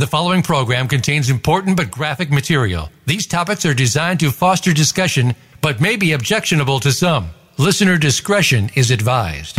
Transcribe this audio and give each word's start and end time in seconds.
The 0.00 0.06
following 0.06 0.42
program 0.42 0.88
contains 0.88 1.28
important 1.28 1.76
but 1.76 1.90
graphic 1.90 2.30
material. 2.30 2.88
These 3.04 3.26
topics 3.26 3.66
are 3.66 3.74
designed 3.74 4.20
to 4.20 4.30
foster 4.30 4.72
discussion 4.72 5.34
but 5.60 5.78
may 5.78 5.96
be 5.96 6.12
objectionable 6.12 6.80
to 6.80 6.90
some. 6.90 7.28
Listener 7.58 7.98
discretion 7.98 8.70
is 8.74 8.90
advised. 8.90 9.58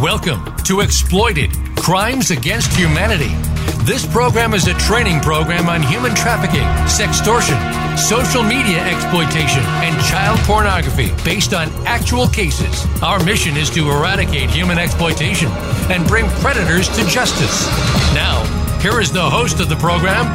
Welcome 0.00 0.56
to 0.64 0.80
Exploited 0.80 1.50
Crimes 1.76 2.30
Against 2.30 2.72
Humanity. 2.72 3.47
This 3.88 4.04
program 4.04 4.52
is 4.52 4.66
a 4.66 4.74
training 4.74 5.20
program 5.20 5.70
on 5.70 5.82
human 5.82 6.14
trafficking, 6.14 6.68
sextortion, 6.84 7.56
social 7.96 8.42
media 8.42 8.84
exploitation, 8.84 9.62
and 9.80 9.98
child 10.04 10.38
pornography 10.40 11.10
based 11.24 11.54
on 11.54 11.70
actual 11.86 12.28
cases. 12.28 12.84
Our 13.02 13.18
mission 13.24 13.56
is 13.56 13.70
to 13.70 13.90
eradicate 13.90 14.50
human 14.50 14.76
exploitation 14.76 15.48
and 15.90 16.06
bring 16.06 16.28
predators 16.42 16.90
to 16.98 17.06
justice. 17.06 17.66
Now, 18.12 18.44
here 18.82 19.00
is 19.00 19.10
the 19.10 19.22
host 19.22 19.58
of 19.58 19.70
the 19.70 19.76
program, 19.76 20.26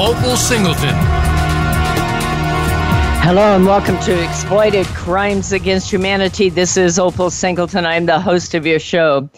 Opal 0.00 0.34
Singleton. 0.34 0.94
Hello 3.20 3.54
and 3.54 3.66
welcome 3.66 3.98
to 4.04 4.24
Exploited 4.24 4.86
Crimes 4.86 5.52
Against 5.52 5.92
Humanity. 5.92 6.48
This 6.48 6.78
is 6.78 6.98
Opal 6.98 7.28
Singleton. 7.28 7.84
I'm 7.84 8.06
the 8.06 8.20
host 8.20 8.54
of 8.54 8.64
your 8.64 8.78
show. 8.78 9.28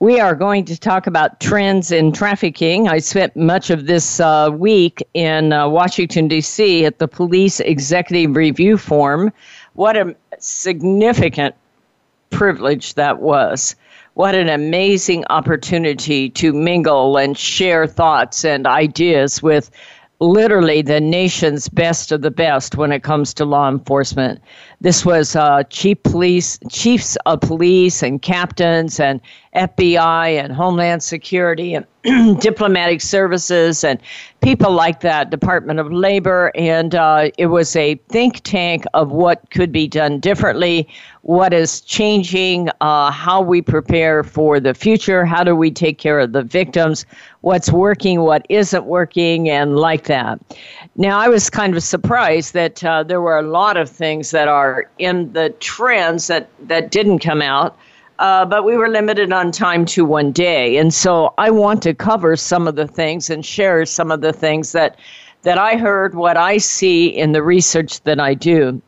We 0.00 0.18
are 0.18 0.34
going 0.34 0.64
to 0.66 0.78
talk 0.78 1.06
about 1.06 1.40
trends 1.40 1.92
in 1.92 2.12
trafficking. 2.12 2.88
I 2.88 2.98
spent 2.98 3.36
much 3.36 3.70
of 3.70 3.86
this 3.86 4.18
uh, 4.18 4.50
week 4.52 5.02
in 5.14 5.52
uh, 5.52 5.68
Washington, 5.68 6.26
D.C. 6.26 6.84
at 6.84 6.98
the 6.98 7.06
Police 7.06 7.60
Executive 7.60 8.34
Review 8.34 8.76
Forum. 8.76 9.32
What 9.74 9.96
a 9.96 10.16
significant 10.38 11.54
privilege 12.30 12.94
that 12.94 13.20
was. 13.20 13.76
What 14.14 14.34
an 14.34 14.48
amazing 14.48 15.24
opportunity 15.30 16.28
to 16.30 16.52
mingle 16.52 17.16
and 17.16 17.38
share 17.38 17.86
thoughts 17.86 18.44
and 18.44 18.66
ideas 18.66 19.42
with 19.42 19.70
literally 20.20 20.82
the 20.82 21.00
nation's 21.00 21.68
best 21.68 22.12
of 22.12 22.22
the 22.22 22.30
best 22.30 22.76
when 22.76 22.92
it 22.92 23.02
comes 23.02 23.34
to 23.34 23.44
law 23.44 23.68
enforcement. 23.68 24.40
This 24.80 25.04
was 25.04 25.36
uh, 25.36 25.64
chief 25.64 26.02
police, 26.02 26.58
chiefs 26.70 27.16
of 27.26 27.40
police, 27.40 28.02
and 28.02 28.22
captains, 28.22 29.00
and 29.00 29.20
FBI, 29.54 30.42
and 30.42 30.52
Homeland 30.52 31.02
Security, 31.02 31.74
and 31.74 31.86
diplomatic 32.40 33.00
services, 33.00 33.84
and 33.84 34.00
people 34.42 34.72
like 34.72 35.00
that, 35.00 35.30
Department 35.30 35.80
of 35.80 35.92
Labor, 35.92 36.52
and 36.54 36.94
uh, 36.94 37.30
it 37.38 37.46
was 37.46 37.74
a 37.76 37.94
think 38.08 38.40
tank 38.40 38.84
of 38.94 39.10
what 39.10 39.48
could 39.50 39.72
be 39.72 39.88
done 39.88 40.20
differently, 40.20 40.88
what 41.22 41.54
is 41.54 41.80
changing, 41.80 42.68
uh, 42.80 43.10
how 43.10 43.40
we 43.40 43.62
prepare 43.62 44.22
for 44.22 44.60
the 44.60 44.74
future, 44.74 45.24
how 45.24 45.42
do 45.42 45.56
we 45.56 45.70
take 45.70 45.98
care 45.98 46.18
of 46.18 46.32
the 46.32 46.42
victims, 46.42 47.06
what's 47.40 47.72
working, 47.72 48.20
what 48.20 48.44
isn't 48.50 48.84
working, 48.84 49.48
and 49.48 49.76
like 49.76 50.04
that. 50.04 50.38
Now, 50.96 51.18
I 51.18 51.28
was 51.28 51.48
kind 51.48 51.74
of 51.74 51.82
surprised 51.82 52.54
that 52.54 52.84
uh, 52.84 53.02
there 53.02 53.20
were 53.20 53.38
a 53.38 53.42
lot 53.42 53.76
of 53.76 53.88
things 53.88 54.30
that 54.32 54.48
are 54.48 54.90
in 54.98 55.32
the 55.32 55.50
trends 55.60 56.26
that, 56.26 56.48
that 56.60 56.90
didn't 56.90 57.20
come 57.20 57.40
out. 57.40 57.76
Uh, 58.18 58.44
but 58.44 58.64
we 58.64 58.76
were 58.76 58.88
limited 58.88 59.32
on 59.32 59.50
time 59.50 59.84
to 59.84 60.04
one 60.04 60.30
day. 60.30 60.76
And 60.76 60.94
so 60.94 61.34
I 61.38 61.50
want 61.50 61.82
to 61.82 61.94
cover 61.94 62.36
some 62.36 62.68
of 62.68 62.76
the 62.76 62.86
things 62.86 63.28
and 63.28 63.44
share 63.44 63.84
some 63.84 64.10
of 64.10 64.20
the 64.20 64.32
things 64.32 64.72
that, 64.72 64.96
that 65.42 65.58
I 65.58 65.76
heard, 65.76 66.14
what 66.14 66.36
I 66.36 66.58
see 66.58 67.06
in 67.06 67.32
the 67.32 67.42
research 67.42 68.00
that 68.02 68.20
I 68.20 68.34
do. 68.34 68.80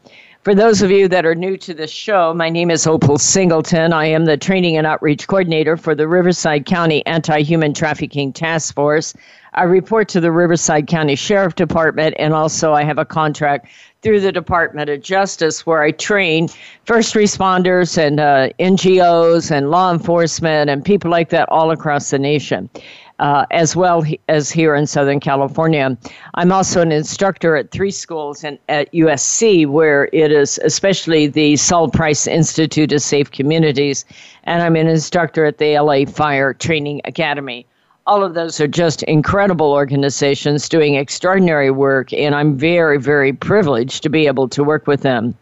For 0.46 0.54
those 0.54 0.80
of 0.80 0.92
you 0.92 1.08
that 1.08 1.26
are 1.26 1.34
new 1.34 1.56
to 1.56 1.74
the 1.74 1.88
show, 1.88 2.32
my 2.32 2.48
name 2.48 2.70
is 2.70 2.86
Opal 2.86 3.18
Singleton. 3.18 3.92
I 3.92 4.06
am 4.06 4.26
the 4.26 4.36
Training 4.36 4.76
and 4.76 4.86
Outreach 4.86 5.26
Coordinator 5.26 5.76
for 5.76 5.96
the 5.96 6.06
Riverside 6.06 6.66
County 6.66 7.04
Anti 7.04 7.42
Human 7.42 7.74
Trafficking 7.74 8.32
Task 8.32 8.72
Force. 8.72 9.12
I 9.54 9.64
report 9.64 10.08
to 10.10 10.20
the 10.20 10.30
Riverside 10.30 10.86
County 10.86 11.16
Sheriff 11.16 11.56
Department, 11.56 12.14
and 12.20 12.32
also 12.32 12.72
I 12.72 12.84
have 12.84 12.98
a 12.98 13.04
contract 13.04 13.66
through 14.06 14.20
the 14.20 14.30
Department 14.30 14.88
of 14.88 15.02
Justice 15.02 15.66
where 15.66 15.82
I 15.82 15.90
train 15.90 16.46
first 16.84 17.14
responders 17.14 17.98
and 17.98 18.20
uh, 18.20 18.50
NGOs 18.60 19.50
and 19.50 19.68
law 19.68 19.92
enforcement 19.92 20.70
and 20.70 20.84
people 20.84 21.10
like 21.10 21.30
that 21.30 21.48
all 21.48 21.72
across 21.72 22.10
the 22.10 22.18
nation 22.20 22.70
uh, 23.18 23.46
as 23.50 23.74
well 23.74 24.04
as 24.28 24.48
here 24.48 24.76
in 24.76 24.86
Southern 24.86 25.18
California. 25.18 25.98
I'm 26.34 26.52
also 26.52 26.82
an 26.82 26.92
instructor 26.92 27.56
at 27.56 27.72
three 27.72 27.90
schools 27.90 28.44
in, 28.44 28.60
at 28.68 28.92
USC, 28.92 29.66
where 29.66 30.08
it 30.12 30.30
is 30.30 30.60
especially 30.62 31.26
the 31.26 31.56
Sol 31.56 31.90
Price 31.90 32.28
Institute 32.28 32.92
of 32.92 33.02
Safe 33.02 33.32
Communities, 33.32 34.04
and 34.44 34.62
I'm 34.62 34.76
an 34.76 34.86
instructor 34.86 35.46
at 35.46 35.58
the 35.58 35.80
LA 35.80 36.04
Fire 36.04 36.54
Training 36.54 37.00
Academy 37.06 37.66
all 38.06 38.22
of 38.22 38.34
those 38.34 38.60
are 38.60 38.68
just 38.68 39.02
incredible 39.04 39.72
organizations 39.72 40.68
doing 40.68 40.94
extraordinary 40.94 41.70
work, 41.70 42.12
and 42.12 42.34
I'm 42.34 42.56
very, 42.56 42.98
very 42.98 43.32
privileged 43.32 44.02
to 44.04 44.08
be 44.08 44.26
able 44.26 44.48
to 44.50 44.62
work 44.62 44.86
with 44.86 45.02
them. 45.02 45.34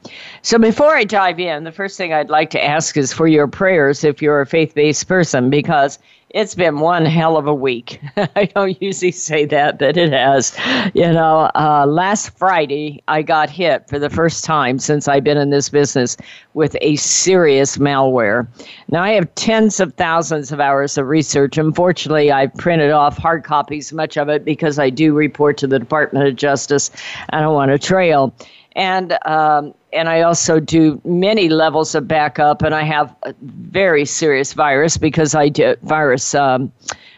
So, 0.43 0.59
before 0.59 0.97
I 0.97 1.05
dive 1.05 1.39
in, 1.39 1.65
the 1.65 1.73
first 1.73 1.99
thing 1.99 2.13
I'd 2.13 2.31
like 2.31 2.51
to 2.51 2.65
ask 2.65 2.97
is 2.97 3.13
for 3.13 3.27
your 3.27 3.47
prayers 3.47 4.03
if 4.03 4.23
you're 4.23 4.41
a 4.41 4.47
faith 4.47 4.75
based 4.75 5.07
person, 5.07 5.51
because 5.51 5.99
it's 6.35 6.57
been 6.57 6.81
one 6.81 7.07
hell 7.07 7.37
of 7.37 7.47
a 7.47 7.55
week. 7.55 8.01
I 8.17 8.47
don't 8.47 8.81
usually 8.83 9.13
say 9.13 9.45
that, 9.47 9.79
but 9.79 9.97
it 9.97 10.13
has. 10.13 10.55
You 10.93 11.13
know, 11.13 11.49
uh, 11.55 11.87
last 11.89 12.37
Friday, 12.37 13.01
I 13.07 13.23
got 13.23 13.49
hit 13.49 13.89
for 13.89 14.01
the 14.01 14.11
first 14.11 14.43
time 14.43 14.81
since 14.81 15.07
I've 15.07 15.23
been 15.23 15.39
in 15.39 15.51
this 15.51 15.69
business 15.69 16.17
with 16.55 16.77
a 16.81 16.97
serious 16.97 17.79
malware. 17.79 18.49
Now, 18.89 19.05
I 19.05 19.13
have 19.13 19.33
tens 19.37 19.79
of 19.79 19.95
thousands 19.95 20.51
of 20.51 20.59
hours 20.59 20.99
of 20.99 21.07
research. 21.07 21.57
Unfortunately, 21.57 22.33
I've 22.33 22.53
printed 22.55 22.91
off 22.91 23.17
hard 23.17 23.45
copies, 23.45 23.93
much 23.93 24.17
of 24.17 24.29
it 24.29 24.45
because 24.45 24.81
I 24.81 24.91
do 24.91 25.15
report 25.15 25.57
to 25.59 25.69
the 25.69 25.79
Department 25.79 26.27
of 26.27 26.35
Justice. 26.35 26.91
I 27.31 27.41
don't 27.41 27.55
want 27.55 27.71
a 27.71 27.79
trail. 27.79 28.35
And 28.75 29.17
um, 29.25 29.73
and 29.95 30.09
I 30.09 30.23
also 30.23 30.61
do 30.61 31.01
many 31.05 31.49
levels 31.49 31.95
of 31.95 32.09
backup, 32.09 32.63
and 32.63 32.75
I 32.75 32.83
have 32.83 33.15
a 33.23 33.35
very 33.43 34.05
serious 34.05 34.53
virus 34.53 34.97
because 34.97 35.35
I 35.35 35.49
do 35.49 35.77
virus. 35.83 36.35
Um, 36.35 36.73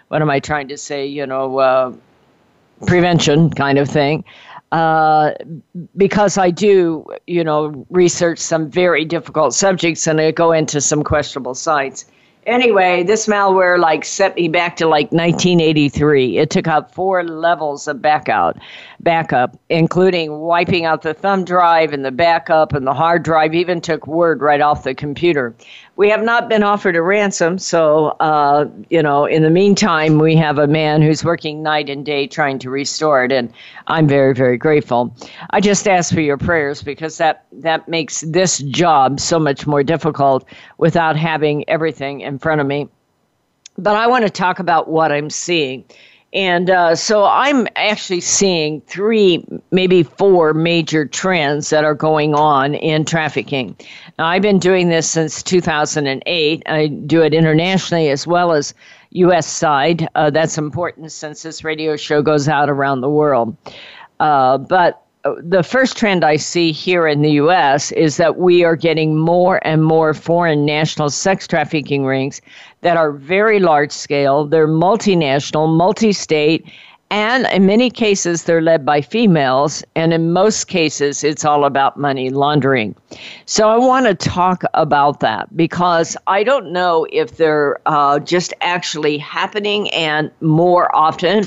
what 0.09 0.23
am 0.23 0.31
I 0.31 0.41
trying 0.41 0.69
to 0.69 0.77
say? 0.77 1.07
You 1.07 1.27
know, 1.27 1.59
uh, 1.59 1.93
prevention 2.87 3.51
kind 3.51 3.79
of 3.79 3.89
thing. 3.89 4.25
Uh, 4.73 5.33
because 5.97 6.37
I 6.37 6.51
do, 6.51 7.07
you 7.27 7.45
know, 7.45 7.87
research 7.91 8.39
some 8.39 8.69
very 8.69 9.05
difficult 9.05 9.55
subjects 9.55 10.07
and 10.07 10.21
I 10.21 10.33
go 10.33 10.53
into 10.53 10.81
some 10.81 11.05
questionable 11.05 11.55
sites. 11.55 12.05
Anyway, 12.47 13.03
this 13.03 13.27
malware 13.27 13.77
like 13.77 14.05
set 14.05 14.37
me 14.37 14.47
back 14.47 14.77
to 14.77 14.87
like 14.87 15.11
1983. 15.11 16.39
It 16.39 16.49
took 16.49 16.69
out 16.69 16.95
four 16.95 17.25
levels 17.25 17.89
of 17.89 18.01
backup, 18.01 18.57
backup, 19.01 19.59
including 19.69 20.39
wiping 20.39 20.85
out 20.85 21.03
the 21.03 21.13
thumb 21.13 21.45
drive 21.45 21.93
and 21.93 22.05
the 22.05 22.13
backup 22.13 22.73
and 22.73 22.87
the 22.87 22.95
hard 22.95 23.25
drive. 23.25 23.53
Even 23.53 23.81
took 23.81 24.07
Word 24.07 24.43
right 24.43 24.61
off 24.61 24.85
the 24.85 24.95
computer. 24.95 25.57
We 25.97 26.11
have 26.11 26.23
not 26.23 26.51
been 26.51 26.63
offered 26.63 26.95
a 26.95 27.01
ransom, 27.01 27.59
so 27.59 28.09
uh, 28.21 28.69
you 28.91 29.03
know. 29.03 29.25
In 29.25 29.43
the 29.43 29.51
meantime, 29.51 30.19
we 30.19 30.37
have 30.37 30.59
a 30.59 30.67
man 30.67 31.01
who's 31.01 31.25
working 31.25 31.63
night 31.63 31.89
and 31.89 32.05
day 32.05 32.27
trying 32.27 32.59
to 32.61 32.71
restore 32.71 33.25
it, 33.25 33.33
and 33.33 33.51
I'm 33.87 34.07
very, 34.07 34.35
very 34.35 34.59
grateful. 34.59 35.15
I 35.51 35.61
just 35.61 35.89
ask 35.89 36.13
for 36.13 36.21
your 36.21 36.37
prayers 36.37 36.83
because 36.83 37.17
that 37.17 37.47
that 37.51 37.89
makes 37.89 38.21
this 38.21 38.59
job 38.59 39.21
so 39.21 39.39
much 39.39 39.67
more 39.67 39.83
difficult 39.83 40.47
without 40.77 41.17
having 41.17 41.67
everything 41.69 42.21
in 42.21 42.39
front 42.39 42.61
of 42.61 42.67
me. 42.67 42.89
But 43.79 43.97
I 43.97 44.07
want 44.07 44.25
to 44.25 44.31
talk 44.31 44.59
about 44.59 44.89
what 44.89 45.13
I'm 45.13 45.31
seeing. 45.31 45.85
And 46.33 46.69
uh, 46.69 46.95
so 46.97 47.25
I'm 47.25 47.67
actually 47.77 48.21
seeing 48.21 48.81
three, 48.83 49.45
maybe 49.71 50.03
four 50.03 50.53
major 50.53 51.07
trends 51.07 51.71
that 51.71 51.85
are 51.85 51.95
going 51.95 52.35
on 52.35 52.75
in 52.75 53.05
trafficking. 53.05 53.77
Now, 54.19 54.27
I've 54.27 54.43
been 54.43 54.59
doing 54.59 54.89
this 54.89 55.09
since 55.09 55.43
2008. 55.43 56.63
I 56.67 56.87
do 56.89 57.23
it 57.23 57.33
internationally 57.33 58.11
as 58.11 58.27
well 58.27 58.53
as 58.53 58.75
U.S. 59.11 59.47
side. 59.47 60.09
Uh, 60.15 60.31
that's 60.31 60.59
important 60.59 61.13
since 61.13 61.43
this 61.43 61.65
radio 61.65 61.97
show 61.97 62.23
goes 62.23 62.49
out 62.49 62.69
around 62.69 63.01
the 63.01 63.09
world. 63.09 63.57
Uh, 64.21 64.59
but 64.59 65.06
the 65.43 65.63
first 65.63 65.97
trend 65.97 66.25
I 66.25 66.37
see 66.37 66.73
here 66.73 67.07
in 67.07 67.23
the 67.23 67.33
U.S. 67.33 67.93
is 67.93 68.17
that 68.17 68.37
we 68.39 68.65
are 68.65 68.77
getting 68.77 69.17
more 69.17 69.61
and 69.67 69.83
more 69.83 70.15
foreign 70.15 70.65
national 70.65 71.11
sex 71.11 71.47
trafficking 71.47 72.05
rings 72.05 72.41
that 72.83 72.97
are 72.97 73.13
very 73.13 73.59
large 73.59 73.93
scale. 73.93 74.47
They're 74.47 74.69
multinational, 74.69 75.75
multi 75.75 76.13
state, 76.13 76.67
and 77.11 77.47
in 77.47 77.67
many 77.67 77.89
cases, 77.89 78.45
they're 78.45 78.63
led 78.63 78.85
by 78.85 79.01
females. 79.01 79.85
And 79.95 80.13
in 80.13 80.33
most 80.33 80.67
cases, 80.67 81.23
it's 81.23 81.45
all 81.45 81.65
about 81.65 81.97
money 81.97 82.31
laundering. 82.31 82.97
So 83.45 83.69
I 83.69 83.77
want 83.77 84.07
to 84.07 84.15
talk 84.15 84.65
about 84.75 85.21
that 85.21 85.57
because 85.57 86.17
I 86.27 86.43
don't 86.43 86.73
know 86.73 87.07
if 87.13 87.37
they're 87.37 87.79
uh, 87.87 88.19
just 88.19 88.53
actually 88.61 89.19
happening 89.19 89.89
and 89.91 90.33
more 90.41 90.95
often 90.95 91.45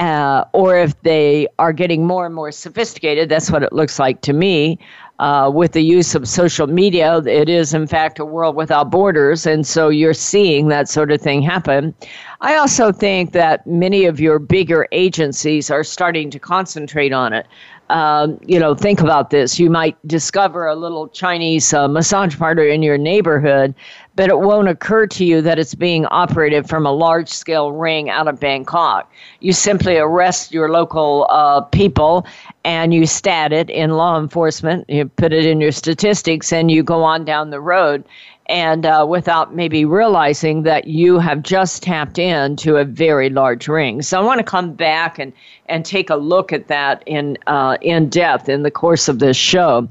uh, 0.00 0.44
or 0.52 0.76
if 0.76 1.00
they 1.02 1.46
are 1.58 1.72
getting 1.72 2.06
more 2.06 2.26
and 2.26 2.34
more 2.34 2.50
sophisticated. 2.50 3.28
That's 3.28 3.50
what 3.50 3.62
it 3.62 3.72
looks 3.72 3.98
like 3.98 4.22
to 4.22 4.32
me. 4.32 4.78
Uh, 5.20 5.50
with 5.50 5.72
the 5.72 5.82
use 5.82 6.14
of 6.14 6.26
social 6.26 6.66
media, 6.66 7.18
it 7.18 7.50
is 7.50 7.74
in 7.74 7.86
fact 7.86 8.18
a 8.18 8.24
world 8.24 8.56
without 8.56 8.90
borders, 8.90 9.44
and 9.44 9.66
so 9.66 9.90
you're 9.90 10.14
seeing 10.14 10.68
that 10.68 10.88
sort 10.88 11.12
of 11.12 11.20
thing 11.20 11.42
happen. 11.42 11.94
I 12.40 12.56
also 12.56 12.90
think 12.90 13.32
that 13.32 13.66
many 13.66 14.06
of 14.06 14.18
your 14.18 14.38
bigger 14.38 14.88
agencies 14.92 15.70
are 15.70 15.84
starting 15.84 16.30
to 16.30 16.38
concentrate 16.38 17.12
on 17.12 17.34
it. 17.34 17.46
Um, 17.90 18.38
you 18.46 18.60
know, 18.60 18.74
think 18.74 19.00
about 19.00 19.30
this. 19.30 19.58
You 19.58 19.68
might 19.68 19.96
discover 20.06 20.68
a 20.68 20.76
little 20.76 21.08
Chinese 21.08 21.74
uh, 21.74 21.88
massage 21.88 22.38
parlor 22.38 22.64
in 22.64 22.84
your 22.84 22.96
neighborhood, 22.96 23.74
but 24.14 24.28
it 24.28 24.38
won't 24.38 24.68
occur 24.68 25.08
to 25.08 25.24
you 25.24 25.42
that 25.42 25.58
it's 25.58 25.74
being 25.74 26.06
operated 26.06 26.68
from 26.68 26.86
a 26.86 26.92
large 26.92 27.28
scale 27.28 27.72
ring 27.72 28.08
out 28.08 28.28
of 28.28 28.38
Bangkok. 28.38 29.10
You 29.40 29.52
simply 29.52 29.96
arrest 29.96 30.52
your 30.52 30.70
local 30.70 31.26
uh, 31.30 31.62
people 31.62 32.26
and 32.64 32.94
you 32.94 33.06
stat 33.06 33.52
it 33.52 33.68
in 33.68 33.90
law 33.90 34.20
enforcement, 34.20 34.88
you 34.88 35.06
put 35.06 35.32
it 35.32 35.44
in 35.44 35.60
your 35.60 35.72
statistics, 35.72 36.52
and 36.52 36.70
you 36.70 36.84
go 36.84 37.02
on 37.02 37.24
down 37.24 37.50
the 37.50 37.60
road 37.60 38.04
and 38.50 38.84
uh, 38.84 39.06
without 39.08 39.54
maybe 39.54 39.84
realizing 39.84 40.64
that 40.64 40.88
you 40.88 41.20
have 41.20 41.40
just 41.42 41.84
tapped 41.84 42.18
into 42.18 42.76
a 42.76 42.84
very 42.84 43.30
large 43.30 43.68
ring. 43.68 44.02
So 44.02 44.20
I 44.20 44.24
want 44.24 44.38
to 44.38 44.44
come 44.44 44.72
back 44.72 45.20
and, 45.20 45.32
and 45.66 45.84
take 45.84 46.10
a 46.10 46.16
look 46.16 46.52
at 46.52 46.66
that 46.66 47.04
in 47.06 47.38
uh, 47.46 47.78
in 47.80 48.08
depth 48.08 48.48
in 48.48 48.64
the 48.64 48.70
course 48.70 49.06
of 49.08 49.20
this 49.20 49.36
show. 49.36 49.88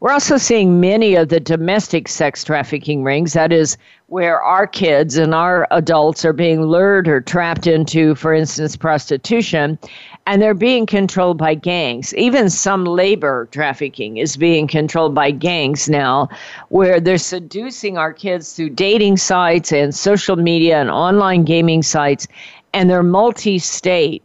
We're 0.00 0.10
also 0.10 0.38
seeing 0.38 0.80
many 0.80 1.14
of 1.14 1.28
the 1.28 1.38
domestic 1.38 2.08
sex 2.08 2.42
trafficking 2.42 3.04
rings. 3.04 3.32
That 3.34 3.52
is 3.52 3.78
where 4.08 4.42
our 4.42 4.66
kids 4.66 5.16
and 5.16 5.32
our 5.32 5.68
adults 5.70 6.24
are 6.24 6.32
being 6.32 6.62
lured 6.62 7.06
or 7.06 7.20
trapped 7.20 7.68
into, 7.68 8.16
for 8.16 8.34
instance, 8.34 8.74
prostitution, 8.74 9.78
and 10.26 10.40
they're 10.40 10.54
being 10.54 10.86
controlled 10.86 11.38
by 11.38 11.54
gangs. 11.54 12.14
Even 12.14 12.50
some 12.50 12.84
labor 12.84 13.48
trafficking 13.50 14.16
is 14.16 14.36
being 14.36 14.66
controlled 14.66 15.14
by 15.14 15.30
gangs 15.30 15.88
now, 15.88 16.28
where 16.68 17.00
they're 17.00 17.18
seducing 17.18 17.98
our 17.98 18.12
kids 18.12 18.54
through 18.54 18.70
dating 18.70 19.16
sites 19.16 19.72
and 19.72 19.94
social 19.94 20.36
media 20.36 20.80
and 20.80 20.90
online 20.90 21.44
gaming 21.44 21.82
sites, 21.82 22.28
and 22.72 22.88
they're 22.88 23.02
multi 23.02 23.58
state 23.58 24.22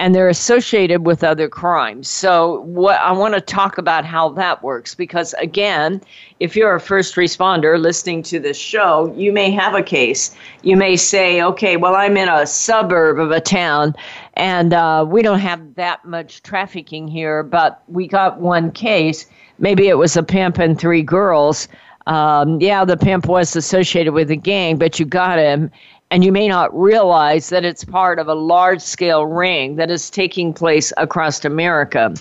and 0.00 0.14
they're 0.14 0.28
associated 0.28 1.06
with 1.06 1.22
other 1.22 1.48
crimes. 1.48 2.08
So 2.08 2.62
what 2.62 3.00
I 3.00 3.12
want 3.12 3.34
to 3.34 3.40
talk 3.40 3.78
about 3.78 4.04
how 4.04 4.30
that 4.30 4.62
works 4.62 4.94
because 4.94 5.34
again, 5.34 6.00
if 6.40 6.56
you're 6.56 6.74
a 6.74 6.80
first 6.80 7.14
responder 7.14 7.80
listening 7.80 8.22
to 8.24 8.40
this 8.40 8.56
show, 8.56 9.14
you 9.16 9.32
may 9.32 9.50
have 9.52 9.74
a 9.74 9.82
case. 9.82 10.34
You 10.62 10.76
may 10.76 10.96
say, 10.96 11.40
"Okay, 11.42 11.76
well 11.76 11.94
I'm 11.94 12.16
in 12.16 12.28
a 12.28 12.46
suburb 12.46 13.20
of 13.20 13.30
a 13.30 13.40
town 13.40 13.94
and 14.34 14.72
uh, 14.72 15.04
we 15.08 15.22
don't 15.22 15.38
have 15.38 15.74
that 15.74 16.04
much 16.04 16.42
trafficking 16.42 17.08
here, 17.08 17.42
but 17.42 17.82
we 17.88 18.06
got 18.06 18.40
one 18.40 18.70
case. 18.72 19.26
Maybe 19.58 19.88
it 19.88 19.98
was 19.98 20.16
a 20.16 20.22
pimp 20.22 20.58
and 20.58 20.78
three 20.78 21.02
girls." 21.02 21.68
Um, 22.06 22.60
yeah, 22.60 22.84
the 22.84 22.98
pimp 22.98 23.26
was 23.26 23.56
associated 23.56 24.12
with 24.12 24.28
the 24.28 24.36
gang, 24.36 24.76
but 24.76 25.00
you 25.00 25.06
got 25.06 25.38
him 25.38 25.70
and 26.14 26.24
you 26.24 26.30
may 26.30 26.46
not 26.46 26.72
realize 26.78 27.48
that 27.48 27.64
it's 27.64 27.84
part 27.84 28.20
of 28.20 28.28
a 28.28 28.34
large 28.34 28.80
scale 28.80 29.26
ring 29.26 29.74
that 29.74 29.90
is 29.90 30.10
taking 30.10 30.52
place 30.52 30.92
across 30.96 31.44
America. 31.44 32.14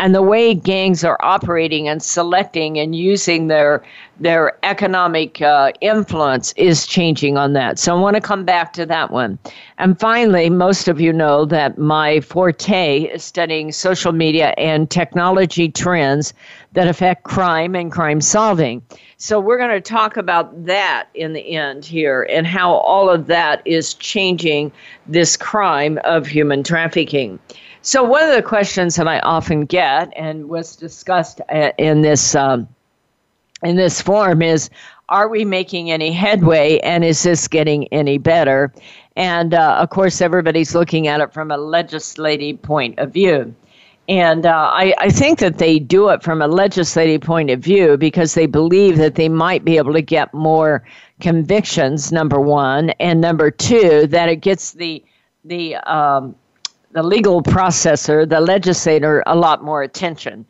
And 0.00 0.14
the 0.14 0.22
way 0.22 0.54
gangs 0.54 1.04
are 1.04 1.18
operating 1.20 1.86
and 1.86 2.02
selecting 2.02 2.78
and 2.78 2.94
using 2.94 3.48
their 3.48 3.84
their 4.20 4.56
economic 4.62 5.42
uh, 5.42 5.72
influence 5.80 6.52
is 6.56 6.86
changing 6.86 7.36
on 7.36 7.52
that. 7.54 7.78
So 7.78 7.96
I 7.96 8.00
want 8.00 8.14
to 8.14 8.20
come 8.20 8.44
back 8.44 8.72
to 8.74 8.86
that 8.86 9.10
one. 9.10 9.38
And 9.78 9.98
finally, 9.98 10.50
most 10.50 10.88
of 10.88 11.00
you 11.00 11.12
know 11.12 11.44
that 11.46 11.78
my 11.78 12.20
forte 12.20 13.02
is 13.02 13.24
studying 13.24 13.72
social 13.72 14.12
media 14.12 14.54
and 14.56 14.90
technology 14.90 15.68
trends 15.68 16.32
that 16.72 16.86
affect 16.86 17.24
crime 17.24 17.74
and 17.74 17.90
crime 17.90 18.20
solving. 18.20 18.82
So 19.16 19.40
we're 19.40 19.58
going 19.58 19.70
to 19.70 19.80
talk 19.80 20.16
about 20.16 20.66
that 20.66 21.08
in 21.14 21.32
the 21.32 21.56
end 21.56 21.84
here 21.84 22.26
and 22.30 22.46
how 22.46 22.72
all 22.74 23.10
of 23.10 23.26
that 23.26 23.62
is 23.64 23.94
changing 23.94 24.72
this 25.06 25.36
crime 25.36 25.98
of 26.04 26.26
human 26.26 26.62
trafficking. 26.62 27.38
So 27.82 28.02
one 28.02 28.22
of 28.22 28.34
the 28.34 28.42
questions 28.42 28.96
that 28.96 29.06
I 29.06 29.18
often 29.20 29.66
get 29.66 30.12
and 30.16 30.48
was 30.48 30.74
discussed 30.74 31.40
uh, 31.52 31.72
in 31.78 32.02
this 32.02 32.34
um, 32.34 32.68
in 33.64 33.76
this 33.76 34.00
form 34.00 34.42
is 34.42 34.70
are 35.08 35.28
we 35.28 35.44
making 35.44 35.90
any 35.90 36.12
headway 36.12 36.78
and 36.78 37.04
is 37.04 37.22
this 37.22 37.48
getting 37.48 37.86
any 37.88 38.18
better? 38.18 38.72
And 39.16 39.54
uh, 39.54 39.76
of 39.78 39.90
course, 39.90 40.20
everybody's 40.20 40.74
looking 40.74 41.08
at 41.08 41.20
it 41.20 41.32
from 41.32 41.50
a 41.50 41.56
legislative 41.56 42.62
point 42.62 42.98
of 42.98 43.12
view. 43.12 43.54
And 44.08 44.44
uh, 44.44 44.70
I, 44.72 44.94
I 44.98 45.10
think 45.10 45.38
that 45.38 45.58
they 45.58 45.78
do 45.78 46.10
it 46.10 46.22
from 46.22 46.42
a 46.42 46.48
legislative 46.48 47.22
point 47.22 47.50
of 47.50 47.60
view 47.60 47.96
because 47.96 48.34
they 48.34 48.46
believe 48.46 48.98
that 48.98 49.14
they 49.14 49.30
might 49.30 49.64
be 49.64 49.78
able 49.78 49.94
to 49.94 50.02
get 50.02 50.32
more 50.34 50.84
convictions, 51.20 52.12
number 52.12 52.38
one, 52.38 52.90
and 53.00 53.20
number 53.20 53.50
two, 53.50 54.06
that 54.08 54.28
it 54.28 54.36
gets 54.36 54.72
the 54.72 55.02
the 55.46 55.76
um, 55.76 56.34
the 56.92 57.02
legal 57.02 57.42
processor, 57.42 58.28
the 58.28 58.40
legislator, 58.40 59.22
a 59.26 59.36
lot 59.36 59.64
more 59.64 59.82
attention. 59.82 60.44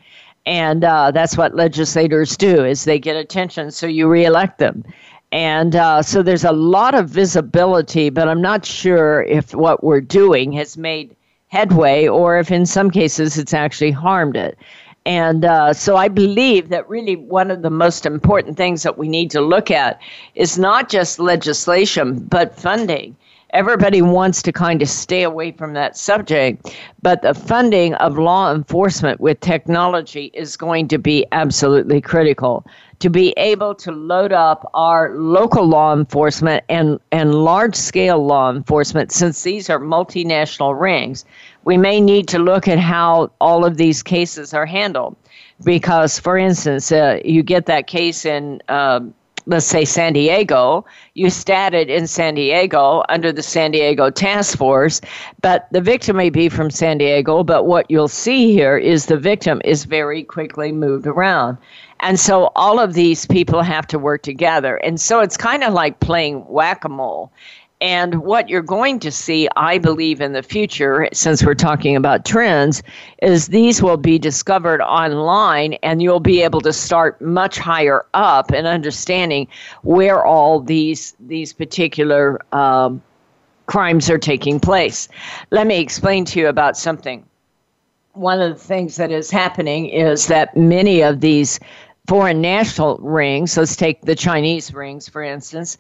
And 0.46 0.84
uh, 0.84 1.10
that's 1.10 1.36
what 1.36 1.54
legislators 1.54 2.36
do 2.36 2.64
is 2.64 2.84
they 2.84 2.98
get 2.98 3.16
attention, 3.16 3.70
so 3.70 3.86
you 3.86 4.08
reelect 4.08 4.58
them. 4.58 4.84
And 5.32 5.74
uh, 5.74 6.02
so 6.02 6.22
there's 6.22 6.44
a 6.44 6.52
lot 6.52 6.94
of 6.94 7.08
visibility, 7.08 8.10
but 8.10 8.28
I'm 8.28 8.42
not 8.42 8.64
sure 8.64 9.22
if 9.22 9.54
what 9.54 9.82
we're 9.82 10.00
doing 10.00 10.52
has 10.52 10.76
made 10.76 11.16
headway 11.48 12.06
or 12.06 12.38
if 12.38 12.50
in 12.50 12.66
some 12.66 12.90
cases 12.90 13.38
it's 13.38 13.54
actually 13.54 13.90
harmed 13.90 14.36
it. 14.36 14.58
And 15.06 15.44
uh, 15.44 15.72
so 15.72 15.96
I 15.96 16.08
believe 16.08 16.70
that 16.70 16.88
really 16.88 17.16
one 17.16 17.50
of 17.50 17.62
the 17.62 17.70
most 17.70 18.06
important 18.06 18.56
things 18.56 18.82
that 18.82 18.96
we 18.96 19.08
need 19.08 19.30
to 19.32 19.40
look 19.40 19.70
at 19.70 20.00
is 20.34 20.58
not 20.58 20.88
just 20.88 21.18
legislation, 21.18 22.24
but 22.24 22.56
funding. 22.56 23.16
Everybody 23.54 24.02
wants 24.02 24.42
to 24.42 24.52
kind 24.52 24.82
of 24.82 24.88
stay 24.88 25.22
away 25.22 25.52
from 25.52 25.74
that 25.74 25.96
subject, 25.96 26.76
but 27.02 27.22
the 27.22 27.34
funding 27.34 27.94
of 27.94 28.18
law 28.18 28.52
enforcement 28.52 29.20
with 29.20 29.38
technology 29.40 30.32
is 30.34 30.56
going 30.56 30.88
to 30.88 30.98
be 30.98 31.24
absolutely 31.32 32.00
critical 32.00 32.66
to 33.04 33.10
be 33.10 33.34
able 33.36 33.74
to 33.74 33.92
load 33.92 34.32
up 34.32 34.70
our 34.74 35.14
local 35.14 35.66
law 35.66 35.92
enforcement 35.92 36.64
and, 36.68 36.98
and 37.12 37.34
large 37.34 37.74
scale 37.74 38.24
law 38.24 38.50
enforcement, 38.50 39.12
since 39.12 39.42
these 39.42 39.68
are 39.68 39.78
multinational 39.78 40.78
rings, 40.78 41.24
we 41.64 41.76
may 41.76 42.00
need 42.00 42.28
to 42.28 42.38
look 42.38 42.66
at 42.68 42.78
how 42.78 43.30
all 43.40 43.64
of 43.64 43.76
these 43.76 44.02
cases 44.02 44.54
are 44.54 44.66
handled. 44.66 45.16
Because, 45.64 46.18
for 46.18 46.36
instance, 46.36 46.90
uh, 46.90 47.20
you 47.24 47.42
get 47.42 47.66
that 47.66 47.86
case 47.86 48.24
in. 48.24 48.60
Uh, 48.68 49.00
let's 49.46 49.66
say 49.66 49.84
San 49.84 50.12
Diego, 50.12 50.84
you 51.14 51.30
started 51.30 51.90
in 51.90 52.06
San 52.06 52.34
Diego 52.34 53.02
under 53.08 53.32
the 53.32 53.42
San 53.42 53.70
Diego 53.70 54.10
task 54.10 54.56
force, 54.56 55.00
but 55.42 55.68
the 55.70 55.80
victim 55.80 56.16
may 56.16 56.30
be 56.30 56.48
from 56.48 56.70
San 56.70 56.98
Diego, 56.98 57.44
but 57.44 57.66
what 57.66 57.90
you'll 57.90 58.08
see 58.08 58.52
here 58.52 58.76
is 58.76 59.06
the 59.06 59.16
victim 59.16 59.60
is 59.64 59.84
very 59.84 60.22
quickly 60.22 60.72
moved 60.72 61.06
around. 61.06 61.58
And 62.00 62.18
so 62.20 62.50
all 62.56 62.80
of 62.80 62.94
these 62.94 63.26
people 63.26 63.62
have 63.62 63.86
to 63.88 63.98
work 63.98 64.22
together. 64.22 64.76
And 64.76 65.00
so 65.00 65.20
it's 65.20 65.36
kind 65.36 65.62
of 65.64 65.72
like 65.72 66.00
playing 66.00 66.40
whack 66.46 66.84
a 66.84 66.88
mole. 66.88 67.32
And 67.84 68.22
what 68.22 68.48
you're 68.48 68.62
going 68.62 68.98
to 69.00 69.12
see, 69.12 69.46
I 69.56 69.76
believe, 69.76 70.22
in 70.22 70.32
the 70.32 70.42
future, 70.42 71.06
since 71.12 71.44
we're 71.44 71.54
talking 71.54 71.96
about 71.96 72.24
trends, 72.24 72.82
is 73.20 73.48
these 73.48 73.82
will 73.82 73.98
be 73.98 74.18
discovered 74.18 74.80
online 74.80 75.74
and 75.82 76.00
you'll 76.00 76.18
be 76.18 76.40
able 76.40 76.62
to 76.62 76.72
start 76.72 77.20
much 77.20 77.58
higher 77.58 78.06
up 78.14 78.54
in 78.54 78.64
understanding 78.64 79.48
where 79.82 80.24
all 80.24 80.60
these, 80.60 81.14
these 81.20 81.52
particular 81.52 82.40
um, 82.54 83.02
crimes 83.66 84.08
are 84.08 84.16
taking 84.16 84.58
place. 84.58 85.06
Let 85.50 85.66
me 85.66 85.78
explain 85.78 86.24
to 86.24 86.40
you 86.40 86.48
about 86.48 86.78
something. 86.78 87.22
One 88.14 88.40
of 88.40 88.54
the 88.54 88.64
things 88.64 88.96
that 88.96 89.10
is 89.10 89.30
happening 89.30 89.90
is 89.90 90.28
that 90.28 90.56
many 90.56 91.02
of 91.02 91.20
these 91.20 91.60
foreign 92.06 92.40
national 92.40 92.96
rings, 92.98 93.56
let's 93.56 93.76
take 93.76 94.02
the 94.02 94.14
Chinese 94.14 94.72
rings, 94.72 95.08
for 95.08 95.22
instance, 95.22 95.78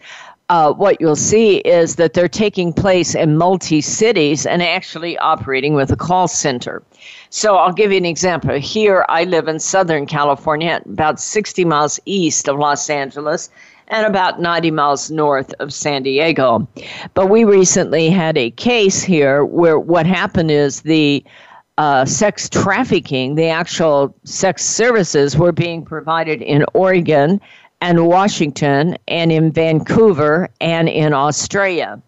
uh, 0.50 0.72
what 0.72 1.00
you'll 1.00 1.16
see 1.16 1.58
is 1.58 1.96
that 1.96 2.12
they're 2.12 2.28
taking 2.28 2.72
place 2.72 3.14
in 3.14 3.36
multi 3.36 3.80
cities 3.80 4.44
and 4.44 4.62
actually 4.62 5.16
operating 5.18 5.74
with 5.74 5.90
a 5.90 5.96
call 5.96 6.28
center. 6.28 6.82
So 7.30 7.56
I'll 7.56 7.72
give 7.72 7.90
you 7.90 7.98
an 7.98 8.04
example. 8.04 8.58
Here, 8.58 9.06
I 9.08 9.24
live 9.24 9.48
in 9.48 9.58
Southern 9.58 10.06
California, 10.06 10.82
about 10.84 11.18
60 11.18 11.64
miles 11.64 11.98
east 12.04 12.48
of 12.48 12.58
Los 12.58 12.90
Angeles 12.90 13.50
and 13.88 14.06
about 14.06 14.40
90 14.40 14.70
miles 14.70 15.10
north 15.10 15.52
of 15.60 15.72
San 15.72 16.02
Diego. 16.02 16.66
But 17.14 17.28
we 17.28 17.44
recently 17.44 18.10
had 18.10 18.36
a 18.36 18.50
case 18.50 19.02
here 19.02 19.44
where 19.44 19.78
what 19.78 20.06
happened 20.06 20.50
is 20.50 20.82
the 20.82 21.24
uh, 21.76 22.04
sex 22.04 22.48
trafficking, 22.48 23.34
the 23.34 23.48
actual 23.48 24.14
sex 24.24 24.64
services 24.64 25.36
were 25.36 25.52
being 25.52 25.84
provided 25.84 26.40
in 26.40 26.64
Oregon 26.72 27.40
and 27.84 28.06
Washington 28.06 28.96
and 29.08 29.30
in 29.30 29.52
Vancouver 29.52 30.48
and 30.62 30.88
in 30.88 31.12
Australia. 31.12 32.00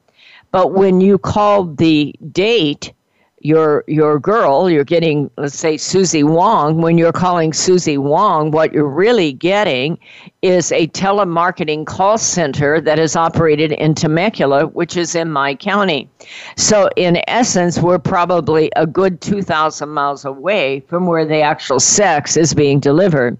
But 0.50 0.72
when 0.72 1.02
you 1.02 1.18
called 1.18 1.76
the 1.76 2.14
date, 2.32 2.94
your 3.40 3.84
your 3.86 4.18
girl, 4.18 4.70
you're 4.70 4.84
getting 4.84 5.30
let's 5.36 5.54
say 5.54 5.76
Susie 5.76 6.24
Wong. 6.24 6.80
When 6.80 6.96
you're 6.96 7.12
calling 7.12 7.52
Susie 7.52 7.98
Wong, 7.98 8.50
what 8.50 8.72
you're 8.72 8.88
really 8.88 9.34
getting 9.34 9.98
is 10.40 10.72
a 10.72 10.86
telemarketing 10.88 11.84
call 11.86 12.16
center 12.16 12.80
that 12.80 12.98
is 12.98 13.14
operated 13.14 13.72
in 13.72 13.94
Temecula, 13.94 14.68
which 14.68 14.96
is 14.96 15.14
in 15.14 15.30
my 15.30 15.54
county. 15.54 16.08
So 16.56 16.88
in 16.96 17.22
essence, 17.28 17.78
we're 17.78 17.98
probably 17.98 18.70
a 18.76 18.86
good 18.86 19.20
2,000 19.20 19.90
miles 19.90 20.24
away 20.24 20.80
from 20.88 21.06
where 21.06 21.26
the 21.26 21.40
actual 21.42 21.80
sex 21.80 22.36
is 22.36 22.54
being 22.54 22.80
delivered. 22.80 23.36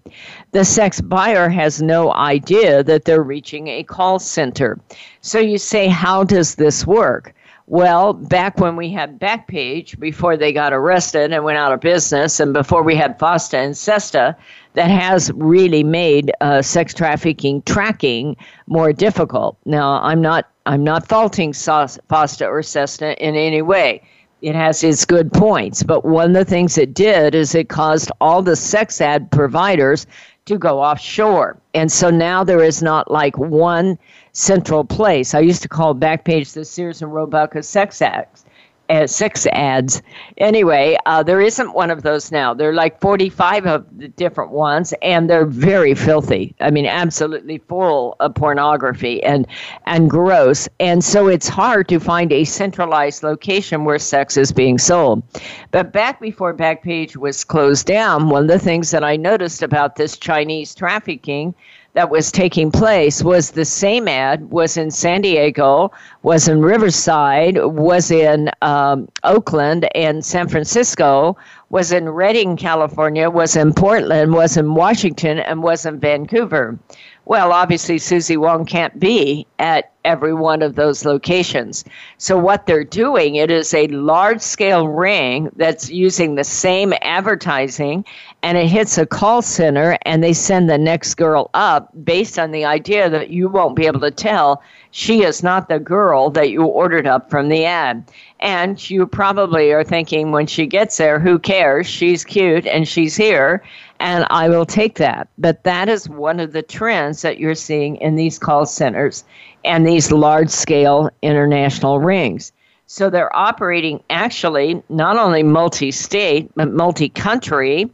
The 0.56 0.64
sex 0.64 1.02
buyer 1.02 1.50
has 1.50 1.82
no 1.82 2.14
idea 2.14 2.82
that 2.82 3.04
they're 3.04 3.22
reaching 3.22 3.68
a 3.68 3.82
call 3.82 4.18
center. 4.18 4.78
So 5.20 5.38
you 5.38 5.58
say, 5.58 5.86
how 5.86 6.24
does 6.24 6.54
this 6.54 6.86
work? 6.86 7.34
Well, 7.66 8.14
back 8.14 8.58
when 8.58 8.74
we 8.74 8.90
had 8.90 9.20
Backpage, 9.20 10.00
before 10.00 10.38
they 10.38 10.54
got 10.54 10.72
arrested 10.72 11.30
and 11.30 11.44
went 11.44 11.58
out 11.58 11.72
of 11.74 11.80
business, 11.80 12.40
and 12.40 12.54
before 12.54 12.82
we 12.82 12.96
had 12.96 13.18
FOSTA 13.18 13.58
and 13.58 13.76
SESTA, 13.76 14.34
that 14.72 14.90
has 14.90 15.30
really 15.34 15.84
made 15.84 16.32
uh, 16.40 16.62
sex 16.62 16.94
trafficking 16.94 17.60
tracking 17.66 18.34
more 18.66 18.94
difficult. 18.94 19.58
Now, 19.66 20.00
I'm 20.02 20.22
not 20.22 20.48
I'm 20.64 20.82
not 20.82 21.06
faulting 21.06 21.52
FOSTA 21.52 22.48
or 22.48 22.62
SESTA 22.62 23.22
in 23.22 23.36
any 23.36 23.60
way. 23.60 24.00
It 24.40 24.54
has 24.54 24.82
its 24.82 25.04
good 25.04 25.32
points, 25.34 25.82
but 25.82 26.06
one 26.06 26.28
of 26.28 26.34
the 26.34 26.44
things 26.46 26.78
it 26.78 26.94
did 26.94 27.34
is 27.34 27.54
it 27.54 27.68
caused 27.68 28.10
all 28.22 28.40
the 28.40 28.56
sex 28.56 29.02
ad 29.02 29.30
providers 29.30 30.06
to 30.46 30.56
go 30.56 30.80
offshore. 30.80 31.58
And 31.74 31.92
so 31.92 32.08
now 32.08 32.42
there 32.42 32.62
is 32.62 32.82
not 32.82 33.10
like 33.10 33.36
one 33.36 33.98
central 34.32 34.84
place. 34.84 35.34
I 35.34 35.40
used 35.40 35.62
to 35.62 35.68
call 35.68 35.94
Backpage 35.94 36.54
the 36.54 36.64
Sears 36.64 37.02
and 37.02 37.12
Roebuck 37.12 37.54
of 37.54 37.64
sex 37.64 38.00
acts 38.00 38.45
uh, 38.88 39.06
six 39.06 39.46
ads. 39.46 40.02
Anyway, 40.38 40.96
uh, 41.06 41.22
there 41.22 41.40
isn't 41.40 41.74
one 41.74 41.90
of 41.90 42.02
those 42.02 42.30
now. 42.32 42.54
There 42.54 42.70
are 42.70 42.74
like 42.74 43.00
45 43.00 43.66
of 43.66 43.98
the 43.98 44.08
different 44.08 44.50
ones, 44.50 44.94
and 45.02 45.28
they're 45.28 45.46
very 45.46 45.94
filthy. 45.94 46.54
I 46.60 46.70
mean, 46.70 46.86
absolutely 46.86 47.58
full 47.58 48.16
of 48.20 48.34
pornography 48.34 49.22
and 49.22 49.46
and 49.86 50.10
gross. 50.10 50.68
And 50.80 51.04
so 51.04 51.28
it's 51.28 51.48
hard 51.48 51.88
to 51.88 51.98
find 51.98 52.32
a 52.32 52.44
centralized 52.44 53.22
location 53.22 53.84
where 53.84 53.98
sex 53.98 54.36
is 54.36 54.52
being 54.52 54.78
sold. 54.78 55.22
But 55.70 55.92
back 55.92 56.20
before 56.20 56.54
Backpage 56.54 57.16
was 57.16 57.44
closed 57.44 57.86
down, 57.86 58.28
one 58.28 58.42
of 58.42 58.48
the 58.48 58.58
things 58.58 58.90
that 58.90 59.04
I 59.04 59.16
noticed 59.16 59.62
about 59.62 59.96
this 59.96 60.16
Chinese 60.16 60.74
trafficking 60.74 61.54
that 61.96 62.10
was 62.10 62.30
taking 62.30 62.70
place 62.70 63.22
was 63.22 63.52
the 63.52 63.64
same 63.64 64.06
ad 64.06 64.50
was 64.50 64.76
in 64.76 64.90
San 64.90 65.22
Diego, 65.22 65.90
was 66.22 66.46
in 66.46 66.60
Riverside, 66.60 67.56
was 67.56 68.10
in 68.10 68.50
um, 68.60 69.08
Oakland 69.24 69.88
and 69.94 70.22
San 70.22 70.46
Francisco, 70.46 71.38
was 71.70 71.92
in 71.92 72.10
Redding, 72.10 72.58
California, 72.58 73.30
was 73.30 73.56
in 73.56 73.72
Portland, 73.72 74.34
was 74.34 74.58
in 74.58 74.74
Washington, 74.74 75.38
and 75.38 75.62
was 75.62 75.86
in 75.86 75.98
Vancouver. 75.98 76.78
Well, 77.24 77.50
obviously, 77.50 77.98
Susie 77.98 78.36
Wong 78.36 78.66
can't 78.66 79.00
be 79.00 79.46
at 79.58 79.90
every 80.04 80.32
one 80.32 80.62
of 80.62 80.76
those 80.76 81.04
locations. 81.04 81.84
So, 82.18 82.38
what 82.38 82.66
they're 82.66 82.84
doing, 82.84 83.34
it 83.34 83.50
is 83.50 83.74
a 83.74 83.88
large 83.88 84.40
scale 84.40 84.86
ring 84.86 85.50
that's 85.56 85.90
using 85.90 86.36
the 86.36 86.44
same 86.44 86.92
advertising 87.02 88.04
and 88.46 88.56
it 88.56 88.68
hits 88.68 88.96
a 88.96 89.04
call 89.04 89.42
center 89.42 89.98
and 90.02 90.22
they 90.22 90.32
send 90.32 90.70
the 90.70 90.78
next 90.78 91.14
girl 91.14 91.50
up 91.54 91.90
based 92.04 92.38
on 92.38 92.52
the 92.52 92.64
idea 92.64 93.10
that 93.10 93.30
you 93.30 93.48
won't 93.48 93.74
be 93.74 93.86
able 93.86 93.98
to 93.98 94.10
tell 94.12 94.62
she 94.92 95.24
is 95.24 95.42
not 95.42 95.68
the 95.68 95.80
girl 95.80 96.30
that 96.30 96.50
you 96.50 96.62
ordered 96.62 97.08
up 97.08 97.28
from 97.28 97.48
the 97.48 97.64
ad. 97.64 98.04
And 98.38 98.88
you 98.88 99.04
probably 99.04 99.72
are 99.72 99.82
thinking 99.82 100.30
when 100.30 100.46
she 100.46 100.64
gets 100.64 100.96
there, 100.96 101.18
who 101.18 101.40
cares? 101.40 101.88
She's 101.88 102.24
cute 102.24 102.68
and 102.68 102.86
she's 102.86 103.16
here 103.16 103.64
and 103.98 104.24
I 104.30 104.48
will 104.48 104.64
take 104.64 104.94
that. 104.98 105.26
But 105.38 105.64
that 105.64 105.88
is 105.88 106.08
one 106.08 106.38
of 106.38 106.52
the 106.52 106.62
trends 106.62 107.22
that 107.22 107.40
you're 107.40 107.56
seeing 107.56 107.96
in 107.96 108.14
these 108.14 108.38
call 108.38 108.64
centers 108.64 109.24
and 109.64 109.84
these 109.84 110.12
large 110.12 110.50
scale 110.50 111.10
international 111.20 111.98
rings. 111.98 112.52
So 112.88 113.10
they're 113.10 113.34
operating 113.34 114.00
actually 114.10 114.80
not 114.88 115.16
only 115.16 115.42
multi 115.42 115.90
state, 115.90 116.48
but 116.54 116.72
multi 116.72 117.08
country, 117.08 117.90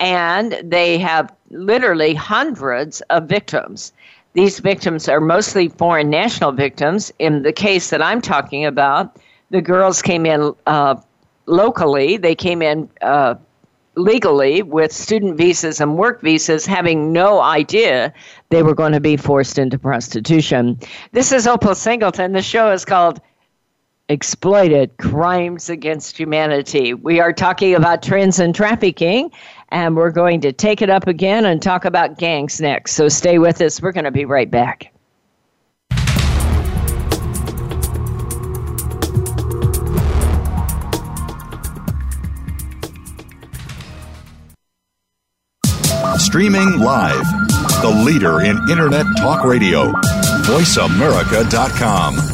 and 0.00 0.60
they 0.64 0.98
have 0.98 1.32
literally 1.50 2.14
hundreds 2.14 3.00
of 3.02 3.28
victims. 3.28 3.92
These 4.32 4.58
victims 4.58 5.08
are 5.08 5.20
mostly 5.20 5.68
foreign 5.68 6.10
national 6.10 6.52
victims. 6.52 7.12
In 7.18 7.42
the 7.42 7.52
case 7.52 7.90
that 7.90 8.02
I'm 8.02 8.20
talking 8.20 8.64
about, 8.64 9.16
the 9.50 9.62
girls 9.62 10.02
came 10.02 10.26
in 10.26 10.52
uh, 10.66 10.96
locally, 11.46 12.16
they 12.16 12.34
came 12.34 12.62
in. 12.62 12.88
Uh, 13.00 13.36
legally 13.96 14.62
with 14.62 14.92
student 14.92 15.36
visas 15.36 15.80
and 15.80 15.96
work 15.96 16.20
visas, 16.20 16.66
having 16.66 17.12
no 17.12 17.40
idea 17.40 18.12
they 18.48 18.62
were 18.62 18.74
going 18.74 18.92
to 18.92 19.00
be 19.00 19.16
forced 19.16 19.58
into 19.58 19.78
prostitution. 19.78 20.78
This 21.12 21.32
is 21.32 21.46
Opal 21.46 21.74
Singleton. 21.74 22.32
The 22.32 22.42
show 22.42 22.72
is 22.72 22.84
called 22.84 23.20
Exploited 24.08 24.96
Crimes 24.98 25.70
Against 25.70 26.18
Humanity. 26.18 26.92
We 26.94 27.20
are 27.20 27.32
talking 27.32 27.74
about 27.74 28.02
trends 28.02 28.38
in 28.38 28.52
trafficking, 28.52 29.30
and 29.74 29.96
we're 29.96 30.12
going 30.12 30.40
to 30.40 30.52
take 30.52 30.80
it 30.82 30.88
up 30.88 31.08
again 31.08 31.44
and 31.44 31.60
talk 31.60 31.84
about 31.84 32.16
gangs 32.16 32.60
next. 32.60 32.92
So 32.92 33.08
stay 33.08 33.38
with 33.40 33.60
us. 33.60 33.82
We're 33.82 33.90
going 33.90 34.04
to 34.04 34.12
be 34.12 34.24
right 34.24 34.48
back. 34.48 34.92
Streaming 46.18 46.78
live. 46.78 47.24
The 47.82 48.02
leader 48.04 48.40
in 48.42 48.56
Internet 48.70 49.06
talk 49.18 49.44
radio. 49.44 49.90
VoiceAmerica.com. 50.46 52.33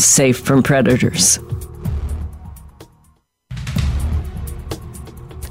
safe 0.00 0.38
from 0.38 0.62
predators. 0.62 1.38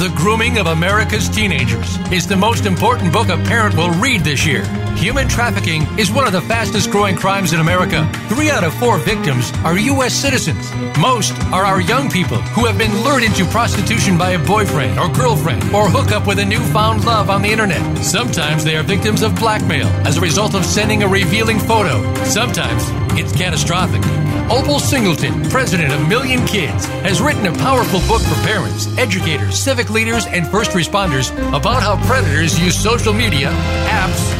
The 0.00 0.08
Grooming 0.16 0.56
of 0.56 0.66
America's 0.66 1.28
Teenagers 1.28 1.98
is 2.10 2.26
the 2.26 2.34
most 2.34 2.64
important 2.64 3.12
book 3.12 3.28
a 3.28 3.36
parent 3.36 3.76
will 3.76 3.90
read 3.90 4.22
this 4.22 4.46
year. 4.46 4.62
Human 5.00 5.28
trafficking 5.28 5.86
is 5.98 6.12
one 6.12 6.26
of 6.26 6.32
the 6.34 6.42
fastest 6.42 6.90
growing 6.90 7.16
crimes 7.16 7.54
in 7.54 7.60
America. 7.60 8.06
Three 8.28 8.50
out 8.50 8.64
of 8.64 8.74
four 8.74 8.98
victims 8.98 9.50
are 9.64 9.78
U.S. 9.78 10.12
citizens. 10.12 10.70
Most 10.98 11.32
are 11.54 11.64
our 11.64 11.80
young 11.80 12.10
people 12.10 12.36
who 12.52 12.66
have 12.66 12.76
been 12.76 12.94
lured 13.02 13.22
into 13.22 13.46
prostitution 13.46 14.18
by 14.18 14.32
a 14.32 14.46
boyfriend 14.46 14.98
or 14.98 15.08
girlfriend 15.08 15.62
or 15.74 15.88
hook 15.88 16.12
up 16.12 16.26
with 16.26 16.38
a 16.38 16.44
newfound 16.44 17.06
love 17.06 17.30
on 17.30 17.40
the 17.40 17.48
internet. 17.48 17.80
Sometimes 18.04 18.62
they 18.62 18.76
are 18.76 18.82
victims 18.82 19.22
of 19.22 19.34
blackmail 19.36 19.86
as 20.06 20.18
a 20.18 20.20
result 20.20 20.54
of 20.54 20.66
sending 20.66 21.02
a 21.02 21.08
revealing 21.08 21.58
photo. 21.58 22.02
Sometimes 22.24 22.84
it's 23.18 23.34
catastrophic. 23.34 24.02
Opal 24.50 24.80
Singleton, 24.80 25.48
president 25.48 25.94
of 25.94 26.06
Million 26.08 26.44
Kids, 26.46 26.84
has 27.08 27.22
written 27.22 27.46
a 27.46 27.52
powerful 27.52 28.00
book 28.00 28.20
for 28.20 28.34
parents, 28.42 28.86
educators, 28.98 29.58
civic 29.58 29.88
leaders, 29.88 30.26
and 30.26 30.46
first 30.46 30.72
responders 30.72 31.32
about 31.56 31.82
how 31.82 31.96
predators 32.06 32.60
use 32.60 32.78
social 32.78 33.14
media, 33.14 33.48
apps, 33.88 34.39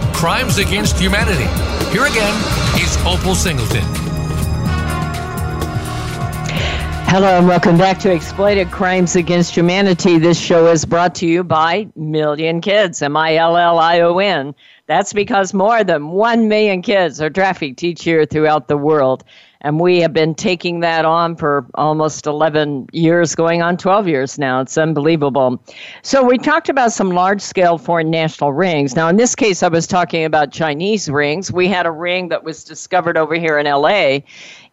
Crimes 0.13 0.57
Against 0.57 0.99
Humanity. 0.99 1.45
Here 1.91 2.05
again 2.05 2.33
is 2.79 2.97
Opal 3.05 3.35
Singleton. 3.35 3.83
Hello 7.07 7.37
and 7.37 7.47
welcome 7.47 7.77
back 7.77 7.99
to 7.99 8.11
Exploited 8.13 8.71
Crimes 8.71 9.15
Against 9.15 9.55
Humanity. 9.55 10.17
This 10.17 10.39
show 10.39 10.67
is 10.67 10.85
brought 10.85 11.13
to 11.15 11.27
you 11.27 11.43
by 11.43 11.87
Million 11.95 12.61
Kids, 12.61 13.01
M 13.01 13.17
I 13.17 13.35
L 13.35 13.57
L 13.57 13.79
I 13.79 13.99
O 13.99 14.19
N. 14.19 14.55
That's 14.85 15.11
because 15.11 15.53
more 15.53 15.83
than 15.83 16.09
1 16.09 16.47
million 16.47 16.81
kids 16.81 17.19
are 17.21 17.29
trafficked 17.29 17.83
each 17.83 18.05
year 18.05 18.25
throughout 18.25 18.67
the 18.67 18.77
world. 18.77 19.23
And 19.61 19.79
we 19.79 19.99
have 20.01 20.11
been 20.11 20.33
taking 20.33 20.79
that 20.79 21.05
on 21.05 21.35
for 21.35 21.67
almost 21.75 22.25
11 22.25 22.87
years, 22.91 23.35
going 23.35 23.61
on 23.61 23.77
12 23.77 24.07
years 24.07 24.39
now. 24.39 24.59
It's 24.61 24.77
unbelievable. 24.77 25.63
So, 26.01 26.23
we 26.23 26.37
talked 26.37 26.69
about 26.69 26.91
some 26.91 27.11
large 27.11 27.41
scale 27.41 27.77
foreign 27.77 28.09
national 28.09 28.53
rings. 28.53 28.95
Now, 28.95 29.07
in 29.07 29.17
this 29.17 29.35
case, 29.35 29.61
I 29.61 29.67
was 29.67 29.85
talking 29.85 30.25
about 30.25 30.51
Chinese 30.51 31.09
rings. 31.09 31.51
We 31.51 31.67
had 31.67 31.85
a 31.85 31.91
ring 31.91 32.29
that 32.29 32.43
was 32.43 32.63
discovered 32.63 33.17
over 33.17 33.35
here 33.35 33.59
in 33.59 33.67
LA. 33.67 34.19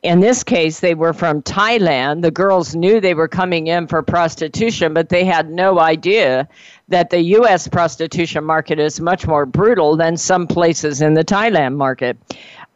In 0.02 0.20
this 0.20 0.44
case, 0.44 0.78
they 0.78 0.94
were 0.94 1.12
from 1.12 1.42
Thailand. 1.42 2.22
The 2.22 2.30
girls 2.30 2.76
knew 2.76 3.00
they 3.00 3.14
were 3.14 3.26
coming 3.26 3.66
in 3.66 3.88
for 3.88 4.00
prostitution, 4.00 4.94
but 4.94 5.08
they 5.08 5.24
had 5.24 5.50
no 5.50 5.80
idea 5.80 6.48
that 6.86 7.10
the 7.10 7.20
U.S. 7.20 7.66
prostitution 7.66 8.44
market 8.44 8.78
is 8.78 9.00
much 9.00 9.26
more 9.26 9.44
brutal 9.44 9.96
than 9.96 10.16
some 10.16 10.46
places 10.46 11.02
in 11.02 11.14
the 11.14 11.24
Thailand 11.24 11.74
market. 11.76 12.16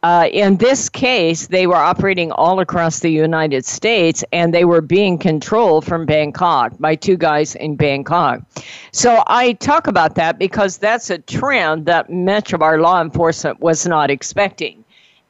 Uh, 0.03 0.27
in 0.33 0.57
this 0.57 0.89
case, 0.89 1.47
they 1.47 1.65
were 1.65 1.75
operating 1.75 2.29
all 2.33 2.59
across 2.59 2.99
the 2.99 3.09
United 3.09 3.63
States 3.65 4.21
and 4.33 4.53
they 4.53 4.65
were 4.65 4.81
being 4.81 5.17
controlled 5.17 5.85
from 5.85 6.05
Bangkok 6.05 6.77
by 6.77 6.93
two 6.93 7.15
guys 7.15 7.55
in 7.55 7.77
Bangkok. 7.77 8.41
So 8.91 9.23
I 9.27 9.53
talk 9.53 9.87
about 9.87 10.15
that 10.15 10.37
because 10.37 10.77
that's 10.77 11.09
a 11.09 11.19
trend 11.19 11.85
that 11.85 12.09
much 12.09 12.51
of 12.51 12.61
our 12.61 12.79
law 12.79 13.01
enforcement 13.01 13.61
was 13.61 13.87
not 13.87 14.11
expecting. 14.11 14.83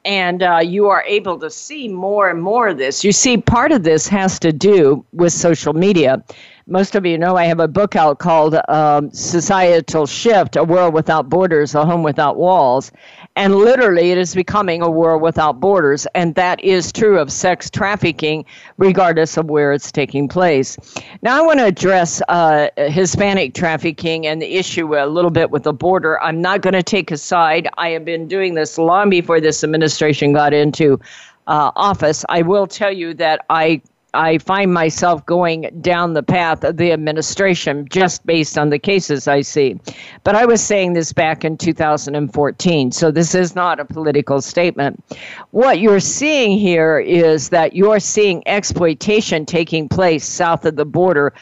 And 0.04 0.42
uh, 0.42 0.58
you 0.62 0.88
are 0.88 1.04
able 1.06 1.38
to 1.38 1.50
see 1.50 1.86
more 1.86 2.28
and 2.28 2.42
more 2.42 2.68
of 2.68 2.76
this. 2.76 3.04
You 3.04 3.12
see, 3.12 3.38
part 3.38 3.70
of 3.70 3.84
this 3.84 4.08
has 4.08 4.40
to 4.40 4.52
do 4.52 5.06
with 5.12 5.32
social 5.32 5.72
media 5.72 6.22
most 6.66 6.94
of 6.94 7.04
you 7.04 7.18
know 7.18 7.36
I 7.36 7.44
have 7.44 7.60
a 7.60 7.68
book 7.68 7.94
out 7.94 8.18
called 8.18 8.56
um, 8.68 9.10
Societal 9.10 10.06
Shift 10.06 10.56
A 10.56 10.64
World 10.64 10.94
Without 10.94 11.28
Borders, 11.28 11.74
A 11.74 11.84
Home 11.84 12.02
Without 12.02 12.36
Walls. 12.36 12.90
And 13.36 13.56
literally, 13.56 14.12
it 14.12 14.18
is 14.18 14.34
becoming 14.34 14.80
a 14.80 14.88
world 14.88 15.20
without 15.20 15.60
borders. 15.60 16.06
And 16.14 16.34
that 16.36 16.62
is 16.62 16.92
true 16.92 17.18
of 17.18 17.30
sex 17.32 17.68
trafficking, 17.68 18.44
regardless 18.78 19.36
of 19.36 19.46
where 19.46 19.72
it's 19.72 19.90
taking 19.90 20.28
place. 20.28 20.78
Now, 21.20 21.42
I 21.42 21.46
want 21.46 21.58
to 21.58 21.66
address 21.66 22.22
uh, 22.28 22.68
Hispanic 22.76 23.54
trafficking 23.54 24.26
and 24.26 24.40
the 24.40 24.54
issue 24.54 24.96
a 24.96 25.06
little 25.06 25.32
bit 25.32 25.50
with 25.50 25.64
the 25.64 25.72
border. 25.72 26.20
I'm 26.22 26.40
not 26.40 26.62
going 26.62 26.74
to 26.74 26.82
take 26.82 27.10
a 27.10 27.18
side. 27.18 27.68
I 27.76 27.90
have 27.90 28.04
been 28.04 28.28
doing 28.28 28.54
this 28.54 28.78
long 28.78 29.10
before 29.10 29.40
this 29.40 29.64
administration 29.64 30.32
got 30.32 30.54
into 30.54 31.00
uh, 31.46 31.72
office. 31.76 32.24
I 32.28 32.42
will 32.42 32.66
tell 32.66 32.92
you 32.92 33.14
that 33.14 33.44
I 33.50 33.82
I 34.14 34.38
find 34.38 34.72
myself 34.72 35.24
going 35.26 35.68
down 35.80 36.14
the 36.14 36.22
path 36.22 36.64
of 36.64 36.76
the 36.76 36.92
administration 36.92 37.86
just 37.90 38.24
based 38.24 38.56
on 38.56 38.70
the 38.70 38.78
cases 38.78 39.28
I 39.28 39.40
see. 39.40 39.80
But 40.22 40.36
I 40.36 40.46
was 40.46 40.62
saying 40.62 40.92
this 40.92 41.12
back 41.12 41.44
in 41.44 41.58
2014, 41.58 42.92
so 42.92 43.10
this 43.10 43.34
is 43.34 43.54
not 43.54 43.80
a 43.80 43.84
political 43.84 44.40
statement. 44.40 45.02
What 45.50 45.80
you're 45.80 46.00
seeing 46.00 46.58
here 46.58 46.98
is 46.98 47.48
that 47.50 47.74
you're 47.74 48.00
seeing 48.00 48.46
exploitation 48.46 49.44
taking 49.44 49.88
place 49.88 50.24
south 50.24 50.64
of 50.64 50.76
the 50.76 50.84
border 50.84 51.32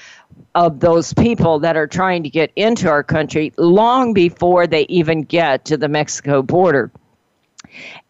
of 0.55 0.81
those 0.81 1.15
people 1.15 1.59
that 1.61 1.77
are 1.77 1.87
trying 1.87 2.23
to 2.23 2.31
get 2.31 2.53
into 2.57 2.89
our 2.89 3.03
country 3.03 3.53
long 3.57 4.13
before 4.13 4.67
they 4.67 4.83
even 4.83 5.23
get 5.23 5.65
to 5.67 5.77
the 5.77 5.89
Mexico 5.89 6.43
border 6.43 6.91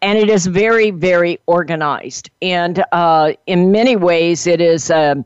and 0.01 0.17
it 0.17 0.29
is 0.29 0.45
very, 0.47 0.91
very 0.91 1.39
organized. 1.47 2.29
And 2.41 2.83
uh, 2.91 3.33
in 3.47 3.71
many 3.71 3.95
ways, 3.95 4.47
it 4.47 4.61
is. 4.61 4.91
Um, 4.91 5.25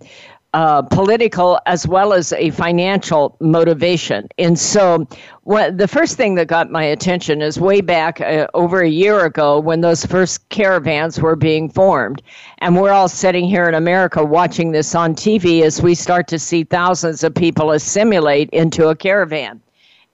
uh, 0.54 0.82
political 0.82 1.60
as 1.66 1.88
well 1.88 2.14
as 2.14 2.34
a 2.34 2.50
financial 2.52 3.36
motivation. 3.40 4.28
And 4.40 4.58
so, 4.58 5.06
what, 5.44 5.78
the 5.78 5.88
first 5.88 6.18
thing 6.18 6.36
that 6.36 6.48
got 6.48 6.72
my 6.72 6.84
attention 6.84 7.42
is 7.42 7.60
way 7.60 7.82
back 7.82 8.22
uh, 8.22 8.48
over 8.56 8.82
a 8.82 8.90
year 8.90 9.26
ago 9.26 9.60
when 9.60 9.82
those 9.82 10.06
first 10.06 10.50
caravans 10.50 11.20
were 11.20 11.36
being 11.36 11.70
formed. 11.70 12.24
And 12.60 12.76
we're 12.76 12.92
all 12.92 13.10
sitting 13.10 13.46
here 13.46 13.68
in 13.68 13.76
America 13.76 14.24
watching 14.24 14.72
this 14.72 14.96
on 14.96 15.14
TV 15.14 15.62
as 15.62 15.82
we 15.82 15.94
start 15.94 16.28
to 16.30 16.40
see 16.40 16.64
thousands 16.64 17.24
of 17.24 17.36
people 17.36 17.72
assimilate 17.72 18.50
into 18.52 18.88
a 18.88 18.96
caravan 18.96 19.62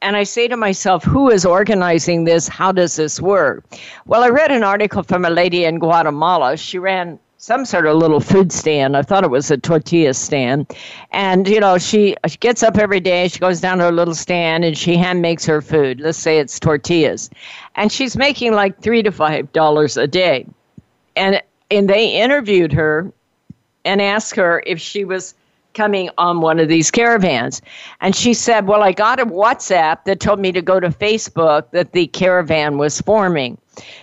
and 0.03 0.17
I 0.17 0.23
say 0.23 0.47
to 0.49 0.57
myself, 0.57 1.03
who 1.03 1.29
is 1.29 1.45
organizing 1.45 2.25
this? 2.25 2.47
How 2.47 2.71
does 2.71 2.97
this 2.97 3.21
work? 3.21 3.63
Well, 4.05 4.23
I 4.23 4.29
read 4.29 4.51
an 4.51 4.63
article 4.63 5.01
from 5.01 5.23
a 5.25 5.29
lady 5.29 5.63
in 5.63 5.79
Guatemala. 5.79 6.57
She 6.57 6.77
ran 6.77 7.17
some 7.37 7.65
sort 7.65 7.85
of 7.87 7.95
little 7.97 8.19
food 8.19 8.51
stand. 8.51 8.95
I 8.95 9.01
thought 9.01 9.23
it 9.23 9.29
was 9.29 9.49
a 9.49 9.57
tortilla 9.57 10.13
stand. 10.13 10.71
And, 11.11 11.47
you 11.47 11.59
know, 11.59 11.77
she, 11.77 12.15
she 12.27 12.37
gets 12.37 12.63
up 12.63 12.77
every 12.77 12.99
day, 12.99 13.27
she 13.29 13.39
goes 13.39 13.61
down 13.61 13.79
to 13.79 13.85
her 13.85 13.91
little 13.91 14.15
stand 14.15 14.63
and 14.63 14.77
she 14.77 14.95
hand 14.97 15.21
makes 15.21 15.45
her 15.45 15.61
food. 15.61 16.01
Let's 16.01 16.17
say 16.17 16.37
it's 16.37 16.59
tortillas. 16.59 17.29
And 17.75 17.91
she's 17.91 18.15
making 18.15 18.53
like 18.53 18.81
three 18.81 19.03
to 19.03 19.11
five 19.11 19.51
dollars 19.53 19.97
a 19.97 20.07
day. 20.07 20.45
And 21.15 21.41
and 21.71 21.89
they 21.89 22.13
interviewed 22.21 22.73
her 22.73 23.11
and 23.85 24.01
asked 24.01 24.35
her 24.35 24.63
if 24.65 24.79
she 24.79 25.05
was 25.05 25.33
coming 25.73 26.09
on 26.17 26.41
one 26.41 26.59
of 26.59 26.67
these 26.67 26.91
caravans. 26.91 27.61
And 28.01 28.15
she 28.15 28.33
said, 28.33 28.67
Well, 28.67 28.83
I 28.83 28.91
got 28.91 29.19
a 29.19 29.25
WhatsApp 29.25 30.03
that 30.05 30.19
told 30.19 30.39
me 30.39 30.51
to 30.51 30.61
go 30.61 30.79
to 30.79 30.89
Facebook 30.89 31.71
that 31.71 31.91
the 31.91 32.07
caravan 32.07 32.77
was 32.77 33.01
forming. 33.01 33.57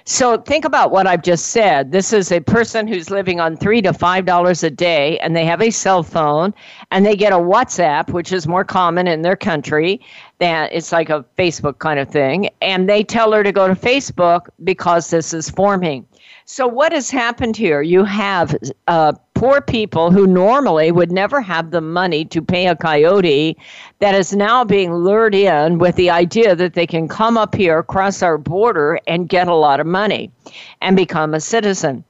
So 0.04 0.38
think 0.38 0.64
about 0.64 0.90
what 0.90 1.06
I've 1.06 1.22
just 1.22 1.48
said. 1.48 1.92
This 1.92 2.12
is 2.12 2.32
a 2.32 2.40
person 2.40 2.88
who's 2.88 3.10
living 3.10 3.38
on 3.38 3.56
three 3.56 3.80
to 3.82 3.92
five 3.92 4.24
dollars 4.24 4.64
a 4.64 4.70
day, 4.70 5.18
and 5.18 5.36
they 5.36 5.44
have 5.44 5.62
a 5.62 5.70
cell 5.70 6.02
phone, 6.02 6.52
and 6.90 7.06
they 7.06 7.14
get 7.14 7.32
a 7.32 7.36
WhatsApp, 7.36 8.10
which 8.10 8.32
is 8.32 8.48
more 8.48 8.64
common 8.64 9.06
in 9.06 9.22
their 9.22 9.36
country. 9.36 10.00
That 10.38 10.72
it's 10.72 10.90
like 10.90 11.10
a 11.10 11.24
Facebook 11.38 11.78
kind 11.78 12.00
of 12.00 12.08
thing, 12.08 12.50
and 12.60 12.88
they 12.88 13.04
tell 13.04 13.32
her 13.32 13.44
to 13.44 13.52
go 13.52 13.68
to 13.68 13.74
Facebook 13.74 14.48
because 14.64 15.10
this 15.10 15.32
is 15.32 15.50
forming. 15.50 16.06
So, 16.52 16.66
what 16.66 16.90
has 16.90 17.10
happened 17.10 17.56
here? 17.56 17.80
You 17.80 18.02
have 18.02 18.56
uh, 18.88 19.12
poor 19.34 19.60
people 19.60 20.10
who 20.10 20.26
normally 20.26 20.90
would 20.90 21.12
never 21.12 21.40
have 21.40 21.70
the 21.70 21.80
money 21.80 22.24
to 22.24 22.42
pay 22.42 22.66
a 22.66 22.74
coyote 22.74 23.56
that 24.00 24.16
is 24.16 24.34
now 24.34 24.64
being 24.64 24.92
lured 24.92 25.32
in 25.32 25.78
with 25.78 25.94
the 25.94 26.10
idea 26.10 26.56
that 26.56 26.74
they 26.74 26.88
can 26.88 27.06
come 27.06 27.38
up 27.38 27.54
here, 27.54 27.84
cross 27.84 28.20
our 28.20 28.36
border, 28.36 28.98
and 29.06 29.28
get 29.28 29.46
a 29.46 29.54
lot 29.54 29.78
of 29.78 29.86
money 29.86 30.32
and 30.80 30.96
become 30.96 31.34
a 31.34 31.40
citizen. 31.40 32.02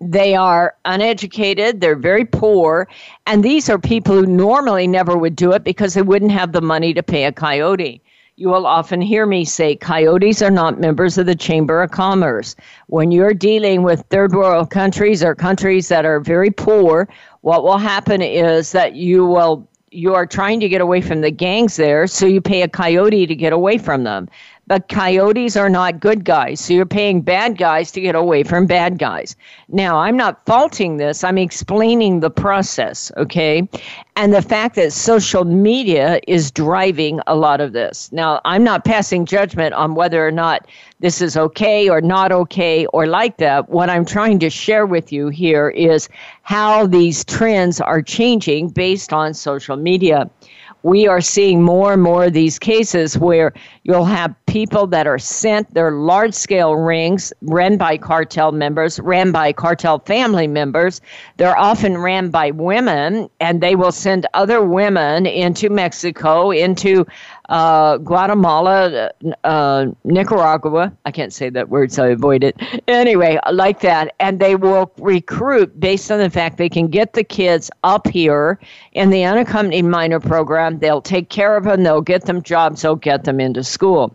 They 0.00 0.34
are 0.34 0.74
uneducated, 0.84 1.80
they're 1.80 1.94
very 1.94 2.24
poor, 2.24 2.88
and 3.28 3.44
these 3.44 3.70
are 3.70 3.78
people 3.78 4.16
who 4.16 4.26
normally 4.26 4.88
never 4.88 5.16
would 5.16 5.36
do 5.36 5.52
it 5.52 5.62
because 5.62 5.94
they 5.94 6.02
wouldn't 6.02 6.32
have 6.32 6.50
the 6.50 6.60
money 6.60 6.94
to 6.94 7.02
pay 7.04 7.26
a 7.26 7.32
coyote. 7.32 8.02
You 8.38 8.50
will 8.50 8.68
often 8.68 9.00
hear 9.00 9.26
me 9.26 9.44
say 9.44 9.74
coyotes 9.74 10.42
are 10.42 10.50
not 10.50 10.78
members 10.78 11.18
of 11.18 11.26
the 11.26 11.34
Chamber 11.34 11.82
of 11.82 11.90
Commerce. 11.90 12.54
When 12.86 13.10
you're 13.10 13.34
dealing 13.34 13.82
with 13.82 14.04
third 14.10 14.32
world 14.32 14.70
countries 14.70 15.24
or 15.24 15.34
countries 15.34 15.88
that 15.88 16.04
are 16.04 16.20
very 16.20 16.52
poor, 16.52 17.08
what 17.40 17.64
will 17.64 17.78
happen 17.78 18.22
is 18.22 18.70
that 18.70 18.94
you 18.94 19.26
will 19.26 19.66
you 19.90 20.14
are 20.14 20.24
trying 20.24 20.60
to 20.60 20.68
get 20.68 20.80
away 20.80 21.00
from 21.00 21.20
the 21.20 21.32
gangs 21.32 21.74
there, 21.74 22.06
so 22.06 22.26
you 22.26 22.40
pay 22.40 22.62
a 22.62 22.68
coyote 22.68 23.26
to 23.26 23.34
get 23.34 23.52
away 23.52 23.76
from 23.76 24.04
them. 24.04 24.28
But 24.68 24.88
coyotes 24.88 25.56
are 25.56 25.70
not 25.70 25.98
good 25.98 26.26
guys. 26.26 26.60
So 26.60 26.74
you're 26.74 26.84
paying 26.84 27.22
bad 27.22 27.56
guys 27.56 27.90
to 27.92 28.02
get 28.02 28.14
away 28.14 28.42
from 28.42 28.66
bad 28.66 28.98
guys. 28.98 29.34
Now, 29.70 29.96
I'm 29.96 30.14
not 30.14 30.44
faulting 30.44 30.98
this. 30.98 31.24
I'm 31.24 31.38
explaining 31.38 32.20
the 32.20 32.28
process, 32.30 33.10
okay? 33.16 33.66
And 34.16 34.34
the 34.34 34.42
fact 34.42 34.74
that 34.74 34.92
social 34.92 35.44
media 35.44 36.20
is 36.28 36.50
driving 36.50 37.18
a 37.26 37.34
lot 37.34 37.62
of 37.62 37.72
this. 37.72 38.12
Now, 38.12 38.42
I'm 38.44 38.62
not 38.62 38.84
passing 38.84 39.24
judgment 39.24 39.72
on 39.72 39.94
whether 39.94 40.26
or 40.26 40.32
not 40.32 40.66
this 41.00 41.22
is 41.22 41.34
okay 41.36 41.88
or 41.88 42.02
not 42.02 42.30
okay 42.30 42.84
or 42.86 43.06
like 43.06 43.38
that. 43.38 43.70
What 43.70 43.88
I'm 43.88 44.04
trying 44.04 44.38
to 44.40 44.50
share 44.50 44.84
with 44.84 45.12
you 45.12 45.28
here 45.30 45.70
is 45.70 46.10
how 46.42 46.86
these 46.86 47.24
trends 47.24 47.80
are 47.80 48.02
changing 48.02 48.68
based 48.68 49.14
on 49.14 49.32
social 49.32 49.76
media 49.76 50.28
we 50.82 51.06
are 51.06 51.20
seeing 51.20 51.62
more 51.62 51.92
and 51.92 52.02
more 52.02 52.24
of 52.24 52.32
these 52.32 52.58
cases 52.58 53.18
where 53.18 53.52
you'll 53.82 54.04
have 54.04 54.34
people 54.46 54.86
that 54.86 55.06
are 55.06 55.18
sent 55.18 55.72
their 55.74 55.90
large 55.90 56.34
scale 56.34 56.74
rings 56.76 57.32
ran 57.42 57.76
by 57.76 57.98
cartel 57.98 58.52
members, 58.52 59.00
ran 59.00 59.32
by 59.32 59.52
cartel 59.52 59.98
family 60.00 60.46
members. 60.46 61.00
They're 61.36 61.58
often 61.58 61.98
ran 61.98 62.30
by 62.30 62.52
women, 62.52 63.28
and 63.40 63.60
they 63.60 63.74
will 63.74 63.92
send 63.92 64.26
other 64.34 64.62
women 64.62 65.26
into 65.26 65.68
Mexico, 65.68 66.50
into 66.50 67.06
uh, 67.48 67.96
Guatemala, 67.98 69.10
uh, 69.44 69.86
Nicaragua. 70.04 70.92
I 71.04 71.10
can't 71.10 71.32
say 71.32 71.48
that 71.50 71.68
word, 71.68 71.90
so 71.90 72.04
I 72.04 72.08
avoid 72.08 72.44
it. 72.44 72.60
Anyway, 72.86 73.38
like 73.50 73.80
that. 73.80 74.14
And 74.20 74.38
they 74.38 74.54
will 74.54 74.92
recruit 74.98 75.78
based 75.80 76.10
on 76.10 76.18
the 76.18 76.30
fact 76.30 76.58
they 76.58 76.68
can 76.68 76.88
get 76.88 77.14
the 77.14 77.24
kids 77.24 77.70
up 77.84 78.06
here 78.06 78.58
in 78.92 79.10
the 79.10 79.24
unaccompanied 79.24 79.86
minor 79.86 80.20
program. 80.20 80.78
They'll 80.78 81.02
take 81.02 81.30
care 81.30 81.56
of 81.56 81.64
them, 81.64 81.82
they'll 81.82 82.00
get 82.02 82.26
them 82.26 82.42
jobs, 82.42 82.82
they'll 82.82 82.96
get 82.96 83.24
them 83.24 83.40
into 83.40 83.64
school. 83.64 84.14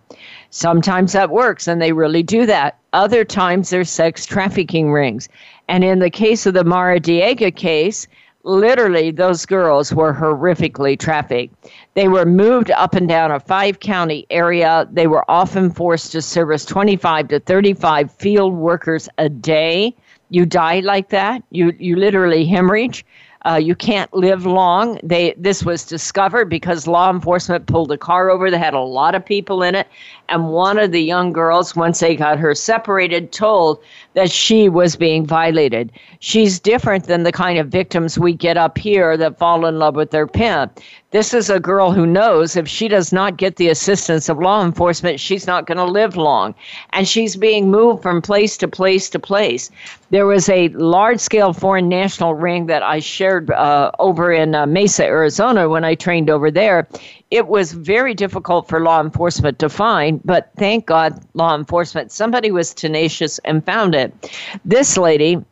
Sometimes 0.52 1.14
that 1.14 1.32
works, 1.32 1.68
and 1.68 1.82
they 1.82 1.94
really 1.94 2.22
do 2.22 2.46
that. 2.46 2.78
Other 2.94 3.26
times, 3.26 3.72
there's 3.72 3.90
sex 3.90 4.26
trafficking 4.28 4.92
rings. 4.92 5.28
And 5.68 5.84
in 5.84 5.98
the 5.98 6.12
case 6.12 6.46
of 6.46 6.54
the 6.54 6.64
Maradiaga 6.64 7.56
case, 7.56 8.08
literally 8.44 9.12
those 9.12 9.46
girls 9.46 9.94
were 9.94 10.14
horrifically 10.14 11.00
trafficked. 11.00 11.56
They 11.96 12.08
were 12.08 12.26
moved 12.26 12.72
up 12.72 12.96
and 12.96 13.08
down 13.08 13.32
a 13.32 13.40
five 13.40 13.80
county 13.80 14.26
area. 14.30 14.88
They 14.92 15.08
were 15.08 15.30
often 15.30 15.70
forced 15.70 16.12
to 16.14 16.22
service 16.22 16.66
25 16.66 17.28
to 17.30 17.40
35 17.40 18.12
field 18.12 18.54
workers 18.54 19.08
a 19.18 19.30
day. 19.30 19.96
You 20.30 20.46
die 20.46 20.80
like 20.80 21.10
that. 21.10 21.44
You, 21.52 21.74
you 21.78 21.96
literally 21.96 22.46
hemorrhage. 22.46 23.06
Uh, 23.46 23.60
you 23.62 23.76
can't 23.76 24.12
live 24.14 24.46
long. 24.46 25.00
They 25.04 25.34
this 25.38 25.64
was 25.64 25.86
discovered 25.86 26.46
because 26.46 26.88
law 26.88 27.10
enforcement 27.12 27.68
pulled 27.68 27.92
a 27.92 27.98
car 27.98 28.30
over 28.30 28.50
that 28.50 28.58
had 28.58 28.74
a 28.74 28.80
lot 28.80 29.16
of 29.16 29.26
people 29.26 29.62
in 29.64 29.76
it, 29.76 29.88
and 30.30 30.50
one 30.50 30.80
of 30.80 30.92
the 30.92 31.02
young 31.02 31.34
girls, 31.34 31.76
once 31.76 32.00
they 32.00 32.16
got 32.16 32.40
her 32.40 32.56
separated, 32.56 33.32
told 33.32 33.80
that 34.14 34.32
she 34.32 34.70
was 34.70 34.96
being 34.96 35.26
violated. 35.26 35.92
She's 36.20 36.60
different 36.60 37.06
than 37.06 37.24
the 37.24 37.32
kind 37.32 37.60
of 37.60 37.68
victims 37.68 38.18
we 38.18 38.34
get 38.34 38.58
up 38.58 38.78
here 38.78 39.18
that 39.18 39.38
fall 39.38 39.66
in 39.66 39.80
love 39.80 39.96
with 39.96 40.12
their 40.12 40.28
pimp. 40.28 40.80
This 41.12 41.34
is 41.34 41.50
a 41.50 41.60
girl 41.60 41.92
who 41.92 42.08
knows 42.08 42.56
if 42.56 42.68
she 42.68 42.88
does 42.88 43.14
not 43.14 43.38
get 43.38 43.58
the 43.58 43.70
assistance 43.70 44.30
of 44.30 44.40
law 44.40 44.64
enforcement, 44.64 45.20
she's 45.20 45.46
not 45.46 45.68
going 45.68 45.78
to 45.78 45.86
live 45.86 46.16
long. 46.16 46.56
And 46.92 47.08
she's 47.08 47.36
being 47.36 47.70
moved 47.70 48.02
from 48.02 48.22
place 48.22 48.58
to 48.58 48.68
place 48.68 49.10
to 49.12 49.20
place. 49.20 49.70
There 50.10 50.26
was 50.26 50.50
a 50.50 50.70
large 50.70 51.20
scale 51.20 51.54
foreign 51.54 51.88
national 51.90 52.34
ring 52.34 52.66
that 52.68 52.82
I 52.82 53.00
shared 53.00 53.52
uh, 53.52 53.92
over 54.00 54.32
in 54.32 54.56
uh, 54.56 54.66
Mesa, 54.66 55.06
Arizona 55.06 55.70
when 55.70 55.84
I 55.84 55.94
trained 55.94 56.32
over 56.32 56.50
there 56.50 56.88
it 57.34 57.48
was 57.48 57.72
very 57.72 58.14
difficult 58.14 58.68
for 58.68 58.80
law 58.80 59.02
enforcement 59.02 59.58
to 59.58 59.68
find, 59.68 60.22
but 60.24 60.52
thank 60.56 60.86
God, 60.86 61.20
law 61.34 61.56
enforcement, 61.56 62.12
somebody 62.12 62.52
was 62.52 62.76
tenacious 62.76 63.40
and 63.40 63.66
found 63.66 63.96
it. 63.96 64.14
This 64.64 65.00
lady, 65.00 65.44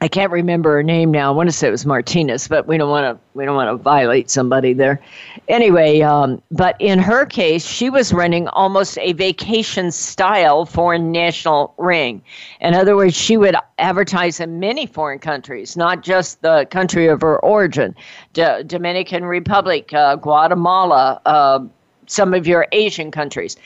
I 0.00 0.08
can't 0.08 0.30
remember 0.30 0.72
her 0.72 0.82
name 0.82 1.10
now. 1.10 1.32
I 1.32 1.34
want 1.34 1.48
to 1.48 1.52
say 1.52 1.68
it 1.68 1.70
was 1.70 1.86
Martinez, 1.86 2.48
but 2.48 2.66
we 2.66 2.76
don't 2.76 2.90
want 2.90 3.04
to 3.04 3.18
we 3.34 3.46
don't 3.46 3.56
want 3.56 3.70
to 3.70 3.82
violate 3.82 4.28
somebody 4.28 4.74
there. 4.74 5.00
Anyway, 5.48 6.02
um, 6.02 6.42
but 6.50 6.76
in 6.80 6.98
her 6.98 7.24
case, 7.24 7.64
she 7.66 7.88
was 7.88 8.12
running 8.12 8.46
almost 8.48 8.98
a 8.98 9.14
vacation 9.14 9.90
style 9.90 10.66
foreign 10.66 11.12
national 11.12 11.72
ring. 11.78 12.20
In 12.60 12.74
other 12.74 12.94
words, 12.94 13.14
she 13.14 13.38
would 13.38 13.56
advertise 13.78 14.38
in 14.38 14.60
many 14.60 14.86
foreign 14.86 15.18
countries, 15.18 15.76
not 15.76 16.02
just 16.02 16.42
the 16.42 16.66
country 16.70 17.06
of 17.06 17.22
her 17.22 17.38
origin, 17.38 17.94
D- 18.34 18.62
Dominican 18.66 19.24
Republic, 19.24 19.92
uh, 19.94 20.16
Guatemala. 20.16 21.20
Uh, 21.24 21.60
some 22.08 22.34
of 22.34 22.46
your 22.46 22.68
Asian 22.70 23.10
countries 23.10 23.56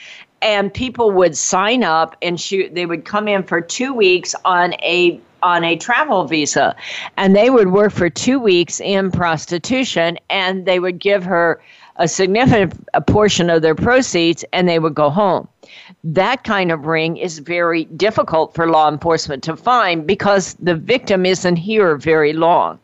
and 0.40 0.72
people 0.72 1.10
would 1.10 1.36
sign 1.36 1.84
up 1.84 2.16
and 2.22 2.40
shoot 2.40 2.74
they 2.74 2.86
would 2.86 3.04
come 3.04 3.28
in 3.28 3.42
for 3.42 3.60
two 3.60 3.92
weeks 3.92 4.34
on 4.46 4.72
a 4.82 5.20
on 5.42 5.64
a 5.64 5.76
travel 5.76 6.24
visa 6.24 6.74
and 7.16 7.34
they 7.34 7.50
would 7.50 7.72
work 7.72 7.92
for 7.92 8.10
two 8.10 8.38
weeks 8.38 8.80
in 8.80 9.10
prostitution 9.10 10.18
and 10.28 10.66
they 10.66 10.78
would 10.78 10.98
give 10.98 11.24
her 11.24 11.60
a 11.96 12.08
significant 12.08 12.74
portion 13.06 13.50
of 13.50 13.62
their 13.62 13.74
proceeds 13.74 14.44
and 14.52 14.68
they 14.68 14.78
would 14.78 14.94
go 14.94 15.10
home 15.10 15.48
that 16.02 16.44
kind 16.44 16.72
of 16.72 16.86
ring 16.86 17.16
is 17.16 17.38
very 17.38 17.84
difficult 17.84 18.54
for 18.54 18.70
law 18.70 18.88
enforcement 18.88 19.42
to 19.44 19.56
find 19.56 20.06
because 20.06 20.54
the 20.54 20.74
victim 20.74 21.26
isn't 21.26 21.56
here 21.56 21.96
very 21.96 22.32
long 22.32 22.78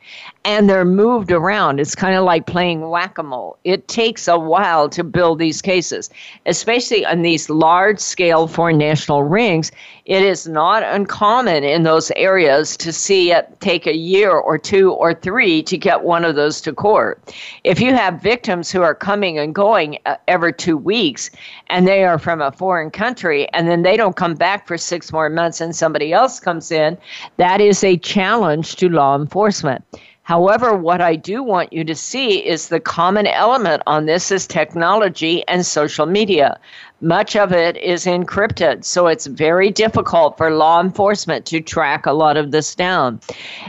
and 0.45 0.69
they're 0.69 0.85
moved 0.85 1.33
around. 1.33 1.81
It's 1.81 1.95
kind 1.95 2.15
of 2.15 2.25
like 2.25 2.47
playing 2.47 2.89
whack 2.89 3.19
a 3.19 3.23
mole. 3.23 3.59
It 3.65 3.89
takes 3.89 4.29
a 4.29 4.39
while 4.39 4.89
to 4.91 5.03
build 5.03 5.39
these 5.39 5.63
cases, 5.63 6.11
especially 6.45 7.05
on 7.07 7.23
these 7.23 7.49
large 7.49 7.99
scale 7.99 8.47
foreign 8.47 8.79
national 8.79 9.23
rings. 9.23 9.73
It 10.07 10.23
is 10.23 10.47
not 10.47 10.85
uncommon 10.85 11.65
in 11.65 11.83
those 11.83 12.13
areas 12.15 12.77
to 12.77 12.93
see 12.93 13.33
it 13.33 13.61
take 13.61 13.89
a 13.89 13.97
year 13.97 14.31
or 14.31 14.57
two 14.57 14.93
or 14.93 15.13
three 15.13 15.65
to 15.65 15.77
get 15.77 16.05
one 16.05 16.25
of 16.25 16.37
those 16.37 16.61
to 16.61 16.73
court. 16.73 17.35
If 17.65 17.81
you 17.81 17.93
have 17.93 18.23
victims 18.23 18.71
who 18.71 18.83
are 18.83 18.95
coming 18.95 19.37
and 19.37 19.53
going 19.53 19.99
uh, 20.07 20.15
every 20.29 20.53
two 20.53 20.77
weeks 20.77 21.31
and 21.71 21.89
they 21.89 22.05
are 22.05 22.21
from 22.21 22.41
a 22.41 22.53
foreign 22.53 22.93
country 22.93 23.49
and 23.53 23.67
then 23.67 23.83
they 23.83 23.97
don't 23.97 24.15
come 24.15 24.35
back 24.35 24.69
for 24.69 24.79
six 24.79 25.13
more 25.13 25.29
months 25.29 25.61
and 25.61 25.75
somebody 25.75 26.13
else 26.13 26.39
comes 26.39 26.71
in, 26.71 26.97
that 27.39 27.61
is 27.61 27.83
a 27.83 27.97
challenge 27.97 28.77
to 28.77 28.89
law 28.89 29.17
enforcement. 29.17 29.85
However, 30.27 30.75
what 30.75 31.01
I 31.01 31.15
do 31.15 31.41
want 31.41 31.73
you 31.73 31.85
to 31.85 31.95
see 31.95 32.45
is 32.45 32.67
the 32.67 32.81
common 32.81 33.29
element 33.29 33.85
on 33.87 34.07
this 34.07 34.33
is 34.33 34.45
technology 34.45 35.47
and 35.47 35.65
social 35.65 36.05
media. 36.05 36.59
Much 37.01 37.37
of 37.37 37.53
it 37.53 37.77
is 37.77 38.07
encrypted, 38.07 38.85
so 38.85 39.07
it's 39.07 39.27
very 39.27 39.71
difficult 39.71 40.37
for 40.37 40.51
law 40.51 40.81
enforcement 40.81 41.47
to 41.47 41.61
track 41.61 42.07
a 42.07 42.13
lot 42.13 42.37
of 42.37 42.51
this 42.51 42.75
down. 42.75 43.21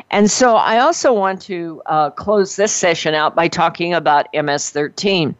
And 0.10 0.32
so 0.32 0.56
I 0.56 0.80
also 0.80 1.14
want 1.14 1.44
to 1.44 1.80
uh, 1.86 2.10
close 2.10 2.56
this 2.56 2.72
session 2.72 3.14
out 3.14 3.36
by 3.36 3.50
talking 3.50 3.94
about 3.94 4.26
MS 4.34 4.72
13. 4.72 5.36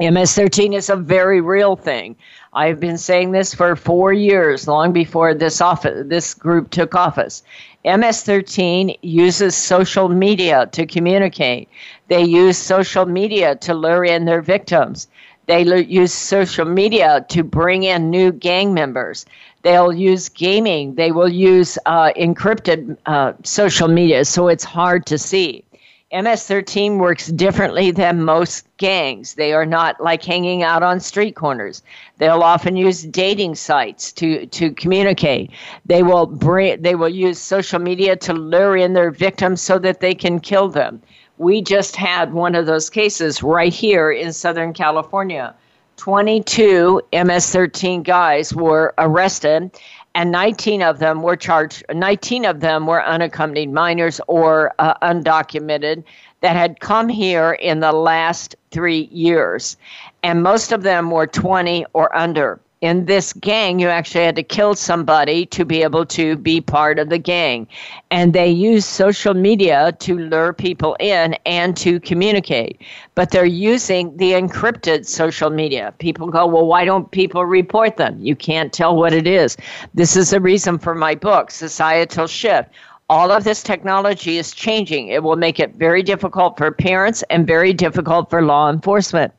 MS 0.00 0.32
13 0.34 0.74
is 0.74 0.88
a 0.88 0.94
very 0.96 1.40
real 1.40 1.74
thing. 1.74 2.14
I've 2.52 2.78
been 2.78 2.98
saying 2.98 3.32
this 3.32 3.52
for 3.52 3.74
four 3.74 4.12
years, 4.12 4.68
long 4.68 4.92
before 4.92 5.34
this 5.34 5.60
office, 5.60 6.06
this 6.06 6.34
group 6.34 6.70
took 6.70 6.94
office. 6.94 7.42
MS 7.84 8.22
13 8.22 8.96
uses 9.02 9.56
social 9.56 10.08
media 10.08 10.68
to 10.70 10.86
communicate. 10.86 11.68
They 12.06 12.22
use 12.22 12.56
social 12.56 13.06
media 13.06 13.56
to 13.56 13.74
lure 13.74 14.04
in 14.04 14.24
their 14.24 14.40
victims. 14.40 15.08
They 15.46 15.62
use 15.62 16.12
social 16.12 16.66
media 16.66 17.26
to 17.30 17.42
bring 17.42 17.82
in 17.82 18.08
new 18.08 18.30
gang 18.30 18.74
members. 18.74 19.26
They'll 19.62 19.92
use 19.92 20.28
gaming. 20.28 20.94
They 20.94 21.10
will 21.10 21.28
use 21.28 21.76
uh, 21.86 22.12
encrypted 22.16 22.96
uh, 23.06 23.32
social 23.42 23.88
media, 23.88 24.24
so 24.24 24.46
it's 24.46 24.64
hard 24.64 25.06
to 25.06 25.18
see. 25.18 25.64
MS 26.10 26.46
13 26.46 26.96
works 26.96 27.26
differently 27.26 27.90
than 27.90 28.24
most 28.24 28.66
gangs. 28.78 29.34
They 29.34 29.52
are 29.52 29.66
not 29.66 30.00
like 30.00 30.24
hanging 30.24 30.62
out 30.62 30.82
on 30.82 31.00
street 31.00 31.36
corners. 31.36 31.82
They'll 32.16 32.42
often 32.42 32.76
use 32.76 33.02
dating 33.02 33.56
sites 33.56 34.10
to, 34.12 34.46
to 34.46 34.70
communicate. 34.70 35.50
They 35.84 36.02
will 36.02 36.24
bring, 36.24 36.80
they 36.80 36.94
will 36.94 37.10
use 37.10 37.38
social 37.38 37.78
media 37.78 38.16
to 38.16 38.32
lure 38.32 38.74
in 38.74 38.94
their 38.94 39.10
victims 39.10 39.60
so 39.60 39.78
that 39.80 40.00
they 40.00 40.14
can 40.14 40.40
kill 40.40 40.70
them. 40.70 41.02
We 41.36 41.60
just 41.60 41.94
had 41.94 42.32
one 42.32 42.54
of 42.54 42.64
those 42.64 42.88
cases 42.88 43.42
right 43.42 43.72
here 43.72 44.10
in 44.10 44.32
Southern 44.32 44.72
California. 44.72 45.54
22 45.98 47.02
MS 47.12 47.50
13 47.50 48.02
guys 48.02 48.54
were 48.54 48.94
arrested 48.96 49.78
and 50.14 50.30
19 50.30 50.82
of 50.82 50.98
them 50.98 51.22
were 51.22 51.36
charged 51.36 51.84
19 51.92 52.44
of 52.44 52.60
them 52.60 52.86
were 52.86 53.04
unaccompanied 53.04 53.72
minors 53.72 54.20
or 54.26 54.74
uh, 54.78 54.94
undocumented 55.02 56.04
that 56.40 56.56
had 56.56 56.80
come 56.80 57.08
here 57.08 57.52
in 57.52 57.80
the 57.80 57.92
last 57.92 58.54
3 58.70 59.08
years. 59.12 59.76
And 60.22 60.42
most 60.42 60.72
of 60.72 60.82
them 60.82 61.10
were 61.10 61.26
20 61.26 61.86
or 61.92 62.14
under 62.16 62.60
in 62.80 63.06
this 63.06 63.32
gang, 63.32 63.80
you 63.80 63.88
actually 63.88 64.24
had 64.24 64.36
to 64.36 64.42
kill 64.42 64.74
somebody 64.74 65.46
to 65.46 65.64
be 65.64 65.82
able 65.82 66.06
to 66.06 66.36
be 66.36 66.60
part 66.60 66.98
of 66.98 67.08
the 67.08 67.18
gang. 67.18 67.66
And 68.10 68.32
they 68.32 68.48
use 68.48 68.84
social 68.84 69.34
media 69.34 69.92
to 69.98 70.16
lure 70.16 70.52
people 70.52 70.96
in 71.00 71.34
and 71.44 71.76
to 71.78 71.98
communicate. 72.00 72.80
But 73.16 73.30
they're 73.30 73.44
using 73.44 74.16
the 74.16 74.32
encrypted 74.32 75.06
social 75.06 75.50
media. 75.50 75.92
People 75.98 76.28
go, 76.28 76.46
well, 76.46 76.66
why 76.66 76.84
don't 76.84 77.10
people 77.10 77.44
report 77.44 77.96
them? 77.96 78.16
You 78.20 78.36
can't 78.36 78.72
tell 78.72 78.96
what 78.96 79.12
it 79.12 79.26
is. 79.26 79.56
This 79.94 80.16
is 80.16 80.30
the 80.30 80.40
reason 80.40 80.78
for 80.78 80.94
my 80.94 81.16
book, 81.16 81.50
Societal 81.50 82.28
Shift 82.28 82.70
all 83.10 83.32
of 83.32 83.44
this 83.44 83.62
technology 83.62 84.36
is 84.36 84.52
changing. 84.52 85.08
It 85.08 85.22
will 85.22 85.36
make 85.36 85.58
it 85.58 85.74
very 85.74 86.02
difficult 86.02 86.58
for 86.58 86.70
parents 86.70 87.24
and 87.30 87.46
very 87.46 87.72
difficult 87.72 88.28
for 88.28 88.42
law 88.42 88.68
enforcement. 88.68 89.32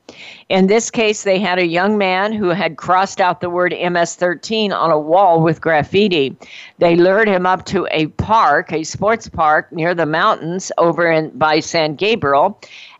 In 0.49 0.65
this 0.65 0.89
case, 0.89 1.23
they 1.23 1.39
had 1.39 1.59
a 1.59 1.67
young 1.67 1.95
man 1.95 2.33
who 2.33 2.49
had 2.49 2.77
crossed 2.77 3.21
out 3.21 3.41
the 3.41 3.49
word 3.49 3.75
MS 3.79 4.15
13 4.15 4.71
on 4.71 4.89
a 4.89 4.99
wall 4.99 5.43
with 5.43 5.61
graffiti. 5.61 6.35
They 6.79 6.95
lured 6.95 7.27
him 7.27 7.45
up 7.45 7.65
to 7.65 7.87
a 7.91 8.07
park, 8.07 8.73
a 8.73 8.83
sports 8.83 9.29
park 9.29 9.71
near 9.71 9.93
the 9.93 10.07
mountains 10.07 10.71
over 10.79 11.11
in 11.11 11.29
by 11.37 11.59
San 11.59 11.93
Gabriel, 11.93 12.59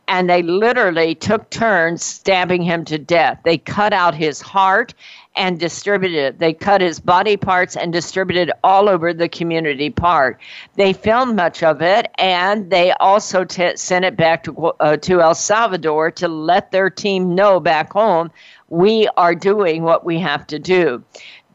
and 0.09 0.27
they 0.27 0.41
literally 0.41 1.13
took 1.13 1.49
turns 1.51 2.03
stabbing 2.03 2.63
him 2.63 2.83
to 2.85 2.97
death. 2.97 3.39
They 3.45 3.59
cut 3.59 3.93
out 3.93 4.15
his 4.15 4.41
heart 4.41 4.95
and 5.35 5.59
distributed 5.59 6.17
it. 6.17 6.39
They 6.39 6.51
cut 6.51 6.81
his 6.81 6.99
body 6.99 7.37
parts 7.37 7.77
and 7.77 7.93
distributed 7.93 8.51
all 8.63 8.89
over 8.89 9.13
the 9.13 9.29
community 9.29 9.91
park. 9.91 10.41
They 10.75 10.93
filmed 10.93 11.35
much 11.35 11.61
of 11.61 11.81
it, 11.83 12.07
and 12.17 12.71
they 12.71 12.91
also 12.93 13.45
t- 13.45 13.77
sent 13.77 14.03
it 14.03 14.17
back 14.17 14.43
to 14.43 14.73
uh, 14.79 14.97
to 14.97 15.21
El 15.21 15.35
Salvador 15.35 16.09
to 16.11 16.27
let 16.27 16.71
their 16.71 16.89
team 16.89 17.35
know 17.35 17.59
back 17.59 17.93
home 17.93 18.31
we 18.69 19.07
are 19.15 19.35
doing 19.35 19.83
what 19.83 20.05
we 20.05 20.19
have 20.19 20.45
to 20.47 20.59
do 20.59 21.03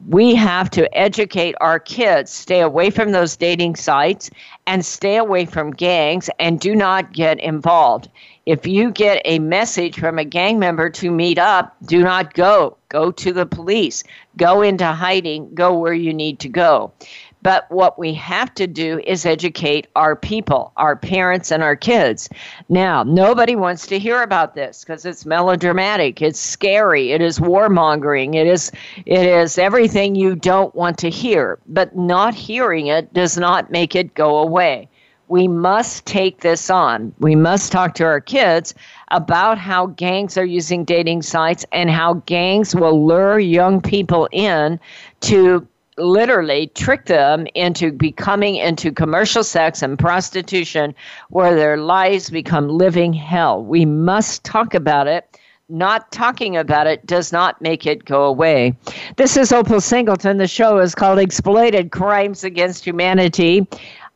we 0.09 0.35
have 0.35 0.69
to 0.69 0.93
educate 0.97 1.55
our 1.61 1.79
kids 1.79 2.31
stay 2.31 2.61
away 2.61 2.91
from 2.91 3.13
those 3.13 3.37
dating 3.37 3.77
sites 3.77 4.31
and 4.67 4.85
stay 4.85 5.17
away 5.17 5.45
from 5.47 5.71
gangs 5.71 6.29
and 6.39 6.61
do 6.61 6.75
not 6.75 7.13
get 7.13 7.39
involved 7.41 8.09
if 8.47 8.67
you 8.67 8.91
get 8.91 9.23
a 9.25 9.39
message 9.39 9.99
from 9.99 10.19
a 10.19 10.25
gang 10.25 10.59
member 10.59 10.91
to 10.91 11.11
meet 11.11 11.39
up, 11.39 11.75
do 11.87 12.03
not 12.03 12.35
go. 12.35 12.77
Go 12.91 13.11
to 13.11 13.33
the 13.33 13.47
police. 13.47 14.05
Go 14.37 14.63
into 14.63 14.87
hiding. 14.87 15.55
Go 15.55 15.79
where 15.79 15.95
you 15.95 16.13
need 16.13 16.41
to 16.41 16.49
go. 16.49 16.93
But 17.43 17.71
what 17.71 17.99
we 17.99 18.15
have 18.15 18.55
to 18.55 18.67
do 18.67 19.01
is 19.07 19.27
educate 19.27 19.87
our 19.95 20.17
people, 20.17 20.73
our 20.79 20.97
parents, 20.97 21.53
and 21.53 21.63
our 21.63 21.77
kids. 21.77 22.31
Now, 22.71 23.03
nobody 23.03 23.55
wants 23.55 23.87
to 23.89 23.99
hear 23.99 24.23
about 24.23 24.55
this 24.55 24.83
because 24.83 25.05
it's 25.05 25.27
melodramatic, 25.27 26.23
it's 26.23 26.41
scary, 26.41 27.13
it 27.13 27.21
is 27.21 27.39
warmongering, 27.39 28.35
it 28.35 28.47
is 28.47 28.73
it 29.05 29.27
is 29.27 29.59
everything 29.59 30.15
you 30.15 30.37
don't 30.37 30.75
want 30.75 30.97
to 30.99 31.11
hear. 31.11 31.59
But 31.67 31.95
not 31.95 32.35
hearing 32.35 32.87
it 32.87 33.13
does 33.13 33.37
not 33.37 33.71
make 33.71 33.95
it 33.95 34.15
go 34.15 34.39
away 34.39 34.89
we 35.29 35.49
must 35.49 36.05
take 36.07 36.41
this 36.41 36.71
on. 36.71 37.15
We 37.19 37.35
must 37.35 37.73
talk 37.73 37.95
to 37.95 38.05
our 38.05 38.21
kids 38.21 38.75
about 39.11 39.59
how 39.59 39.87
gangs 39.87 40.37
are 40.37 40.45
using 40.45 40.85
dating 40.85 41.23
sites 41.23 41.65
and 41.73 41.91
how 41.91 42.15
gangs 42.27 42.75
will 42.75 43.07
lure 43.07 43.39
young 43.39 43.81
people 43.81 44.29
in 44.33 44.79
to 45.21 45.67
literally 45.97 46.67
trick 46.75 47.07
them 47.07 47.47
into 47.55 47.93
becoming 47.93 48.57
into 48.57 48.91
commercial 48.91 49.45
sex 49.45 49.83
and 49.83 49.99
prostitution 49.99 50.95
where 51.31 51.55
their 51.55 51.77
lives 51.77 52.31
become 52.31 52.69
living 52.69 53.13
hell. 53.13 53.65
We 53.65 53.85
must 53.85 54.45
talk 54.45 54.75
about 54.75 55.07
it. 55.07 55.39
Not 55.71 56.13
talking 56.13 56.59
about 56.59 56.87
it 56.87 57.07
does 57.07 57.33
not 57.33 57.63
make 57.63 57.87
it 57.87 58.05
go 58.05 58.25
away. 58.25 58.77
This 59.17 59.37
is 59.39 59.51
Opal 59.51 59.81
Singleton. 59.81 60.37
The 60.37 60.47
show 60.47 60.79
is 60.79 60.95
called 60.95 61.19
Exploited 61.19 61.91
Crimes 61.91 62.45
Against 62.45 62.85
Humanity. 62.85 63.67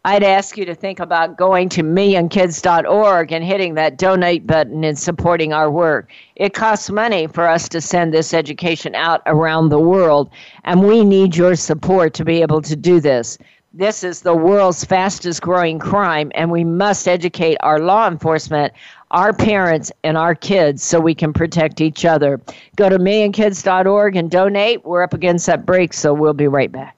I'd 0.08 0.24
ask 0.24 0.56
you 0.56 0.64
to 0.64 0.74
think 0.74 1.00
about 1.00 1.36
going 1.36 1.68
to 1.68 1.82
millionkids.org 1.82 3.30
and 3.30 3.44
hitting 3.44 3.74
that 3.74 3.98
donate 3.98 4.46
button 4.46 4.82
and 4.82 4.98
supporting 4.98 5.52
our 5.52 5.70
work. 5.70 6.10
It 6.34 6.54
costs 6.54 6.88
money 6.88 7.26
for 7.26 7.46
us 7.46 7.68
to 7.68 7.82
send 7.82 8.14
this 8.14 8.32
education 8.32 8.94
out 8.94 9.20
around 9.26 9.68
the 9.68 9.78
world, 9.78 10.30
and 10.64 10.82
we 10.88 11.04
need 11.04 11.36
your 11.36 11.56
support 11.56 12.14
to 12.14 12.24
be 12.24 12.40
able 12.40 12.62
to 12.62 12.74
do 12.74 13.00
this. 13.00 13.36
This 13.74 14.02
is 14.02 14.22
the 14.22 14.34
world's 14.34 14.82
fastest 14.82 15.42
growing 15.42 15.78
crime, 15.78 16.32
and 16.34 16.50
we 16.50 16.64
must 16.64 17.06
educate 17.06 17.58
our 17.60 17.78
law 17.78 18.08
enforcement, 18.08 18.72
our 19.10 19.34
parents, 19.34 19.92
and 20.04 20.16
our 20.16 20.34
kids 20.34 20.82
so 20.82 20.98
we 21.00 21.14
can 21.14 21.34
protect 21.34 21.82
each 21.82 22.06
other. 22.06 22.40
Go 22.76 22.88
to 22.88 22.98
millionkids.org 22.98 24.16
and 24.16 24.30
donate. 24.30 24.86
We're 24.86 25.02
up 25.02 25.12
against 25.12 25.44
that 25.44 25.66
break, 25.66 25.92
so 25.92 26.14
we'll 26.14 26.32
be 26.32 26.48
right 26.48 26.72
back. 26.72 26.97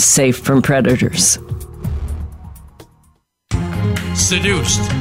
safe 0.03 0.37
from 0.37 0.61
predators. 0.61 1.37
Seduced 4.15 4.81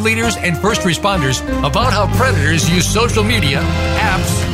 leaders, 0.00 0.36
and 0.36 0.56
first 0.58 0.82
responders 0.82 1.40
about 1.66 1.92
how 1.92 2.06
predators 2.16 2.68
use 2.70 2.86
social 2.86 3.24
media, 3.24 3.60
apps, 3.98 4.53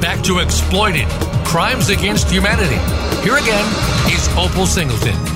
back 0.00 0.22
to 0.24 0.38
Exploited 0.38 1.06
Crimes 1.44 1.88
Against 1.90 2.30
Humanity. 2.30 2.76
Here 3.22 3.36
again 3.36 3.64
is 4.12 4.28
Opal 4.36 4.66
Singleton. 4.66 5.35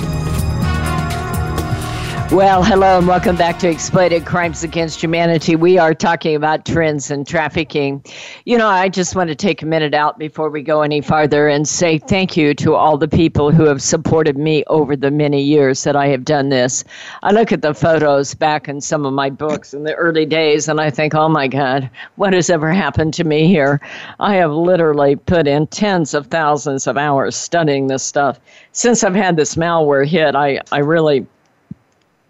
Well, 2.31 2.63
hello 2.63 2.97
and 2.97 3.09
welcome 3.09 3.35
back 3.35 3.59
to 3.59 3.69
Exploited 3.69 4.25
Crimes 4.25 4.63
Against 4.63 5.03
Humanity. 5.03 5.57
We 5.57 5.77
are 5.77 5.93
talking 5.93 6.33
about 6.33 6.65
trends 6.65 7.11
in 7.11 7.25
trafficking. 7.25 8.05
You 8.45 8.57
know, 8.57 8.69
I 8.69 8.87
just 8.87 9.17
want 9.17 9.27
to 9.31 9.35
take 9.35 9.61
a 9.61 9.65
minute 9.65 9.93
out 9.93 10.17
before 10.17 10.49
we 10.49 10.61
go 10.61 10.81
any 10.81 11.01
farther 11.01 11.49
and 11.49 11.67
say 11.67 11.97
thank 11.97 12.37
you 12.37 12.53
to 12.53 12.73
all 12.73 12.97
the 12.97 13.09
people 13.09 13.51
who 13.51 13.65
have 13.65 13.81
supported 13.81 14.37
me 14.37 14.63
over 14.67 14.95
the 14.95 15.11
many 15.11 15.43
years 15.43 15.83
that 15.83 15.97
I 15.97 16.07
have 16.07 16.23
done 16.23 16.47
this. 16.47 16.85
I 17.21 17.33
look 17.33 17.51
at 17.51 17.61
the 17.61 17.73
photos 17.73 18.33
back 18.33 18.69
in 18.69 18.79
some 18.79 19.05
of 19.05 19.11
my 19.11 19.29
books 19.29 19.73
in 19.73 19.83
the 19.83 19.95
early 19.95 20.25
days 20.25 20.69
and 20.69 20.79
I 20.79 20.89
think, 20.89 21.13
oh 21.13 21.27
my 21.27 21.49
God, 21.49 21.89
what 22.15 22.31
has 22.31 22.49
ever 22.49 22.71
happened 22.71 23.13
to 23.15 23.25
me 23.25 23.45
here? 23.45 23.81
I 24.21 24.35
have 24.35 24.53
literally 24.53 25.17
put 25.17 25.47
in 25.47 25.67
tens 25.67 26.13
of 26.13 26.27
thousands 26.27 26.87
of 26.87 26.95
hours 26.95 27.35
studying 27.35 27.87
this 27.87 28.03
stuff. 28.03 28.39
Since 28.71 29.03
I've 29.03 29.15
had 29.15 29.35
this 29.35 29.55
malware 29.55 30.07
hit, 30.07 30.33
I, 30.33 30.61
I 30.71 30.79
really 30.79 31.27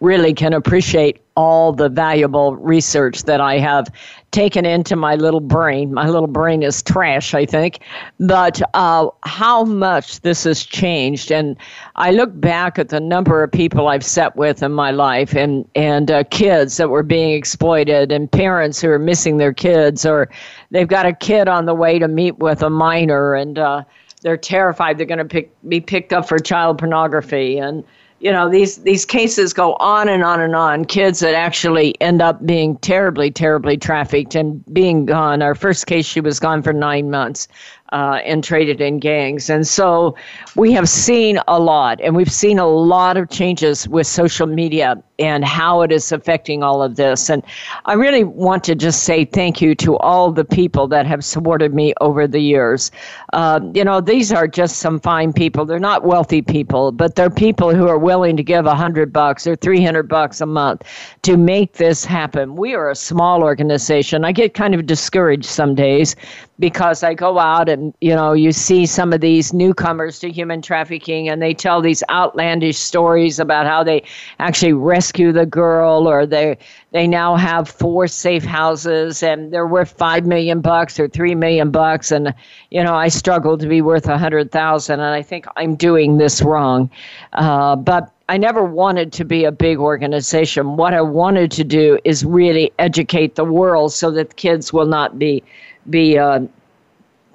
really 0.02 0.34
can 0.34 0.52
appreciate 0.52 1.22
all 1.38 1.72
the 1.72 1.88
valuable 1.88 2.56
research 2.58 3.24
that 3.24 3.40
I 3.40 3.60
have 3.60 3.88
taken 4.32 4.66
into 4.66 4.96
my 4.96 5.16
little 5.16 5.40
brain. 5.40 5.94
My 5.94 6.08
little 6.08 6.28
brain 6.28 6.64
is 6.64 6.82
trash, 6.82 7.34
I 7.34 7.46
think, 7.46 7.80
but 8.20 8.62
uh, 8.74 9.10
how 9.24 9.64
much 9.64 10.22
this 10.22 10.44
has 10.44 10.66
changed. 10.66 11.32
And 11.32 11.56
I 11.96 12.12
look 12.12 12.30
back 12.40 12.80
at 12.80 12.90
the 12.90 13.00
number 13.00 13.44
of 13.44 13.52
people 13.52 13.88
I've 13.88 14.04
sat 14.04 14.36
with 14.36 14.64
in 14.64 14.72
my 14.74 14.92
life, 14.92 15.36
and 15.36 15.68
and 15.76 16.10
uh, 16.12 16.24
kids 16.26 16.78
that 16.78 16.90
were 16.90 17.04
being 17.04 17.32
exploited, 17.34 18.12
and 18.12 18.30
parents 18.32 18.82
who 18.82 18.90
are 18.90 19.00
missing 19.00 19.38
their 19.38 19.54
kids, 19.54 20.06
or 20.06 20.30
they've 20.72 20.88
got 20.88 21.06
a 21.06 21.14
kid 21.14 21.48
on 21.48 21.66
the 21.66 21.76
way 21.76 22.00
to 22.00 22.08
meet 22.08 22.40
with 22.40 22.64
a 22.64 22.70
minor, 22.70 23.36
and 23.36 23.60
uh, 23.60 23.84
they're 24.22 24.38
terrified 24.38 24.98
they're 24.98 25.06
going 25.06 25.28
to 25.28 25.46
be 25.68 25.80
picked 25.80 26.12
up 26.12 26.28
for 26.28 26.40
child 26.40 26.80
pornography, 26.80 27.58
and 27.58 27.84
you 28.22 28.32
know 28.32 28.48
these 28.50 28.78
these 28.78 29.04
cases 29.04 29.52
go 29.52 29.74
on 29.76 30.08
and 30.08 30.24
on 30.24 30.40
and 30.40 30.56
on. 30.56 30.86
Kids 30.86 31.20
that 31.22 31.34
actually 31.34 32.00
end 32.00 32.22
up 32.22 32.46
being 32.46 32.78
terribly 32.78 33.32
terribly 33.32 33.78
trafficked 33.78 34.36
and 34.36 34.64
being 34.74 35.06
gone. 35.06 35.42
Our 35.42 35.56
first 35.56 35.88
case 35.88 36.06
she 36.06 36.22
was 36.22 36.40
gone 36.40 36.62
for 36.62 36.72
nine 36.72 37.10
months 37.10 37.48
uh, 37.92 38.20
and 38.26 38.44
traded 38.44 38.82
in 38.82 39.00
gangs. 39.00 39.50
And 39.50 39.68
so 39.68 40.16
we 40.56 40.72
have 40.72 40.88
seen 40.88 41.40
a 41.48 41.60
lot, 41.60 42.00
and 42.02 42.16
we've 42.16 42.32
seen 42.32 42.60
a 42.60 42.68
lot 42.68 43.18
of 43.18 43.30
changes 43.30 43.88
with 43.88 44.08
social 44.08 44.48
media 44.48 45.02
and 45.20 45.46
how 45.46 45.82
it 45.82 45.92
is 45.92 46.12
affecting 46.12 46.64
all 46.64 46.82
of 46.82 46.96
this. 46.96 47.30
And 47.30 47.44
I 47.86 47.94
really 47.94 48.24
want 48.24 48.64
to 48.66 48.76
just 48.76 49.04
say 49.04 49.24
thank 49.24 49.62
you 49.62 49.76
to 49.76 49.98
all 49.98 50.32
the 50.32 50.44
people 50.44 50.88
that 50.88 51.06
have 51.06 51.24
supported 51.24 51.74
me 51.76 51.94
over 52.02 52.28
the 52.28 52.40
years. 52.40 52.92
Uh, 53.34 53.60
you 53.74 53.84
know, 53.84 54.02
these 54.02 54.32
are 54.32 54.48
just 54.48 54.78
some 54.78 55.00
fine 55.00 55.32
people. 55.32 55.66
They're 55.66 55.80
not 55.80 56.04
wealthy 56.04 56.42
people, 56.42 56.92
but 56.92 57.16
they're 57.16 57.30
people 57.30 57.74
who 57.76 57.88
are 57.88 58.00
willing 58.00 58.36
to 58.38 58.44
give 58.44 58.66
a 58.66 58.76
hundred 58.76 59.14
bucks 59.14 59.46
or 59.46 59.56
three 59.56 59.84
hundred 59.84 60.08
bucks 60.10 60.42
a 60.42 60.46
month 60.46 60.84
to 61.22 61.38
make 61.38 61.74
this 61.74 62.04
happen. 62.04 62.56
We 62.56 62.74
are 62.74 62.90
a 62.90 62.96
small 62.96 63.44
organization. 63.44 64.26
I 64.26 64.32
get 64.32 64.56
kind 64.56 64.74
of 64.74 64.88
discouraged 64.88 65.46
some 65.46 65.76
days 65.76 66.16
because 66.62 67.02
I 67.04 67.16
go 67.16 67.40
out 67.40 67.68
and 67.68 67.94
you 68.00 68.16
know 68.16 68.34
you 68.34 68.52
see 68.54 68.86
some 68.86 69.12
of 69.12 69.20
these 69.20 69.52
newcomers 69.52 70.20
to 70.20 70.32
human 70.32 70.62
trafficking 70.62 71.28
and 71.28 71.42
they 71.42 71.54
tell 71.54 71.82
these 71.82 72.04
outlandish 72.10 72.78
stories 72.78 73.40
about 73.40 73.66
how 73.66 73.84
they 73.84 74.04
actually 74.40 74.74
rescue 74.74 75.34
the 75.34 75.46
girl 75.46 76.08
or 76.08 76.26
they 76.26 76.58
they 76.92 77.08
now 77.08 77.36
have 77.36 77.68
four 77.68 78.08
safe 78.08 78.44
houses 78.44 79.24
and 79.24 79.52
they're 79.52 79.68
worth 79.68 79.92
5 79.92 80.26
million 80.26 80.62
bucks 80.62 81.00
or 81.00 81.08
3 81.10 81.36
million 81.36 81.72
bucks 81.72 82.12
and 82.12 82.34
you 82.70 82.84
know 82.84 82.94
I 82.94 83.08
struggle 83.08 83.58
to 83.58 83.68
be 83.68 83.82
worth 83.82 84.06
a 84.06 84.12
100,000 84.12 85.00
and 85.00 85.04
I 85.04 85.24
think 85.24 85.48
I'm 85.58 85.76
doing 85.76 86.18
this 86.18 86.42
wrong 86.42 86.90
uh, 87.34 87.76
but 87.76 88.14
I 88.30 88.38
never 88.38 88.64
wanted 88.64 89.12
to 89.14 89.26
be 89.26 89.44
a 89.44 89.52
big 89.52 89.78
organization. 89.78 90.78
What 90.78 90.94
I 90.94 91.02
wanted 91.02 91.52
to 91.52 91.66
do 91.66 92.00
is 92.06 92.24
really 92.24 92.72
educate 92.80 93.36
the 93.36 93.44
world 93.44 93.92
so 93.92 94.10
that 94.12 94.38
kids 94.38 94.72
will 94.72 94.86
not 94.86 95.20
be 95.20 95.44
be 95.90 96.18
uh, 96.18 96.42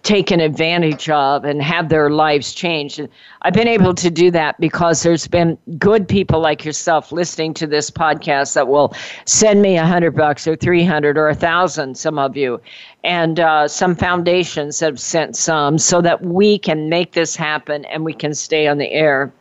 taken 0.07 0.39
advantage 0.39 1.11
of 1.11 1.45
and 1.45 1.61
have 1.61 1.89
their 1.89 2.11
lives 2.11 2.55
changed. 2.55 3.01
And 3.01 3.09
I've 3.43 3.55
been 3.55 3.67
able 3.67 3.93
to 3.95 4.09
do 4.09 4.31
that 4.31 4.59
because 4.61 5.03
there's 5.03 5.27
been 5.27 5.59
good 5.79 6.07
people 6.07 6.39
like 6.39 6.65
yourself 6.65 7.11
listening 7.11 7.55
to 7.55 7.67
this 7.67 7.91
podcast 7.91 8.55
that 8.55 8.69
will 8.69 8.95
send 9.25 9.63
me 9.63 9.77
a 9.77 9.85
hundred 9.85 10.13
bucks 10.13 10.47
or 10.47 10.55
three 10.55 10.85
hundred 10.85 11.19
or 11.19 11.29
a 11.29 11.35
thousand. 11.35 11.99
Some 11.99 12.21
of 12.21 12.37
you, 12.37 12.61
and 13.03 13.41
uh, 13.41 13.67
some 13.67 13.97
foundations 13.97 14.79
have 14.79 15.01
sent 15.01 15.37
some, 15.37 15.77
so 15.77 16.01
that 16.01 16.23
we 16.23 16.57
can 16.57 16.89
make 16.89 17.13
this 17.13 17.35
happen 17.35 17.85
and 17.87 18.05
we 18.05 18.15
can 18.15 18.33
stay 18.33 18.69
on 18.69 18.79
the 18.79 18.91
air. 18.93 19.33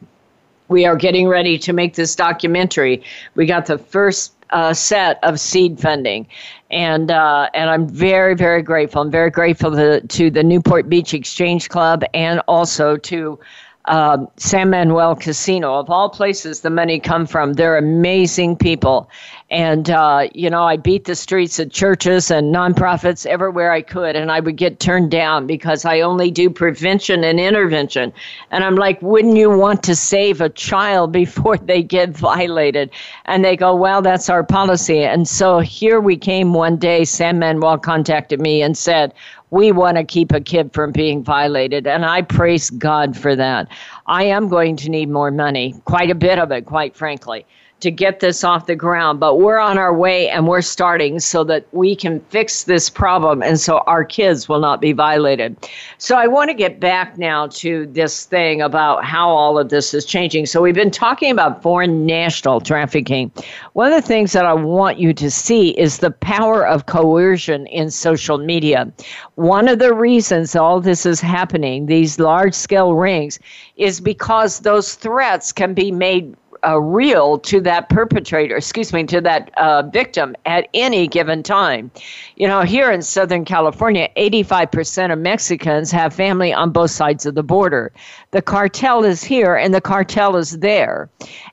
We 0.67 0.87
are 0.87 0.95
getting 0.95 1.27
ready 1.27 1.59
to 1.59 1.73
make 1.73 1.93
this 1.93 2.15
documentary. 2.15 3.03
We 3.35 3.45
got 3.45 3.67
the 3.67 3.77
first 3.77 4.34
uh, 4.51 4.73
set 4.73 5.23
of 5.23 5.39
seed 5.39 5.79
funding, 5.79 6.27
and 6.71 7.11
uh, 7.11 7.49
and 7.53 7.69
I'm 7.69 7.87
very 7.87 8.35
very 8.35 8.61
grateful. 8.61 9.01
I'm 9.01 9.11
very 9.11 9.31
grateful 9.31 9.71
to, 9.71 10.01
to 10.01 10.29
the 10.29 10.43
Newport 10.43 10.89
Beach 10.89 11.13
Exchange 11.13 11.69
Club 11.69 12.03
and 12.13 12.41
also 12.47 12.97
to 12.97 13.39
um, 13.85 14.27
San 14.37 14.69
Manuel 14.69 15.15
Casino. 15.15 15.75
Of 15.75 15.89
all 15.89 16.09
places 16.09 16.61
the 16.61 16.69
money 16.69 16.99
come 16.99 17.25
from, 17.25 17.53
they're 17.53 17.77
amazing 17.77 18.57
people, 18.57 19.09
And, 19.55 19.89
uh, 19.89 20.27
you 20.33 20.49
know, 20.49 20.63
I 20.63 20.75
beat 20.75 21.05
the 21.05 21.15
streets 21.15 21.59
of 21.59 21.71
churches 21.71 22.29
and 22.29 22.53
nonprofits 22.53 23.25
everywhere 23.25 23.71
I 23.71 23.81
could, 23.81 24.17
and 24.17 24.29
I 24.29 24.41
would 24.41 24.57
get 24.57 24.81
turned 24.81 25.11
down 25.11 25.47
because 25.47 25.85
I 25.85 26.01
only 26.01 26.29
do 26.29 26.49
prevention 26.49 27.23
and 27.23 27.39
intervention. 27.39 28.11
And 28.51 28.65
I'm 28.65 28.75
like, 28.75 29.01
wouldn't 29.01 29.37
you 29.37 29.49
want 29.49 29.81
to 29.83 29.95
save 29.95 30.41
a 30.41 30.49
child 30.49 31.11
before 31.23 31.57
they 31.57 31.81
get 31.81 32.09
violated? 32.09 32.89
And 33.23 33.45
they 33.45 33.55
go, 33.55 33.73
well, 33.73 34.01
that's 34.01 34.27
our 34.27 34.43
policy. 34.43 35.05
And 35.05 35.25
so 35.25 35.59
here 35.59 36.01
we 36.01 36.17
came 36.17 36.51
one 36.51 36.75
day, 36.75 37.05
San 37.05 37.39
Manuel 37.39 37.77
contacted 37.77 38.41
me 38.41 38.61
and 38.61 38.77
said, 38.77 39.13
we 39.51 39.71
want 39.71 39.95
to 39.95 40.03
keep 40.03 40.33
a 40.33 40.41
kid 40.41 40.73
from 40.73 40.91
being 40.91 41.23
violated. 41.23 41.87
And 41.87 42.03
I 42.03 42.23
praise 42.23 42.71
God 42.71 43.15
for 43.15 43.37
that. 43.37 43.69
I 44.07 44.25
am 44.25 44.49
going 44.49 44.75
to 44.75 44.89
need 44.89 45.07
more 45.07 45.31
money, 45.31 45.75
quite 45.85 46.11
a 46.11 46.15
bit 46.15 46.39
of 46.39 46.51
it, 46.51 46.65
quite 46.65 46.93
frankly 46.93 47.45
to 47.81 47.91
get 47.91 48.19
this 48.19 48.43
off 48.43 48.67
the 48.67 48.75
ground, 48.75 49.19
but 49.19 49.39
we're 49.39 49.59
on 49.59 49.77
our 49.77 49.93
way 49.93 50.29
and 50.29 50.47
we're 50.47 50.61
starting 50.61 51.19
so 51.19 51.43
that 51.43 51.67
we 51.71 51.95
can 51.95 52.19
fix 52.29 52.63
this 52.63 52.89
problem 52.89 53.43
and 53.43 53.59
so 53.59 53.79
our 53.79 54.03
kids 54.03 54.47
will 54.47 54.59
not 54.59 54.79
be 54.79 54.93
violated. 54.93 55.55
So 55.97 56.15
I 56.15 56.27
want 56.27 56.49
to 56.49 56.53
get 56.53 56.79
back 56.79 57.17
now 57.17 57.47
to 57.47 57.85
this 57.87 58.25
thing 58.25 58.61
about 58.61 59.03
how 59.03 59.29
all 59.29 59.59
of 59.59 59.69
this 59.69 59.93
is 59.93 60.05
changing. 60.05 60.45
So 60.45 60.61
we've 60.61 60.73
been 60.73 60.89
talking 60.89 61.31
about 61.31 61.61
foreign 61.61 62.05
national 62.05 62.61
trafficking. 62.61 63.31
One 63.73 63.91
of 63.91 64.01
the 64.01 64.07
things 64.07 64.31
that 64.31 64.45
I 64.45 64.53
want 64.53 64.97
you 64.97 65.13
to 65.13 65.29
see 65.29 65.71
is 65.71 65.97
the 65.97 66.11
power 66.11 66.65
of 66.65 66.85
coercion 66.85 67.67
in 67.67 67.91
social 67.91 68.37
media. 68.37 68.91
One 69.35 69.67
of 69.67 69.79
the 69.79 69.93
reasons 69.93 70.55
all 70.55 70.79
this 70.79 71.05
is 71.05 71.19
happening, 71.19 71.87
these 71.87 72.19
large 72.19 72.53
scale 72.53 72.93
rings, 72.93 73.37
is 73.75 73.99
because 73.99 74.61
those 74.61 74.95
threats 74.95 75.51
can 75.51 75.73
be 75.73 75.91
made 75.91 76.35
uh, 76.65 76.79
real 76.79 77.37
to 77.39 77.61
that 77.61 77.89
perpetrator, 77.89 78.55
excuse 78.55 78.91
me, 78.91 79.03
to 79.05 79.21
that 79.21 79.51
uh, 79.57 79.83
victim 79.83 80.35
at 80.45 80.67
any 80.73 81.07
given 81.07 81.43
time. 81.43 81.91
You 82.35 82.47
know, 82.47 82.61
here 82.61 82.91
in 82.91 83.01
Southern 83.01 83.45
California, 83.45 84.09
85% 84.17 85.13
of 85.13 85.19
Mexicans 85.19 85.91
have 85.91 86.13
family 86.13 86.53
on 86.53 86.71
both 86.71 86.91
sides 86.91 87.25
of 87.25 87.35
the 87.35 87.43
border. 87.43 87.91
The 88.31 88.41
cartel 88.41 89.05
is 89.05 89.23
here 89.23 89.55
and 89.55 89.73
the 89.73 89.81
cartel 89.81 90.35
is 90.35 90.59
there. 90.59 91.09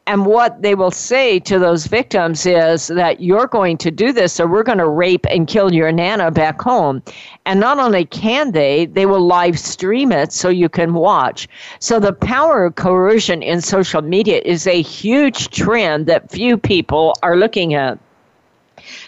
And 0.06 0.26
what 0.26 0.62
they 0.62 0.74
will 0.74 0.90
say 0.90 1.38
to 1.40 1.58
those 1.58 1.86
victims 1.86 2.44
is 2.44 2.88
that 2.88 3.20
you're 3.20 3.46
going 3.46 3.78
to 3.78 3.90
do 3.90 4.12
this, 4.12 4.40
or 4.40 4.48
we're 4.48 4.64
going 4.64 4.78
to 4.78 4.88
rape 4.88 5.24
and 5.30 5.46
kill 5.46 5.72
your 5.72 5.92
nana 5.92 6.30
back 6.32 6.60
home. 6.60 7.02
And 7.46 7.60
not 7.60 7.78
only 7.78 8.04
can 8.04 8.50
they, 8.50 8.86
they 8.86 9.06
will 9.06 9.24
live 9.24 9.58
stream 9.58 10.10
it 10.10 10.32
so 10.32 10.48
you 10.48 10.68
can 10.68 10.94
watch. 10.94 11.46
So 11.78 12.00
the 12.00 12.12
power 12.12 12.64
of 12.64 12.74
coercion 12.74 13.42
in 13.42 13.60
social 13.60 14.02
media 14.02 14.40
is 14.44 14.66
a 14.66 14.82
huge 15.02 15.48
trend 15.48 16.06
that 16.06 16.30
few 16.30 16.56
people 16.56 17.14
are 17.22 17.36
looking 17.36 17.74
at. 17.74 17.98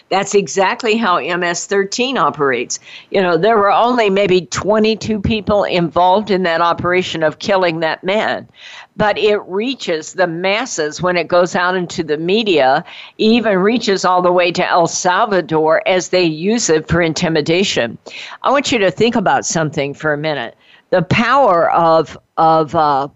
That's 0.09 0.35
exactly 0.35 0.95
how 0.95 1.19
MS 1.19 1.65
13 1.65 2.17
operates. 2.17 2.79
You 3.09 3.21
know, 3.21 3.37
there 3.37 3.57
were 3.57 3.71
only 3.71 4.09
maybe 4.09 4.41
22 4.41 5.19
people 5.19 5.63
involved 5.63 6.31
in 6.31 6.43
that 6.43 6.61
operation 6.61 7.23
of 7.23 7.39
killing 7.39 7.79
that 7.79 8.03
man, 8.03 8.47
but 8.95 9.17
it 9.17 9.39
reaches 9.47 10.13
the 10.13 10.27
masses 10.27 11.01
when 11.01 11.17
it 11.17 11.27
goes 11.27 11.55
out 11.55 11.75
into 11.75 12.03
the 12.03 12.17
media, 12.17 12.85
even 13.17 13.57
reaches 13.57 14.05
all 14.05 14.21
the 14.21 14.31
way 14.31 14.51
to 14.51 14.65
El 14.65 14.87
Salvador 14.87 15.81
as 15.87 16.09
they 16.09 16.23
use 16.23 16.69
it 16.69 16.87
for 16.87 17.01
intimidation. 17.01 17.97
I 18.43 18.51
want 18.51 18.71
you 18.71 18.79
to 18.79 18.91
think 18.91 19.15
about 19.15 19.45
something 19.45 19.93
for 19.93 20.13
a 20.13 20.17
minute. 20.17 20.55
The 20.91 21.01
power 21.01 21.71
of, 21.71 22.17
of, 22.37 22.75
uh, 22.75 23.07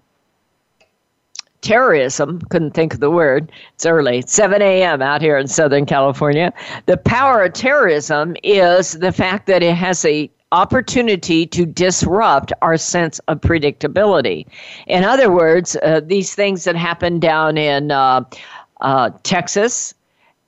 terrorism, 1.62 2.42
couldn't 2.50 2.72
think 2.72 2.94
of 2.94 3.00
the 3.00 3.12
word, 3.12 3.52
it's 3.74 3.86
early, 3.86 4.24
7 4.26 4.62
a.m. 4.62 5.02
out 5.02 5.22
here 5.22 5.38
in 5.38 5.48
Southern 5.48 5.86
California. 5.86 6.54
The 6.86 6.98
power 6.98 7.44
of 7.44 7.54
terrorism 7.54 8.36
is 8.44 8.94
the 8.94 9.12
fact 9.12 9.48
that 9.48 9.64
it 9.64 9.76
has 9.76 10.06
a 10.06 10.30
opportunity 10.52 11.46
to 11.46 11.66
disrupt 11.66 12.52
our 12.62 12.78
sense 12.78 13.20
of 13.28 13.40
predictability. 13.42 14.48
In 14.88 15.04
other 15.04 15.32
words, 15.32 15.76
uh, 15.84 16.02
these 16.04 16.34
things 16.34 16.64
that 16.64 16.76
happen 16.76 17.20
down 17.20 17.58
in 17.58 17.92
uh, 17.92 18.24
uh, 18.82 19.12
Texas, 19.24 19.94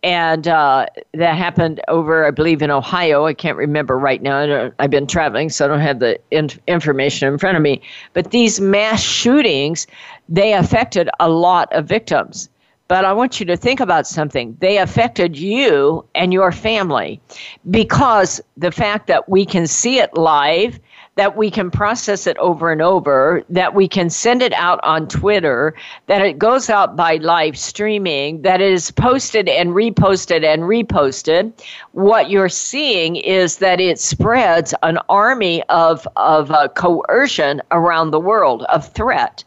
and 0.04 0.48
uh, 0.48 0.88
that 1.14 1.38
happened 1.38 1.80
over, 1.88 2.26
I 2.26 2.32
believe, 2.32 2.62
in 2.62 2.72
Ohio. 2.72 3.26
I 3.26 3.34
can't 3.34 3.58
remember 3.58 3.98
right 3.98 4.22
now. 4.22 4.72
I've 4.80 4.90
been 4.90 5.08
traveling, 5.08 5.50
so 5.50 5.66
I 5.66 5.68
don't 5.68 5.80
have 5.80 6.00
the 6.00 6.20
in- 6.32 6.50
information 6.68 7.32
in 7.32 7.38
front 7.38 7.56
of 7.56 7.62
me. 7.62 7.82
But 8.14 8.32
these 8.32 8.60
mass 8.60 9.02
shootings, 9.02 9.86
they 10.28 10.54
affected 10.54 11.10
a 11.20 11.30
lot 11.30 11.72
of 11.74 11.86
victims. 11.86 12.50
But 12.88 13.06
I 13.06 13.14
want 13.14 13.40
you 13.40 13.46
to 13.46 13.56
think 13.56 13.80
about 13.80 14.06
something. 14.06 14.58
They 14.60 14.78
affected 14.78 15.38
you 15.38 16.04
and 16.14 16.34
your 16.34 16.52
family 16.52 17.22
because 17.70 18.42
the 18.58 18.72
fact 18.72 19.08
that 19.08 19.30
we 19.30 19.46
can 19.46 19.66
see 19.66 20.00
it 20.00 20.14
live 20.16 20.78
that 21.22 21.38
we 21.38 21.52
can 21.52 21.70
process 21.70 22.26
it 22.26 22.36
over 22.40 22.72
and 22.72 22.82
over, 22.82 23.44
that 23.48 23.76
we 23.76 23.88
can 23.88 24.10
send 24.10 24.42
it 24.42 24.54
out 24.54 24.80
on 24.82 25.08
Twitter, 25.08 25.76
that 26.08 26.24
it 26.24 26.40
goes 26.40 26.68
out 26.68 26.96
by 26.96 27.18
live 27.18 27.56
streaming, 27.56 28.42
that 28.42 28.60
it 28.60 28.74
is 28.74 28.90
posted 28.90 29.48
and 29.48 29.70
reposted 29.70 30.44
and 30.44 30.64
reposted. 30.64 31.54
What 31.92 32.32
you're 32.32 32.50
seeing 32.50 33.18
is 33.18 33.58
that 33.58 33.80
it 33.80 34.00
spreads 34.00 34.74
an 34.82 34.98
army 35.10 35.62
of, 35.70 36.08
of 36.16 36.50
uh, 36.50 36.70
coercion 36.70 37.62
around 37.70 38.10
the 38.10 38.20
world, 38.20 38.64
of 38.64 38.92
threat. 38.92 39.44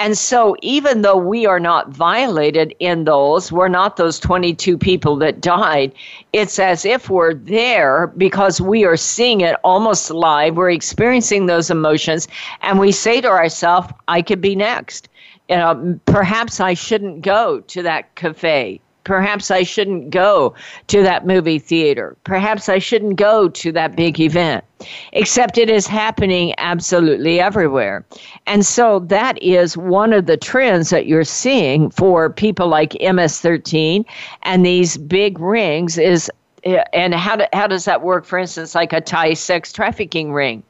And 0.00 0.16
so, 0.16 0.56
even 0.62 1.02
though 1.02 1.16
we 1.16 1.44
are 1.44 1.58
not 1.58 1.90
violated 1.90 2.72
in 2.78 3.04
those, 3.04 3.50
we're 3.50 3.68
not 3.68 3.96
those 3.96 4.20
22 4.20 4.78
people 4.78 5.16
that 5.16 5.40
died, 5.40 5.92
it's 6.32 6.60
as 6.60 6.84
if 6.84 7.10
we're 7.10 7.34
there 7.34 8.06
because 8.16 8.60
we 8.60 8.84
are 8.84 8.96
seeing 8.96 9.40
it 9.40 9.56
almost 9.64 10.10
live. 10.12 10.56
We're 10.56 10.70
experiencing 10.70 11.46
those 11.46 11.68
emotions, 11.68 12.28
and 12.62 12.78
we 12.78 12.92
say 12.92 13.20
to 13.20 13.28
ourselves, 13.28 13.92
I 14.06 14.22
could 14.22 14.40
be 14.40 14.54
next. 14.54 15.08
You 15.48 15.56
know, 15.56 16.00
perhaps 16.04 16.60
I 16.60 16.74
shouldn't 16.74 17.22
go 17.22 17.60
to 17.60 17.82
that 17.82 18.14
cafe 18.14 18.80
Perhaps 19.08 19.50
I 19.50 19.62
shouldn't 19.62 20.10
go 20.10 20.52
to 20.88 21.02
that 21.02 21.26
movie 21.26 21.58
theater. 21.58 22.14
Perhaps 22.24 22.68
I 22.68 22.78
shouldn't 22.78 23.16
go 23.16 23.48
to 23.48 23.72
that 23.72 23.96
big 23.96 24.20
event. 24.20 24.62
Except 25.14 25.56
it 25.56 25.70
is 25.70 25.86
happening 25.86 26.52
absolutely 26.58 27.40
everywhere. 27.40 28.04
And 28.46 28.66
so 28.66 28.98
that 28.98 29.42
is 29.42 29.78
one 29.78 30.12
of 30.12 30.26
the 30.26 30.36
trends 30.36 30.90
that 30.90 31.06
you're 31.06 31.24
seeing 31.24 31.88
for 31.88 32.28
people 32.28 32.68
like 32.68 33.00
MS 33.00 33.40
13 33.40 34.04
and 34.42 34.66
these 34.66 34.98
big 34.98 35.40
rings 35.40 35.96
is 35.96 36.30
and 36.64 37.14
how, 37.14 37.36
do, 37.36 37.44
how 37.52 37.66
does 37.66 37.84
that 37.84 38.02
work? 38.02 38.24
For 38.24 38.38
instance 38.38 38.74
like 38.74 38.92
a 38.92 39.00
thai 39.00 39.34
sex 39.34 39.72
trafficking 39.72 40.32
ring. 40.32 40.62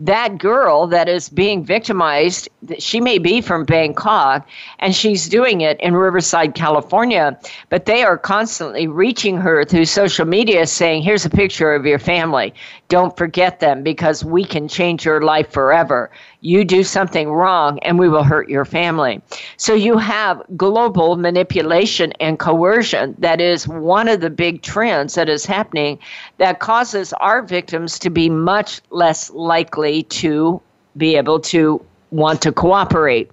That 0.00 0.38
girl 0.38 0.86
that 0.88 1.08
is 1.08 1.28
being 1.28 1.64
victimized 1.64 2.48
she 2.78 3.00
may 3.00 3.18
be 3.18 3.40
from 3.40 3.64
bangkok 3.64 4.48
and 4.78 4.94
she's 4.94 5.28
doing 5.28 5.60
it 5.60 5.78
in 5.80 5.94
riverside 5.94 6.54
california 6.54 7.38
but 7.68 7.84
they 7.84 8.02
are 8.02 8.16
constantly 8.16 8.86
reaching 8.86 9.36
her 9.36 9.64
through 9.64 9.84
social 9.84 10.24
media 10.24 10.66
saying 10.66 11.02
here's 11.02 11.24
a 11.24 11.30
picture 11.30 11.74
of 11.74 11.84
your 11.84 11.98
family 11.98 12.54
don't 12.88 13.16
forget 13.16 13.60
them 13.60 13.82
because 13.82 14.24
we 14.24 14.44
can 14.44 14.68
change 14.68 15.04
your 15.04 15.22
life 15.22 15.50
forever 15.50 16.10
you 16.44 16.62
do 16.62 16.84
something 16.84 17.30
wrong 17.30 17.78
and 17.80 17.98
we 17.98 18.06
will 18.06 18.22
hurt 18.22 18.50
your 18.50 18.66
family. 18.66 19.22
So 19.56 19.72
you 19.72 19.96
have 19.96 20.42
global 20.56 21.16
manipulation 21.16 22.12
and 22.20 22.38
coercion 22.38 23.14
that 23.18 23.40
is 23.40 23.66
one 23.66 24.08
of 24.08 24.20
the 24.20 24.28
big 24.28 24.60
trends 24.60 25.14
that 25.14 25.30
is 25.30 25.46
happening 25.46 25.98
that 26.36 26.60
causes 26.60 27.14
our 27.14 27.40
victims 27.40 27.98
to 28.00 28.10
be 28.10 28.28
much 28.28 28.82
less 28.90 29.30
likely 29.30 30.02
to 30.02 30.60
be 30.98 31.16
able 31.16 31.40
to 31.40 31.84
want 32.14 32.40
to 32.42 32.52
cooperate. 32.52 33.30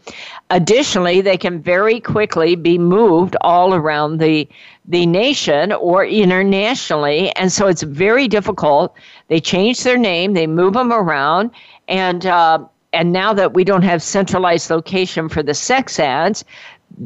Additionally, 0.49 1.21
they 1.21 1.37
can 1.37 1.61
very 1.61 1.99
quickly 1.99 2.55
be 2.55 2.77
moved 2.77 3.35
all 3.41 3.73
around 3.73 4.17
the 4.17 4.47
the 4.85 5.05
nation 5.05 5.71
or 5.73 6.03
internationally, 6.03 7.31
and 7.35 7.51
so 7.51 7.67
it's 7.67 7.83
very 7.83 8.27
difficult. 8.27 8.95
They 9.27 9.39
change 9.39 9.83
their 9.83 9.97
name, 9.97 10.33
they 10.33 10.47
move 10.47 10.73
them 10.73 10.91
around, 10.91 11.51
and 11.87 12.25
uh, 12.25 12.65
and 12.91 13.11
now 13.11 13.33
that 13.33 13.53
we 13.53 13.63
don't 13.63 13.83
have 13.83 14.01
centralized 14.01 14.69
location 14.69 15.29
for 15.29 15.43
the 15.43 15.53
sex 15.53 15.99
ads, 15.99 16.43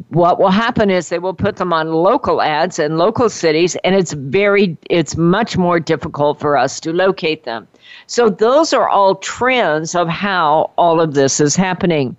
what 0.08 0.38
will 0.38 0.50
happen 0.50 0.90
is 0.90 1.08
they 1.08 1.18
will 1.18 1.34
put 1.34 1.56
them 1.56 1.72
on 1.72 1.92
local 1.92 2.42
ads 2.42 2.78
in 2.78 2.98
local 2.98 3.28
cities 3.28 3.76
and 3.84 3.94
it's 3.94 4.12
very 4.12 4.76
it's 4.90 5.16
much 5.16 5.56
more 5.56 5.80
difficult 5.80 6.40
for 6.40 6.56
us 6.56 6.80
to 6.80 6.92
locate 6.92 7.44
them. 7.44 7.68
So 8.06 8.28
those 8.28 8.72
are 8.72 8.88
all 8.88 9.16
trends 9.16 9.94
of 9.94 10.08
how 10.08 10.70
all 10.76 11.00
of 11.00 11.14
this 11.14 11.40
is 11.40 11.56
happening. 11.56 12.16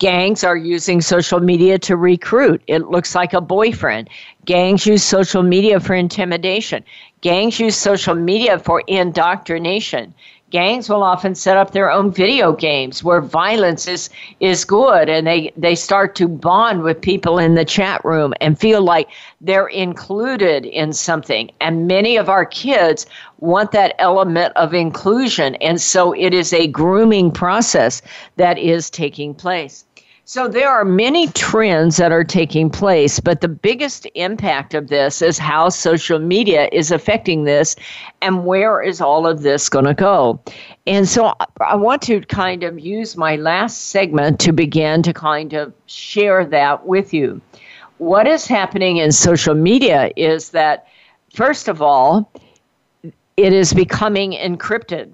Gangs 0.00 0.42
are 0.42 0.56
using 0.56 1.00
social 1.00 1.38
media 1.38 1.78
to 1.78 1.96
recruit. 1.96 2.62
It 2.66 2.90
looks 2.90 3.14
like 3.14 3.32
a 3.32 3.40
boyfriend. 3.40 4.10
Gangs 4.44 4.86
use 4.86 5.04
social 5.04 5.42
media 5.42 5.78
for 5.78 5.94
intimidation. 5.94 6.84
Gangs 7.20 7.60
use 7.60 7.76
social 7.76 8.14
media 8.14 8.58
for 8.58 8.82
indoctrination 8.88 10.12
gangs 10.54 10.88
will 10.88 11.02
often 11.02 11.34
set 11.34 11.56
up 11.56 11.72
their 11.72 11.90
own 11.90 12.12
video 12.12 12.52
games 12.52 13.02
where 13.02 13.20
violence 13.20 13.88
is 13.88 14.08
is 14.38 14.64
good. 14.64 15.08
And 15.08 15.26
they 15.26 15.52
they 15.56 15.74
start 15.74 16.14
to 16.14 16.28
bond 16.28 16.84
with 16.84 17.00
people 17.00 17.40
in 17.40 17.56
the 17.56 17.64
chat 17.64 18.04
room 18.04 18.32
and 18.40 18.56
feel 18.56 18.80
like 18.80 19.08
they're 19.40 19.66
included 19.66 20.64
in 20.64 20.92
something. 20.92 21.50
And 21.60 21.88
many 21.88 22.16
of 22.16 22.28
our 22.28 22.46
kids 22.46 23.04
want 23.40 23.72
that 23.72 23.96
element 23.98 24.52
of 24.54 24.74
inclusion. 24.74 25.56
And 25.56 25.80
so 25.80 26.12
it 26.12 26.32
is 26.32 26.52
a 26.52 26.68
grooming 26.68 27.32
process 27.32 28.00
that 28.36 28.56
is 28.56 28.90
taking 28.90 29.34
place 29.34 29.84
so 30.26 30.48
there 30.48 30.70
are 30.70 30.86
many 30.86 31.26
trends 31.28 31.98
that 31.98 32.10
are 32.10 32.24
taking 32.24 32.70
place, 32.70 33.20
but 33.20 33.42
the 33.42 33.48
biggest 33.48 34.06
impact 34.14 34.72
of 34.72 34.88
this 34.88 35.20
is 35.20 35.36
how 35.36 35.68
social 35.68 36.18
media 36.18 36.68
is 36.72 36.90
affecting 36.90 37.44
this 37.44 37.76
and 38.22 38.46
where 38.46 38.80
is 38.80 39.02
all 39.02 39.26
of 39.26 39.42
this 39.42 39.68
going 39.68 39.84
to 39.84 39.92
go. 39.92 40.40
And 40.86 41.06
so 41.06 41.34
I 41.60 41.76
want 41.76 42.00
to 42.02 42.22
kind 42.22 42.62
of 42.62 42.80
use 42.80 43.18
my 43.18 43.36
last 43.36 43.88
segment 43.88 44.40
to 44.40 44.52
begin 44.52 45.02
to 45.02 45.12
kind 45.12 45.52
of 45.52 45.74
share 45.86 46.46
that 46.46 46.86
with 46.86 47.12
you. 47.12 47.42
What 47.98 48.26
is 48.26 48.46
happening 48.46 48.96
in 48.96 49.12
social 49.12 49.54
media 49.54 50.10
is 50.16 50.50
that, 50.50 50.88
first 51.34 51.68
of 51.68 51.82
all, 51.82 52.32
it 53.36 53.52
is 53.52 53.74
becoming 53.74 54.32
encrypted. 54.32 55.12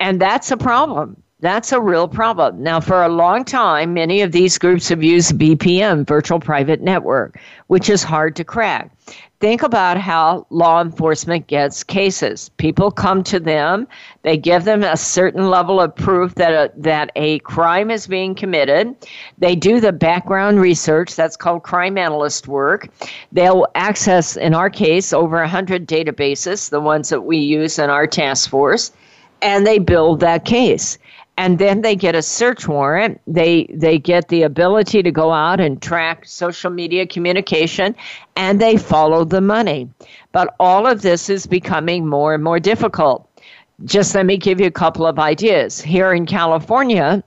And 0.00 0.20
that's 0.20 0.50
a 0.50 0.56
problem 0.56 1.22
that's 1.40 1.70
a 1.70 1.80
real 1.80 2.08
problem. 2.08 2.60
Now, 2.62 2.80
for 2.80 3.04
a 3.04 3.08
long 3.08 3.44
time, 3.44 3.94
many 3.94 4.22
of 4.22 4.32
these 4.32 4.58
groups 4.58 4.88
have 4.88 5.04
used 5.04 5.38
VPN, 5.38 6.04
virtual 6.04 6.40
private 6.40 6.80
network, 6.80 7.38
which 7.68 7.88
is 7.88 8.02
hard 8.02 8.34
to 8.36 8.44
crack. 8.44 8.90
Think 9.38 9.62
about 9.62 9.98
how 9.98 10.48
law 10.50 10.80
enforcement 10.80 11.46
gets 11.46 11.84
cases. 11.84 12.48
People 12.56 12.90
come 12.90 13.22
to 13.22 13.38
them, 13.38 13.86
they 14.22 14.36
give 14.36 14.64
them 14.64 14.82
a 14.82 14.96
certain 14.96 15.48
level 15.48 15.80
of 15.80 15.94
proof 15.94 16.34
that 16.34 16.50
a, 16.52 16.72
that 16.76 17.12
a 17.14 17.38
crime 17.40 17.92
is 17.92 18.08
being 18.08 18.34
committed. 18.34 18.96
They 19.38 19.54
do 19.54 19.78
the 19.78 19.92
background 19.92 20.60
research, 20.60 21.14
that's 21.14 21.36
called 21.36 21.62
crime 21.62 21.96
analyst 21.96 22.48
work. 22.48 22.88
They'll 23.30 23.68
access, 23.76 24.36
in 24.36 24.54
our 24.54 24.70
case, 24.70 25.12
over 25.12 25.36
100 25.36 25.86
databases, 25.86 26.70
the 26.70 26.80
ones 26.80 27.10
that 27.10 27.20
we 27.20 27.36
use 27.36 27.78
in 27.78 27.90
our 27.90 28.08
task 28.08 28.50
force, 28.50 28.90
and 29.40 29.64
they 29.64 29.78
build 29.78 30.18
that 30.18 30.44
case 30.44 30.98
and 31.38 31.60
then 31.60 31.82
they 31.82 31.94
get 31.94 32.16
a 32.16 32.20
search 32.20 32.66
warrant. 32.66 33.20
They 33.28 33.68
they 33.72 33.98
get 33.98 34.28
the 34.28 34.42
ability 34.42 35.04
to 35.04 35.12
go 35.12 35.32
out 35.32 35.60
and 35.60 35.80
track 35.80 36.26
social 36.26 36.68
media 36.68 37.06
communication 37.06 37.94
and 38.36 38.60
they 38.60 38.76
follow 38.76 39.24
the 39.24 39.40
money. 39.40 39.88
But 40.32 40.54
all 40.58 40.84
of 40.86 41.00
this 41.02 41.30
is 41.30 41.46
becoming 41.46 42.06
more 42.06 42.34
and 42.34 42.42
more 42.42 42.58
difficult. 42.58 43.30
Just 43.84 44.16
let 44.16 44.26
me 44.26 44.36
give 44.36 44.60
you 44.60 44.66
a 44.66 44.72
couple 44.72 45.06
of 45.06 45.20
ideas. 45.20 45.80
Here 45.80 46.12
in 46.12 46.26
california 46.26 47.22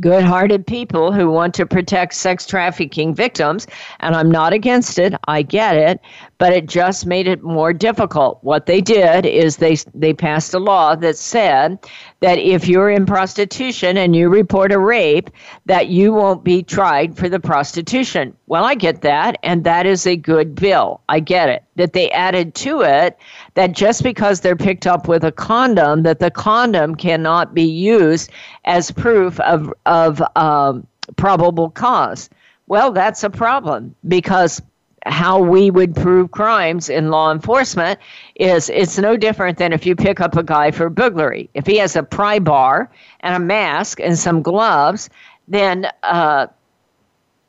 good 0.00 0.24
hearted 0.24 0.66
people 0.66 1.12
who 1.12 1.30
want 1.30 1.54
to 1.54 1.66
protect 1.66 2.14
sex 2.14 2.46
trafficking 2.46 3.14
victims, 3.14 3.66
and 4.00 4.14
I'm 4.14 4.30
not 4.30 4.52
against 4.52 4.98
it, 4.98 5.14
I 5.26 5.42
get 5.42 5.76
it, 5.76 6.00
but 6.38 6.52
it 6.52 6.66
just 6.66 7.06
made 7.06 7.26
it 7.26 7.42
more 7.42 7.72
difficult. 7.72 8.38
What 8.42 8.66
they 8.66 8.80
did 8.80 9.24
is 9.24 9.56
they, 9.56 9.76
they 9.94 10.12
passed 10.12 10.52
a 10.54 10.58
law 10.58 10.94
that 10.96 11.16
said 11.16 11.78
that 12.20 12.38
if 12.38 12.68
you're 12.68 12.90
in 12.90 13.06
prostitution 13.06 13.96
and 13.96 14.14
you 14.14 14.28
report 14.28 14.72
a 14.72 14.78
rape, 14.78 15.30
that 15.64 15.88
you 15.88 16.12
won't 16.12 16.44
be 16.44 16.62
tried 16.62 17.16
for 17.16 17.28
the 17.28 17.40
prostitution. 17.40 18.36
Well, 18.46 18.64
I 18.64 18.74
get 18.74 19.00
that, 19.02 19.38
and 19.42 19.64
that 19.64 19.86
is 19.86 20.06
a 20.06 20.16
good 20.16 20.54
bill. 20.54 21.00
I 21.08 21.20
get 21.20 21.48
it. 21.48 21.64
That 21.76 21.92
they 21.92 22.10
added 22.10 22.54
to 22.56 22.82
it 22.82 23.18
that 23.54 23.72
just 23.72 24.02
because 24.02 24.40
they're 24.40 24.56
picked 24.56 24.86
up 24.86 25.08
with 25.08 25.24
a 25.24 25.32
condom, 25.32 26.02
that 26.02 26.20
the 26.20 26.30
condom 26.30 26.94
cannot 26.94 27.54
be 27.54 27.64
used 27.64 28.30
as 28.64 28.90
proof 28.90 29.40
of 29.40 29.72
of 29.86 30.22
um, 30.36 30.86
probable 31.16 31.70
cause. 31.70 32.28
Well, 32.68 32.92
that's 32.92 33.22
a 33.22 33.30
problem 33.30 33.94
because 34.08 34.60
how 35.06 35.40
we 35.40 35.70
would 35.70 35.94
prove 35.94 36.30
crimes 36.32 36.88
in 36.88 37.10
law 37.10 37.32
enforcement 37.32 37.98
is 38.34 38.68
it's 38.70 38.98
no 38.98 39.16
different 39.16 39.56
than 39.58 39.72
if 39.72 39.86
you 39.86 39.94
pick 39.94 40.20
up 40.20 40.36
a 40.36 40.42
guy 40.42 40.70
for 40.70 40.90
burglary. 40.90 41.48
If 41.54 41.66
he 41.66 41.78
has 41.78 41.96
a 41.96 42.02
pry 42.02 42.38
bar 42.38 42.90
and 43.20 43.34
a 43.34 43.38
mask 43.38 44.00
and 44.00 44.18
some 44.18 44.42
gloves, 44.42 45.08
then 45.48 45.88
uh, 46.02 46.48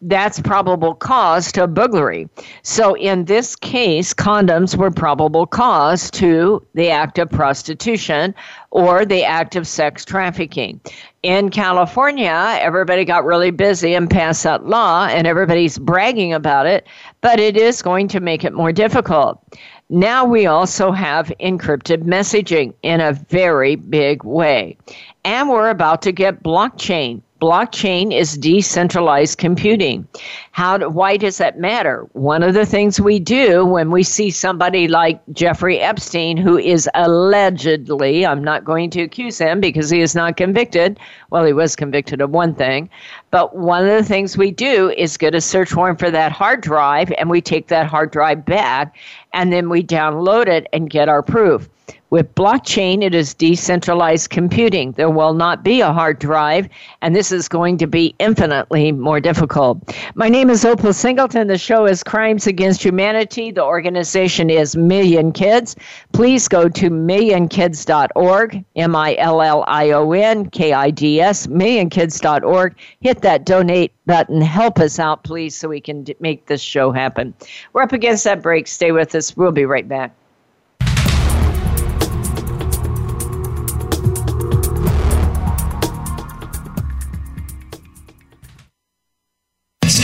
that's 0.02 0.40
probable 0.40 0.94
cause 0.94 1.52
to 1.54 1.66
burglary. 1.66 2.30
So 2.62 2.96
in 2.96 3.26
this 3.26 3.56
case, 3.56 4.14
condoms 4.14 4.78
were 4.78 4.92
probable 4.92 5.48
cause 5.48 6.12
to 6.12 6.66
the 6.76 6.90
act 6.92 7.18
of 7.18 7.30
prostitution 7.32 8.36
or 8.70 9.06
the 9.06 9.24
act 9.24 9.56
of 9.56 9.68
sex 9.68 10.06
trafficking. 10.06 10.80
In 11.24 11.50
California, 11.50 12.58
everybody 12.60 13.06
got 13.06 13.26
really 13.26 13.50
busy 13.50 13.96
and 13.96 14.10
passed 14.10 14.44
that 14.44 14.68
law, 14.68 15.08
and 15.08 15.26
everybody's 15.26 15.80
bragging 15.80 16.32
about 16.32 16.68
it, 16.68 16.88
but 17.22 17.40
it 17.40 17.58
is 17.58 17.82
going 17.82 18.08
to 18.10 18.20
make 18.20 18.44
it 18.44 18.54
more 18.54 18.72
difficult. 18.72 19.42
Now 19.90 20.26
we 20.26 20.46
also 20.46 20.92
have 20.92 21.32
encrypted 21.40 22.04
messaging 22.04 22.74
in 22.84 23.00
a 23.00 23.14
very 23.14 23.76
big 23.76 24.24
way. 24.24 24.78
And 25.24 25.50
we're 25.50 25.70
about 25.70 26.02
to 26.04 26.12
get 26.12 26.44
blockchain 26.44 27.22
blockchain 27.42 28.14
is 28.14 28.38
decentralized 28.38 29.38
computing. 29.38 30.08
How 30.58 30.76
do, 30.76 30.90
why 30.90 31.18
does 31.18 31.38
that 31.38 31.60
matter? 31.60 32.08
One 32.14 32.42
of 32.42 32.56
the 32.56 32.66
things 32.66 33.00
we 33.00 33.20
do 33.20 33.64
when 33.64 33.92
we 33.92 34.02
see 34.02 34.32
somebody 34.32 34.88
like 34.88 35.22
Jeffrey 35.32 35.80
Epstein, 35.80 36.36
who 36.36 36.58
is 36.58 36.90
allegedly, 36.96 38.26
I'm 38.26 38.44
not 38.44 38.66
going 38.66 38.90
to 38.90 39.04
accuse 39.04 39.38
him 39.38 39.62
because 39.62 39.92
he 39.92 40.02
is 40.02 40.16
not 40.16 40.36
convicted. 40.36 41.00
Well, 41.30 41.46
he 41.46 41.54
was 41.54 41.76
convicted 41.76 42.22
of 42.22 42.32
one 42.32 42.56
thing, 42.56 42.90
but 43.30 43.56
one 43.56 43.88
of 43.88 43.96
the 43.96 44.04
things 44.04 44.36
we 44.36 44.50
do 44.50 44.90
is 44.90 45.16
get 45.16 45.36
a 45.36 45.42
search 45.42 45.76
warrant 45.76 46.00
for 46.00 46.10
that 46.10 46.32
hard 46.32 46.62
drive 46.62 47.14
and 47.20 47.30
we 47.30 47.40
take 47.40 47.68
that 47.68 47.86
hard 47.86 48.10
drive 48.10 48.44
back 48.44 48.98
and 49.34 49.54
then 49.54 49.70
we 49.70 49.84
download 49.84 50.48
it 50.48 50.66
and 50.74 50.90
get 50.90 51.08
our 51.08 51.22
proof. 51.22 51.70
With 52.10 52.34
blockchain, 52.36 53.04
it 53.04 53.14
is 53.14 53.34
decentralized 53.34 54.30
computing. 54.30 54.94
There 54.94 55.10
will 55.10 55.34
not 55.34 55.62
be 55.62 55.82
a 55.82 55.92
hard 55.92 56.20
drive, 56.20 56.70
and 57.02 57.14
this 57.14 57.34
is 57.34 57.50
going 57.50 57.78
to 57.80 57.88
be 57.88 58.16
infinitely 58.20 58.94
more 58.94 59.20
difficult. 59.20 59.94
My 60.16 60.30
name 60.30 60.47
is 60.50 60.66
Opal 60.66 60.94
Singleton. 60.94 61.48
The 61.48 61.58
show 61.58 61.86
is 61.86 62.04
Crimes 62.04 62.48
Against 62.48 62.84
Humanity. 62.84 63.52
The 63.52 63.64
organization 63.64 64.50
is 64.50 64.76
Million 64.76 65.32
Kids. 65.32 65.76
Please 66.14 66.48
go 66.48 66.70
to 66.70 66.90
millionkids.org, 66.90 68.64
M 68.76 68.96
I 68.96 69.16
L 69.18 69.42
L 69.42 69.64
I 69.68 69.92
O 69.92 70.12
N 70.12 70.50
K 70.50 70.74
I 70.74 70.92
D 70.92 71.20
S, 71.20 71.48
millionkids.org. 71.48 72.76
Hit 73.02 73.22
that 73.22 73.46
donate 73.46 73.94
button. 74.06 74.42
Help 74.42 74.80
us 74.80 75.00
out, 75.00 75.24
please, 75.24 75.56
so 75.56 75.68
we 75.70 75.82
can 75.82 76.06
make 76.20 76.46
this 76.46 76.62
show 76.62 76.92
happen. 76.92 77.34
We're 77.74 77.82
up 77.82 77.94
against 77.94 78.24
that 78.26 78.42
break. 78.42 78.68
Stay 78.68 78.92
with 78.92 79.16
us. 79.16 79.36
We'll 79.36 79.52
be 79.52 79.66
right 79.66 79.88
back. 79.88 80.16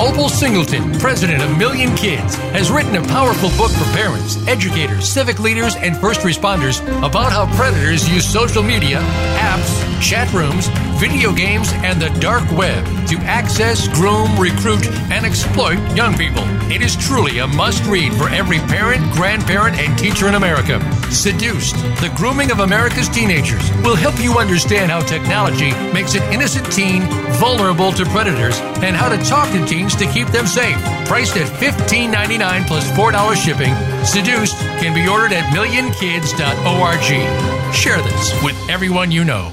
Opal 0.00 0.30
Singleton, 0.30 0.98
president 0.98 1.42
of 1.42 1.58
Million 1.58 1.94
Kids, 1.94 2.34
has 2.56 2.70
written 2.70 2.96
a 2.96 3.02
powerful 3.02 3.50
book 3.58 3.70
for 3.70 3.84
parents, 3.92 4.38
educators, 4.46 5.06
civic 5.06 5.38
leaders, 5.40 5.76
and 5.76 5.94
first 5.94 6.20
responders 6.20 6.80
about 7.06 7.32
how 7.32 7.44
predators 7.54 8.08
use 8.08 8.26
social 8.26 8.62
media, 8.62 9.00
apps, 9.36 10.00
chat 10.00 10.32
rooms, 10.32 10.68
video 10.98 11.32
games, 11.34 11.70
and 11.84 12.00
the 12.00 12.08
dark 12.18 12.50
web 12.52 12.82
to 13.08 13.16
access, 13.18 13.88
groom, 13.88 14.38
recruit, 14.38 14.86
and 15.12 15.26
exploit 15.26 15.78
young 15.94 16.16
people. 16.16 16.44
It 16.72 16.80
is 16.80 16.96
truly 16.96 17.38
a 17.38 17.46
must 17.46 17.84
read 17.84 18.14
for 18.14 18.28
every 18.30 18.58
parent, 18.58 19.02
grandparent, 19.12 19.78
and 19.78 19.98
teacher 19.98 20.28
in 20.28 20.34
America. 20.34 20.80
Seduced, 21.10 21.74
the 22.00 22.12
grooming 22.16 22.50
of 22.50 22.60
America's 22.60 23.08
teenagers 23.08 23.70
will 23.82 23.96
help 23.96 24.18
you 24.18 24.38
understand 24.38 24.90
how 24.90 25.00
technology 25.00 25.72
makes 25.92 26.14
an 26.14 26.22
innocent 26.32 26.70
teen 26.72 27.02
vulnerable 27.40 27.92
to 27.92 28.04
predators 28.06 28.58
and 28.82 28.96
how 28.96 29.08
to 29.08 29.18
talk 29.24 29.50
to 29.52 29.66
teens 29.66 29.89
to 29.98 30.06
keep 30.06 30.28
them 30.28 30.46
safe. 30.46 30.76
Priced 31.06 31.36
at 31.36 31.48
$15.99 31.60 32.66
plus 32.66 32.90
$4 32.92 33.36
shipping, 33.36 33.74
Seduced 34.04 34.56
can 34.80 34.94
be 34.94 35.08
ordered 35.08 35.32
at 35.32 35.44
millionkids.org. 35.54 37.74
Share 37.74 38.02
this 38.02 38.42
with 38.42 38.56
everyone 38.68 39.10
you 39.10 39.24
know. 39.24 39.52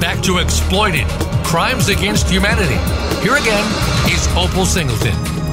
back 0.00 0.22
to 0.22 0.38
Exploited 0.38 1.06
Crimes 1.44 1.88
Against 1.88 2.28
Humanity. 2.30 2.78
Here 3.22 3.36
again 3.36 3.64
is 4.10 4.26
Opal 4.34 4.64
Singleton. 4.64 5.49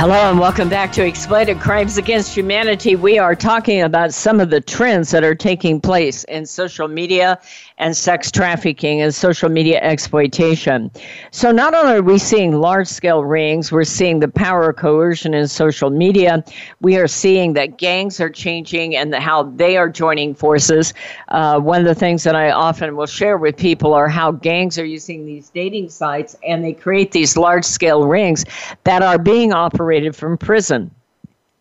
Hello 0.00 0.30
and 0.30 0.40
welcome 0.40 0.70
back 0.70 0.92
to 0.92 1.06
Exploited 1.06 1.60
Crimes 1.60 1.98
Against 1.98 2.34
Humanity. 2.34 2.96
We 2.96 3.18
are 3.18 3.34
talking 3.34 3.82
about 3.82 4.14
some 4.14 4.40
of 4.40 4.48
the 4.48 4.62
trends 4.62 5.10
that 5.10 5.24
are 5.24 5.34
taking 5.34 5.78
place 5.78 6.24
in 6.24 6.46
social 6.46 6.88
media 6.88 7.38
and 7.76 7.94
sex 7.94 8.30
trafficking 8.30 9.02
and 9.02 9.14
social 9.14 9.50
media 9.50 9.78
exploitation. 9.82 10.90
So, 11.32 11.52
not 11.52 11.74
only 11.74 11.96
are 11.96 12.02
we 12.02 12.16
seeing 12.16 12.52
large 12.54 12.88
scale 12.88 13.24
rings, 13.24 13.70
we're 13.70 13.84
seeing 13.84 14.20
the 14.20 14.28
power 14.28 14.70
of 14.70 14.76
coercion 14.76 15.34
in 15.34 15.46
social 15.46 15.90
media. 15.90 16.42
We 16.80 16.96
are 16.96 17.06
seeing 17.06 17.52
that 17.54 17.76
gangs 17.76 18.20
are 18.20 18.30
changing 18.30 18.96
and 18.96 19.14
how 19.14 19.42
they 19.42 19.76
are 19.76 19.90
joining 19.90 20.34
forces. 20.34 20.94
Uh, 21.28 21.60
one 21.60 21.78
of 21.78 21.86
the 21.86 21.94
things 21.94 22.24
that 22.24 22.34
I 22.34 22.52
often 22.52 22.96
will 22.96 23.04
share 23.04 23.36
with 23.36 23.54
people 23.58 23.92
are 23.92 24.08
how 24.08 24.32
gangs 24.32 24.78
are 24.78 24.84
using 24.86 25.26
these 25.26 25.50
dating 25.50 25.90
sites 25.90 26.36
and 26.42 26.64
they 26.64 26.72
create 26.72 27.12
these 27.12 27.36
large 27.36 27.66
scale 27.66 28.06
rings 28.06 28.46
that 28.84 29.02
are 29.02 29.18
being 29.18 29.52
operated 29.52 29.89
from 30.14 30.38
prison. 30.38 30.90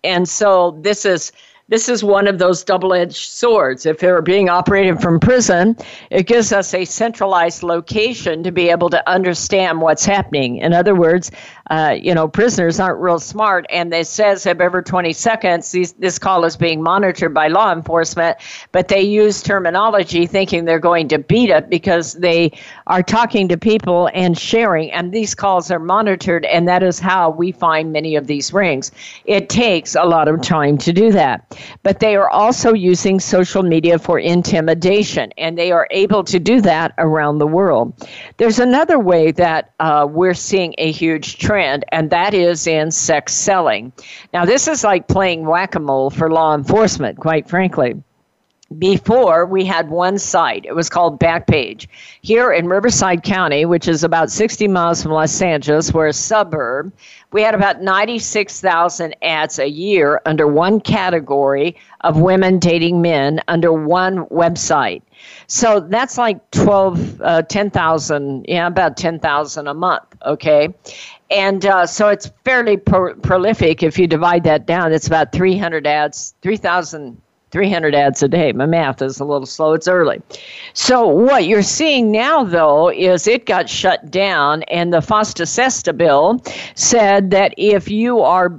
And 0.04 0.28
so, 0.28 0.78
this 0.82 1.06
is 1.06 1.32
this 1.70 1.88
is 1.88 2.04
one 2.04 2.28
of 2.28 2.40
those 2.40 2.64
double 2.64 2.94
edged 2.96 3.30
swords. 3.30 3.86
If 3.86 4.00
they're 4.00 4.24
being 4.24 4.50
operated 4.50 5.00
from 5.00 5.20
prison, 5.20 5.78
it 6.10 6.26
gives 6.26 6.52
us 6.52 6.74
a 6.74 6.84
centralized 6.84 7.62
location 7.62 8.42
to 8.44 8.52
be 8.52 8.70
able 8.70 8.90
to 8.90 9.08
understand 9.08 9.80
what's 9.80 10.04
happening. 10.04 10.58
In 10.58 10.74
other 10.74 10.96
words, 10.96 11.30
uh, 11.70 11.96
you 12.02 12.16
know, 12.16 12.28
prisoners 12.28 12.80
aren't 12.80 13.00
real 13.00 13.20
smart, 13.20 13.66
and 13.70 13.94
it 13.94 14.08
says 14.08 14.48
every 14.48 14.84
20 14.84 15.14
seconds 15.14 15.72
these, 15.72 15.94
this 15.94 16.18
call 16.18 16.44
is 16.44 16.58
being 16.58 16.82
monitored 16.82 17.32
by 17.32 17.48
law 17.48 17.72
enforcement, 17.72 18.38
but 18.72 18.88
they 18.88 19.02
use 19.02 19.44
terminology 19.44 20.26
thinking 20.26 20.66
they're 20.66 20.80
going 20.80 21.08
to 21.08 21.20
beat 21.20 21.52
it 21.52 21.70
because 21.70 22.14
they 22.14 22.52
are 22.88 23.04
talking 23.04 23.48
to 23.50 23.58
people 23.58 24.10
and 24.16 24.36
sharing, 24.36 24.92
and 24.92 25.12
these 25.12 25.36
calls 25.36 25.70
are 25.70 25.80
monitored, 25.80 26.44
and 26.46 26.68
that 26.68 26.82
is 26.82 26.98
how 26.98 27.30
we 27.30 27.52
find 27.52 27.94
many 27.94 28.16
of 28.16 28.26
these 28.26 28.52
rings. 28.52 28.92
It 29.26 29.48
takes 29.48 29.94
a 29.94 30.04
lot 30.04 30.28
of 30.28 30.42
time 30.42 30.80
to 30.80 30.92
do 30.92 31.12
that, 31.12 31.56
but 31.84 32.00
they 32.00 32.16
are 32.16 32.30
also 32.30 32.74
using 32.74 33.20
social 33.20 33.62
media 33.62 34.00
for 34.00 34.18
intimidation, 34.18 35.32
and 35.38 35.56
they 35.56 35.72
are 35.72 35.88
able 35.92 36.24
to 36.24 36.40
do 36.40 36.62
that 36.62 36.96
around 36.98 37.38
the 37.38 37.48
world. 37.48 38.10
There's 38.38 38.58
another 38.58 38.98
way 38.98 39.32
that 39.34 39.76
uh, 39.80 40.08
we're 40.10 40.34
seeing 40.34 40.74
a 40.80 40.92
huge 40.92 41.38
trend 41.38 41.59
trend, 41.60 41.84
and 41.92 42.10
that 42.10 42.34
is 42.34 42.68
in 42.68 42.90
sex 42.90 43.34
selling. 43.34 43.92
Now, 44.34 44.46
this 44.46 44.66
is 44.68 44.86
like 44.86 45.10
playing 45.10 45.46
whack 45.46 45.76
a 45.76 45.80
mole 45.80 46.10
for 46.10 46.32
law 46.32 46.56
enforcement, 46.56 47.18
quite 47.20 47.50
frankly. 47.50 48.02
before 48.78 49.48
we 49.48 49.66
had 49.66 49.90
one 49.90 50.20
site 50.20 50.64
it 50.64 50.76
was 50.76 50.92
called 50.92 51.20
backpage 51.20 51.88
here 52.22 52.52
in 52.52 52.68
riverside 52.68 53.24
county 53.24 53.66
which 53.66 53.88
is 53.88 54.04
about 54.04 54.30
60 54.30 54.68
miles 54.68 55.02
from 55.02 55.12
los 55.12 55.42
angeles 55.42 55.92
we're 55.92 56.06
a 56.06 56.14
suburb 56.14 56.94
we 57.32 57.42
had 57.42 57.56
about 57.56 57.82
96000 57.82 59.16
ads 59.24 59.58
a 59.58 59.68
year 59.68 60.22
under 60.28 60.46
one 60.46 60.80
category 60.80 61.76
of 62.02 62.22
women 62.22 62.60
dating 62.60 63.02
men 63.02 63.42
under 63.48 63.74
one 63.74 64.26
website 64.28 65.02
so 65.48 65.80
that's 65.80 66.18
like 66.18 66.50
12 66.52 67.22
uh, 67.22 67.42
10000 67.44 68.46
yeah 68.48 68.68
about 68.68 68.98
10000 68.98 69.68
a 69.68 69.74
month 69.74 70.04
okay 70.26 70.74
and 71.32 71.66
uh, 71.66 71.86
so 71.86 72.10
it's 72.10 72.32
fairly 72.44 72.78
pro- 72.78 73.16
prolific 73.16 73.84
if 73.84 73.98
you 73.98 74.08
divide 74.08 74.44
that 74.44 74.66
down 74.66 74.92
it's 74.92 75.08
about 75.08 75.32
300 75.32 75.86
ads 75.88 76.34
3000 76.42 77.22
300 77.52 77.96
ads 77.96 78.22
a 78.22 78.28
day. 78.28 78.52
My 78.52 78.66
math 78.66 79.02
is 79.02 79.20
a 79.20 79.26
little 79.26 79.46
slow. 79.46 79.74
It's 79.74 79.88
early. 79.88 80.22
So, 80.74 81.08
what 81.08 81.46
you're 81.46 81.64
seeing 81.64 82.12
now, 82.12 82.44
though, 82.44 82.92
is 82.92 83.28
it 83.28 83.46
got 83.46 83.70
shut 83.70 84.12
down, 84.12 84.64
and 84.64 84.94
the 84.94 85.00
FOSTA 85.02 85.48
SESTA 85.48 85.94
bill 85.94 86.44
said 86.76 87.32
that 87.32 87.54
if 87.58 87.90
you 87.90 88.20
are 88.20 88.50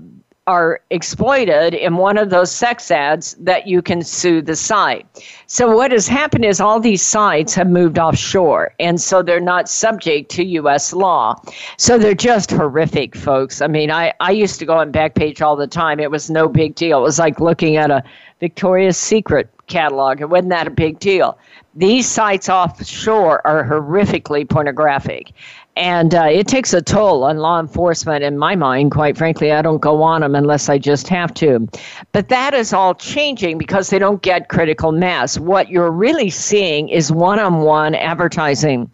are 0.50 0.80
exploited 0.90 1.74
in 1.74 1.96
one 1.96 2.18
of 2.18 2.28
those 2.30 2.50
sex 2.50 2.90
ads 2.90 3.34
that 3.34 3.68
you 3.68 3.80
can 3.80 4.02
sue 4.02 4.42
the 4.42 4.56
site. 4.56 5.06
So 5.46 5.76
what 5.76 5.92
has 5.92 6.08
happened 6.08 6.44
is 6.44 6.60
all 6.60 6.80
these 6.80 7.02
sites 7.02 7.54
have 7.54 7.68
moved 7.68 8.00
offshore 8.00 8.74
and 8.80 9.00
so 9.00 9.22
they're 9.22 9.38
not 9.54 9.68
subject 9.68 10.28
to 10.32 10.44
US 10.60 10.92
law. 10.92 11.36
So 11.76 11.98
they're 11.98 12.14
just 12.14 12.50
horrific 12.50 13.14
folks. 13.14 13.62
I 13.62 13.68
mean, 13.68 13.92
I 13.92 14.12
I 14.18 14.32
used 14.32 14.58
to 14.58 14.66
go 14.66 14.76
on 14.76 14.90
Backpage 14.90 15.40
all 15.40 15.54
the 15.54 15.68
time. 15.68 16.00
It 16.00 16.10
was 16.10 16.28
no 16.28 16.48
big 16.48 16.74
deal. 16.74 16.98
It 16.98 17.02
was 17.02 17.20
like 17.20 17.38
looking 17.38 17.76
at 17.76 17.92
a 17.92 18.02
Victoria's 18.40 18.96
Secret 18.96 19.48
catalog. 19.68 20.20
It 20.20 20.30
wasn't 20.30 20.50
that 20.50 20.66
a 20.66 20.70
big 20.70 20.98
deal. 20.98 21.38
These 21.76 22.08
sites 22.08 22.48
offshore 22.48 23.46
are 23.46 23.64
horrifically 23.64 24.48
pornographic. 24.48 25.30
And 25.76 26.14
uh, 26.14 26.24
it 26.24 26.46
takes 26.46 26.74
a 26.74 26.82
toll 26.82 27.24
on 27.24 27.38
law 27.38 27.60
enforcement, 27.60 28.24
in 28.24 28.36
my 28.36 28.56
mind, 28.56 28.90
quite 28.90 29.16
frankly. 29.16 29.52
I 29.52 29.62
don't 29.62 29.78
go 29.78 30.02
on 30.02 30.20
them 30.20 30.34
unless 30.34 30.68
I 30.68 30.78
just 30.78 31.08
have 31.08 31.32
to. 31.34 31.68
But 32.12 32.28
that 32.28 32.54
is 32.54 32.72
all 32.72 32.94
changing 32.94 33.56
because 33.56 33.88
they 33.88 33.98
don't 33.98 34.20
get 34.20 34.48
critical 34.48 34.92
mass. 34.92 35.38
What 35.38 35.70
you're 35.70 35.90
really 35.90 36.28
seeing 36.28 36.88
is 36.88 37.12
one 37.12 37.38
on 37.38 37.60
one 37.60 37.94
advertising. 37.94 38.90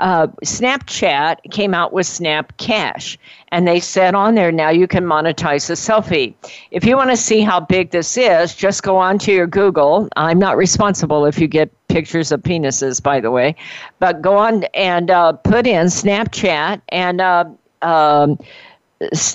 Uh, 0.00 0.26
Snapchat 0.44 1.36
came 1.50 1.74
out 1.74 1.92
with 1.92 2.06
Snap 2.06 2.56
Cash, 2.56 3.18
and 3.48 3.68
they 3.68 3.78
said 3.78 4.14
on 4.14 4.34
there 4.34 4.50
now 4.50 4.70
you 4.70 4.88
can 4.88 5.04
monetize 5.04 5.68
a 5.68 5.74
selfie. 5.74 6.34
If 6.70 6.84
you 6.84 6.96
want 6.96 7.10
to 7.10 7.16
see 7.16 7.42
how 7.42 7.60
big 7.60 7.90
this 7.90 8.16
is, 8.16 8.54
just 8.54 8.82
go 8.82 8.96
on 8.96 9.18
to 9.20 9.32
your 9.32 9.46
Google. 9.46 10.08
I'm 10.16 10.38
not 10.38 10.56
responsible 10.56 11.26
if 11.26 11.38
you 11.38 11.46
get 11.46 11.70
pictures 11.88 12.32
of 12.32 12.42
penises, 12.42 13.02
by 13.02 13.20
the 13.20 13.30
way, 13.30 13.54
but 13.98 14.22
go 14.22 14.36
on 14.36 14.64
and 14.74 15.10
uh, 15.10 15.32
put 15.32 15.66
in 15.66 15.86
Snapchat 15.86 16.80
and 16.88 17.20
uh, 17.20 17.44
um, 17.82 18.38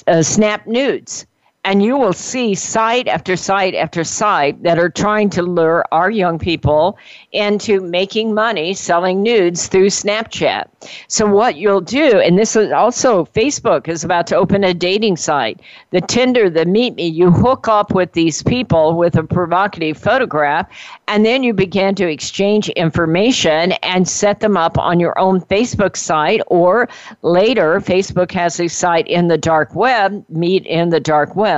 uh, 0.07 0.21
Snap 0.23 0.65
Nudes 0.65 1.27
and 1.65 1.83
you 1.83 1.97
will 1.97 2.13
see 2.13 2.53
site 2.53 3.07
after 3.07 3.35
site 3.35 3.73
after 3.73 4.03
site 4.03 4.61
that 4.61 4.77
are 4.77 4.89
trying 4.89 5.31
to 5.31 5.41
lure 5.41 5.83
our 5.91 6.11
young 6.11 6.37
people 6.37 6.95
into 7.31 7.81
making 7.81 8.35
money 8.35 8.71
selling 8.75 9.23
nudes 9.23 9.67
through 9.67 9.87
Snapchat. 9.87 10.65
So 11.07 11.25
what 11.25 11.55
you'll 11.55 11.81
do, 11.81 12.19
and 12.19 12.37
this 12.37 12.55
is 12.55 12.71
also 12.71 13.25
Facebook 13.25 13.87
is 13.87 14.03
about 14.03 14.27
to 14.27 14.35
open 14.35 14.63
a 14.63 14.75
dating 14.75 15.17
site. 15.17 15.59
The 15.89 16.01
Tinder, 16.01 16.51
the 16.51 16.65
Meet 16.65 16.95
Me, 16.95 17.07
you 17.07 17.31
hook 17.31 17.67
up 17.67 17.95
with 17.95 18.13
these 18.13 18.43
people 18.43 18.95
with 18.95 19.15
a 19.15 19.23
provocative 19.23 19.97
photograph, 19.97 20.69
and 21.07 21.25
then 21.25 21.41
you 21.41 21.51
begin 21.51 21.95
to 21.95 22.07
exchange 22.07 22.69
information 22.69 23.71
and 23.81 24.07
set 24.07 24.39
them 24.39 24.55
up 24.55 24.77
on 24.77 24.99
your 24.99 25.17
own 25.17 25.41
Facebook 25.41 25.97
site, 25.97 26.41
or 26.45 26.87
later, 27.23 27.79
Facebook 27.79 28.31
has 28.31 28.59
a 28.59 28.67
site 28.67 29.07
in 29.07 29.29
the 29.29 29.37
dark 29.37 29.73
web, 29.73 30.23
Meet 30.29 30.67
in 30.67 30.89
the 30.89 30.99
dark 30.99 31.35
web. 31.35 31.54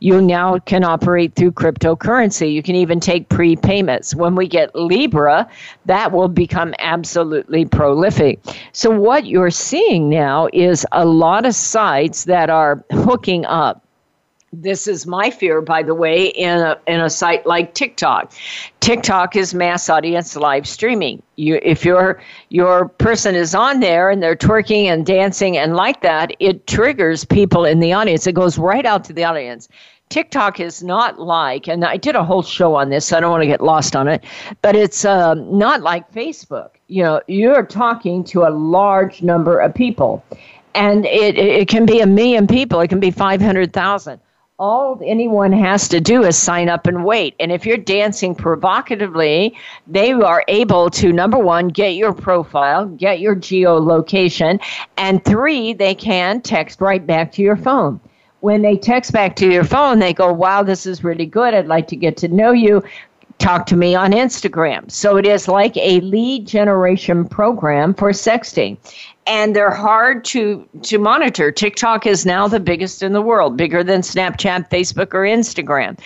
You 0.00 0.20
now 0.20 0.58
can 0.58 0.84
operate 0.84 1.34
through 1.34 1.52
cryptocurrency. 1.52 2.52
You 2.52 2.62
can 2.62 2.74
even 2.74 3.00
take 3.00 3.28
prepayments. 3.28 4.14
When 4.14 4.34
we 4.34 4.48
get 4.48 4.74
Libra, 4.74 5.48
that 5.86 6.12
will 6.12 6.28
become 6.28 6.74
absolutely 6.78 7.64
prolific. 7.64 8.40
So, 8.72 8.90
what 8.90 9.26
you're 9.26 9.50
seeing 9.50 10.08
now 10.08 10.48
is 10.52 10.86
a 10.92 11.04
lot 11.04 11.46
of 11.46 11.54
sites 11.54 12.24
that 12.24 12.50
are 12.50 12.84
hooking 12.90 13.44
up 13.46 13.84
this 14.52 14.88
is 14.88 15.06
my 15.06 15.30
fear, 15.30 15.60
by 15.60 15.82
the 15.82 15.94
way, 15.94 16.26
in 16.26 16.58
a, 16.58 16.76
in 16.86 17.00
a 17.00 17.08
site 17.08 17.46
like 17.46 17.74
TikTok. 17.74 18.32
TikTok 18.80 19.36
is 19.36 19.54
mass 19.54 19.88
audience 19.88 20.34
live 20.34 20.66
streaming. 20.66 21.22
You, 21.36 21.60
if 21.62 21.84
your 21.84 22.20
your 22.48 22.88
person 22.88 23.36
is 23.36 23.54
on 23.54 23.80
there 23.80 24.10
and 24.10 24.22
they're 24.22 24.36
twerking 24.36 24.86
and 24.86 25.06
dancing 25.06 25.56
and 25.56 25.76
like 25.76 26.02
that, 26.02 26.32
it 26.40 26.66
triggers 26.66 27.24
people 27.24 27.64
in 27.64 27.78
the 27.78 27.92
audience. 27.92 28.26
It 28.26 28.34
goes 28.34 28.58
right 28.58 28.84
out 28.84 29.04
to 29.04 29.12
the 29.12 29.24
audience. 29.24 29.68
TikTok 30.08 30.58
is 30.58 30.82
not 30.82 31.20
like, 31.20 31.68
and 31.68 31.84
I 31.84 31.96
did 31.96 32.16
a 32.16 32.24
whole 32.24 32.42
show 32.42 32.74
on 32.74 32.90
this, 32.90 33.06
so 33.06 33.16
I 33.16 33.20
don't 33.20 33.30
want 33.30 33.42
to 33.42 33.46
get 33.46 33.60
lost 33.60 33.94
on 33.94 34.08
it, 34.08 34.24
but 34.60 34.74
it's 34.74 35.04
um, 35.04 35.56
not 35.56 35.82
like 35.82 36.12
Facebook. 36.12 36.70
You 36.88 37.04
know, 37.04 37.20
you're 37.28 37.64
talking 37.64 38.24
to 38.24 38.42
a 38.42 38.50
large 38.50 39.22
number 39.22 39.60
of 39.60 39.72
people, 39.72 40.24
and 40.74 41.06
it, 41.06 41.38
it 41.38 41.68
can 41.68 41.86
be 41.86 42.00
a 42.00 42.06
million 42.06 42.48
people, 42.48 42.80
it 42.80 42.88
can 42.88 42.98
be 42.98 43.12
500,000 43.12 44.20
all 44.60 45.00
anyone 45.02 45.52
has 45.52 45.88
to 45.88 46.00
do 46.02 46.22
is 46.22 46.36
sign 46.36 46.68
up 46.68 46.86
and 46.86 47.02
wait. 47.02 47.34
And 47.40 47.50
if 47.50 47.64
you're 47.64 47.78
dancing 47.78 48.34
provocatively, 48.34 49.56
they 49.86 50.12
are 50.12 50.44
able 50.48 50.90
to, 50.90 51.12
number 51.12 51.38
one, 51.38 51.68
get 51.68 51.94
your 51.94 52.12
profile, 52.12 52.84
get 52.86 53.20
your 53.20 53.34
geolocation, 53.34 54.60
and 54.98 55.24
three, 55.24 55.72
they 55.72 55.94
can 55.94 56.42
text 56.42 56.82
right 56.82 57.04
back 57.04 57.32
to 57.32 57.42
your 57.42 57.56
phone. 57.56 57.98
When 58.40 58.60
they 58.60 58.76
text 58.76 59.12
back 59.12 59.34
to 59.36 59.50
your 59.50 59.64
phone, 59.64 59.98
they 59.98 60.12
go, 60.12 60.32
Wow, 60.32 60.62
this 60.62 60.86
is 60.86 61.02
really 61.02 61.26
good. 61.26 61.54
I'd 61.54 61.66
like 61.66 61.88
to 61.88 61.96
get 61.96 62.16
to 62.18 62.28
know 62.28 62.52
you 62.52 62.82
talk 63.40 63.66
to 63.66 63.76
me 63.76 63.94
on 63.94 64.12
Instagram. 64.12 64.90
So 64.90 65.16
it 65.16 65.26
is 65.26 65.48
like 65.48 65.76
a 65.76 66.00
lead 66.00 66.46
generation 66.46 67.26
program 67.26 67.94
for 67.94 68.10
sexting 68.10 68.76
and 69.26 69.54
they're 69.54 69.70
hard 69.70 70.24
to 70.24 70.68
to 70.82 70.98
monitor. 70.98 71.52
TikTok 71.52 72.06
is 72.06 72.26
now 72.26 72.48
the 72.48 72.60
biggest 72.60 73.02
in 73.02 73.12
the 73.12 73.22
world, 73.22 73.56
bigger 73.56 73.84
than 73.84 74.00
Snapchat, 74.00 74.68
Facebook, 74.70 75.14
or 75.14 75.22
Instagram. 75.22 75.98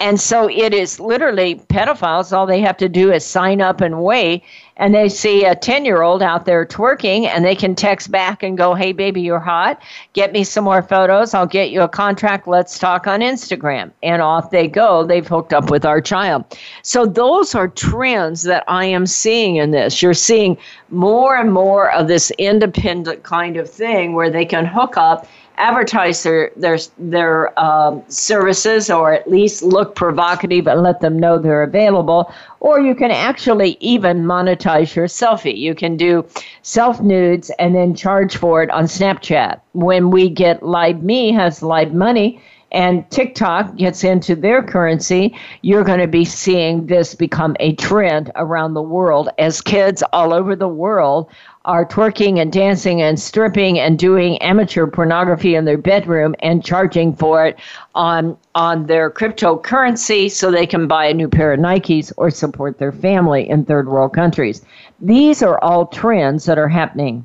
And 0.00 0.20
so 0.20 0.50
it 0.50 0.74
is 0.74 0.98
literally 0.98 1.56
pedophiles. 1.68 2.36
All 2.36 2.44
they 2.44 2.60
have 2.60 2.76
to 2.78 2.88
do 2.88 3.12
is 3.12 3.24
sign 3.24 3.60
up 3.60 3.80
and 3.80 4.02
wait. 4.02 4.42
And 4.76 4.94
they 4.94 5.08
see 5.08 5.44
a 5.44 5.54
10 5.54 5.84
year 5.84 6.02
old 6.02 6.22
out 6.22 6.46
there 6.46 6.64
twerking, 6.64 7.26
and 7.26 7.44
they 7.44 7.54
can 7.54 7.74
text 7.74 8.10
back 8.10 8.42
and 8.42 8.56
go, 8.56 8.74
Hey, 8.74 8.92
baby, 8.92 9.20
you're 9.20 9.38
hot. 9.38 9.80
Get 10.12 10.32
me 10.32 10.44
some 10.44 10.64
more 10.64 10.82
photos. 10.82 11.34
I'll 11.34 11.46
get 11.46 11.70
you 11.70 11.82
a 11.82 11.88
contract. 11.88 12.48
Let's 12.48 12.78
talk 12.78 13.06
on 13.06 13.20
Instagram. 13.20 13.90
And 14.02 14.22
off 14.22 14.50
they 14.50 14.68
go. 14.68 15.04
They've 15.04 15.26
hooked 15.26 15.52
up 15.52 15.70
with 15.70 15.84
our 15.84 16.00
child. 16.00 16.44
So 16.82 17.06
those 17.06 17.54
are 17.54 17.68
trends 17.68 18.42
that 18.44 18.64
I 18.66 18.86
am 18.86 19.06
seeing 19.06 19.56
in 19.56 19.70
this. 19.70 20.02
You're 20.02 20.14
seeing 20.14 20.56
more 20.90 21.36
and 21.36 21.52
more 21.52 21.90
of 21.92 22.08
this 22.08 22.30
independent 22.38 23.22
kind 23.22 23.56
of 23.56 23.70
thing 23.70 24.14
where 24.14 24.30
they 24.30 24.44
can 24.44 24.64
hook 24.64 24.96
up 24.96 25.26
advertise 25.58 26.22
their 26.22 26.50
their 26.56 26.78
their 26.98 27.58
um, 27.60 28.02
services 28.08 28.90
or 28.90 29.12
at 29.12 29.30
least 29.30 29.62
look 29.62 29.94
provocative 29.94 30.66
and 30.66 30.82
let 30.82 31.00
them 31.00 31.18
know 31.18 31.38
they're 31.38 31.62
available 31.62 32.32
or 32.62 32.80
you 32.80 32.94
can 32.94 33.10
actually 33.10 33.76
even 33.80 34.22
monetize 34.22 34.94
your 34.94 35.08
selfie. 35.08 35.58
You 35.58 35.74
can 35.74 35.96
do 35.96 36.24
self 36.62 37.00
nudes 37.00 37.50
and 37.58 37.74
then 37.74 37.92
charge 37.92 38.36
for 38.36 38.62
it 38.62 38.70
on 38.70 38.84
snapchat. 38.84 39.60
When 39.72 40.12
we 40.12 40.28
get 40.28 40.62
live 40.62 41.02
me 41.02 41.32
has 41.32 41.60
live 41.64 41.92
money 41.92 42.40
and 42.70 43.08
TikTok 43.10 43.74
gets 43.74 44.04
into 44.04 44.36
their 44.36 44.62
currency, 44.62 45.36
you're 45.62 45.82
going 45.82 45.98
to 45.98 46.06
be 46.06 46.24
seeing 46.24 46.86
this 46.86 47.16
become 47.16 47.56
a 47.58 47.74
trend 47.74 48.30
around 48.36 48.74
the 48.74 48.82
world 48.82 49.28
as 49.38 49.60
kids 49.60 50.04
all 50.12 50.32
over 50.32 50.54
the 50.54 50.68
world 50.68 51.32
are 51.64 51.86
twerking 51.86 52.40
and 52.40 52.52
dancing 52.52 53.02
and 53.02 53.18
stripping 53.18 53.78
and 53.78 53.98
doing 53.98 54.36
amateur 54.38 54.86
pornography 54.86 55.54
in 55.54 55.64
their 55.64 55.78
bedroom 55.78 56.34
and 56.40 56.64
charging 56.64 57.14
for 57.14 57.46
it 57.46 57.58
on 57.94 58.36
on 58.54 58.86
their 58.86 59.10
cryptocurrency 59.10 60.30
so 60.30 60.50
they 60.50 60.66
can 60.66 60.86
buy 60.88 61.06
a 61.06 61.14
new 61.14 61.28
pair 61.28 61.52
of 61.52 61.60
Nikes 61.60 62.12
or 62.16 62.30
support 62.30 62.78
their 62.78 62.92
family 62.92 63.48
in 63.48 63.64
third 63.64 63.88
world 63.88 64.12
countries. 64.12 64.64
These 65.00 65.42
are 65.42 65.58
all 65.62 65.86
trends 65.86 66.44
that 66.46 66.58
are 66.58 66.68
happening. 66.68 67.24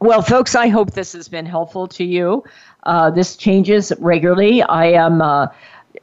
Well, 0.00 0.22
folks, 0.22 0.54
I 0.54 0.68
hope 0.68 0.92
this 0.92 1.12
has 1.12 1.28
been 1.28 1.46
helpful 1.46 1.88
to 1.88 2.04
you. 2.04 2.44
Uh, 2.84 3.10
this 3.10 3.36
changes 3.36 3.92
regularly. 3.98 4.62
I 4.62 4.86
am. 4.86 5.20
Uh, 5.20 5.48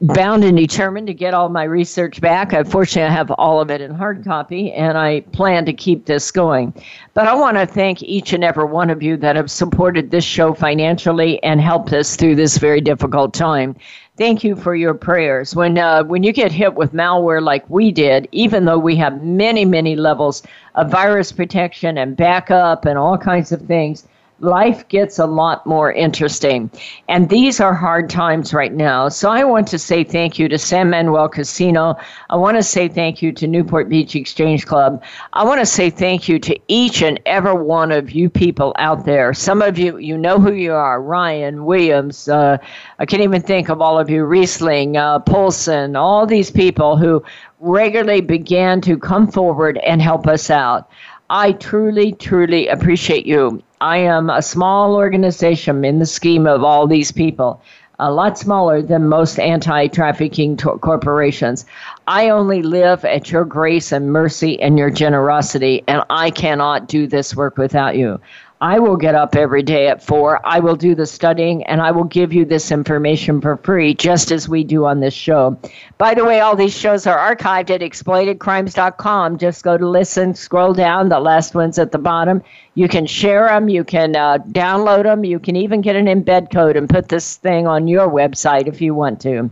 bound 0.02 0.44
and 0.44 0.58
determined 0.58 1.08
to 1.08 1.14
get 1.14 1.34
all 1.34 1.50
my 1.50 1.64
research 1.64 2.22
back. 2.22 2.54
Unfortunately, 2.54 3.10
I 3.10 3.14
have 3.14 3.32
all 3.32 3.62
of 3.62 3.72
it 3.72 3.82
in 3.82 3.94
hard 3.94 4.24
copy, 4.24 4.72
and 4.74 4.98
I 4.98 5.22
plan 5.22 5.66
to 5.66 5.74
keep 5.74 6.06
this 6.06 6.32
going. 6.32 6.74
But 7.14 7.28
I 7.28 7.34
want 7.34 7.58
to 7.58 7.66
thank 7.66 8.04
each 8.04 8.34
and 8.34 8.44
every 8.44 8.66
one 8.66 8.90
of 8.90 9.02
you 9.02 9.18
that 9.18 9.36
have 9.36 9.50
supported 9.50 10.12
this 10.12 10.24
show 10.24 10.54
financially 10.54 11.42
and 11.44 11.62
helped 11.62 11.94
us 11.94 12.16
through 12.16 12.36
this 12.36 12.58
very 12.58 12.82
difficult 12.82 13.34
time. 13.34 13.76
Thank 14.18 14.44
you 14.46 14.56
for 14.56 14.76
your 14.76 14.94
prayers. 14.94 15.56
When 15.56 15.78
uh, 15.78 16.04
when 16.06 16.24
you 16.24 16.32
get 16.32 16.52
hit 16.52 16.76
with 16.76 16.94
malware 16.94 17.42
like 17.42 17.70
we 17.70 17.92
did, 17.92 18.30
even 18.32 18.64
though 18.64 18.80
we 18.80 18.96
have 18.96 19.24
many 19.24 19.66
many 19.66 19.98
levels 19.98 20.42
of 20.76 20.90
virus 20.90 21.34
protection 21.34 21.98
and 21.98 22.16
backup 22.16 22.86
and 22.86 22.98
all 22.98 23.18
kinds 23.18 23.52
of 23.52 23.62
things, 23.64 24.08
life 24.40 24.88
gets 24.90 25.18
a 25.18 25.26
lot 25.26 25.66
more 25.66 25.92
interesting. 25.92 26.70
And 27.08 27.30
these 27.30 27.60
are 27.60 27.74
hard 27.74 28.10
times 28.10 28.54
right 28.54 28.74
now. 28.74 29.08
So 29.10 29.30
I 29.30 29.44
want 29.44 29.68
to 29.70 29.80
say 29.80 30.04
thank 30.04 30.38
you 30.38 30.50
to 30.50 30.58
San 30.58 30.90
Manuel 30.90 31.30
Casino. 31.30 31.96
I 32.30 32.36
want 32.36 32.58
to 32.58 32.64
say 32.64 32.88
thank 32.88 33.22
you 33.22 33.32
to 33.32 33.48
Newport 33.48 33.88
Beach 33.88 34.16
Exchange 34.16 34.66
Club. 34.66 35.02
I 35.34 35.44
want 35.46 35.62
to 35.62 35.66
say 35.66 35.90
thank 35.90 36.28
you 36.28 36.38
to 36.40 36.60
each 36.68 37.02
and 37.02 37.20
every 37.26 37.54
one 37.54 37.92
of 37.92 38.12
you 38.12 38.30
people 38.30 38.74
out 38.78 39.06
there. 39.06 39.34
Some 39.34 39.62
of 39.62 39.78
you, 39.78 39.98
you 39.98 40.18
know 40.18 40.40
who 40.40 40.54
you 40.54 40.74
are 40.74 41.02
Ryan, 41.02 41.66
Williams, 41.66 42.28
uh, 42.28 42.58
I 43.00 43.06
can't 43.06 43.24
even 43.24 43.42
think 43.42 43.70
of 43.70 43.82
all 43.82 43.98
of 43.98 44.10
you, 44.10 44.26
Riesling, 44.26 44.98
uh, 44.98 45.20
Polson, 45.20 45.96
all 45.96 46.26
these 46.26 46.52
people 46.52 46.98
who 46.98 47.24
regularly 47.60 48.22
began 48.22 48.82
to 48.82 48.98
come 48.98 49.28
forward 49.32 49.78
and 49.80 50.02
help 50.02 50.28
us 50.28 50.50
out. 50.50 50.90
I 51.30 51.54
truly, 51.54 52.12
truly 52.12 52.68
appreciate 52.68 53.26
you. 53.26 53.64
I 53.82 53.98
am 53.98 54.30
a 54.30 54.44
small 54.44 54.96
organization 54.96 55.84
in 55.84 55.98
the 55.98 56.06
scheme 56.06 56.46
of 56.46 56.64
all 56.64 56.86
these 56.86 57.12
people, 57.12 57.62
a 57.98 58.12
lot 58.12 58.38
smaller 58.38 58.82
than 58.84 59.08
most 59.08 59.40
anti 59.40 59.88
trafficking 59.88 60.56
to- 60.58 60.78
corporations. 60.78 61.66
I 62.08 62.30
only 62.30 62.62
live 62.62 63.04
at 63.06 63.32
your 63.32 63.44
grace 63.44 63.92
and 63.92 64.14
mercy 64.14 64.62
and 64.62 64.78
your 64.78 64.92
generosity, 64.92 65.84
and 65.88 66.04
I 66.12 66.30
cannot 66.30 66.88
do 66.88 67.08
this 67.08 67.36
work 67.36 67.58
without 67.58 67.98
you. 67.98 68.20
I 68.66 68.80
will 68.80 68.98
get 68.98 69.14
up 69.14 69.36
every 69.36 69.62
day 69.62 69.90
at 69.90 70.02
four. 70.02 70.42
I 70.44 70.60
will 70.60 70.76
do 70.76 70.96
the 70.96 71.06
studying 71.06 71.62
and 71.66 71.80
I 71.80 71.92
will 71.92 72.04
give 72.04 72.34
you 72.34 72.46
this 72.46 72.72
information 72.72 73.40
for 73.40 73.58
free, 73.58 73.94
just 73.94 74.32
as 74.32 74.50
we 74.50 74.64
do 74.64 74.86
on 74.86 75.02
this 75.02 75.14
show. 75.14 75.60
By 76.00 76.16
the 76.16 76.26
way, 76.26 76.40
all 76.40 76.56
these 76.56 76.76
shows 76.76 77.06
are 77.06 77.36
archived 77.36 77.70
at 77.70 77.82
exploitedcrimes.com. 77.82 79.38
Just 79.38 79.64
go 79.64 79.78
to 79.78 79.88
listen, 79.88 80.34
scroll 80.34 80.74
down. 80.74 81.10
The 81.10 81.20
last 81.20 81.54
one's 81.54 81.78
at 81.78 81.92
the 81.92 82.00
bottom. 82.00 82.42
You 82.74 82.88
can 82.88 83.06
share 83.06 83.46
them, 83.46 83.70
you 83.70 83.84
can 83.84 84.16
uh, 84.16 84.40
download 84.40 85.04
them, 85.04 85.24
you 85.24 85.40
can 85.40 85.56
even 85.56 85.82
get 85.82 85.96
an 85.96 86.08
embed 86.08 86.52
code 86.52 86.76
and 86.76 86.90
put 86.90 87.08
this 87.08 87.36
thing 87.36 87.68
on 87.68 87.88
your 87.88 88.10
website 88.10 88.66
if 88.68 88.82
you 88.82 88.96
want 88.96 89.22
to. 89.22 89.48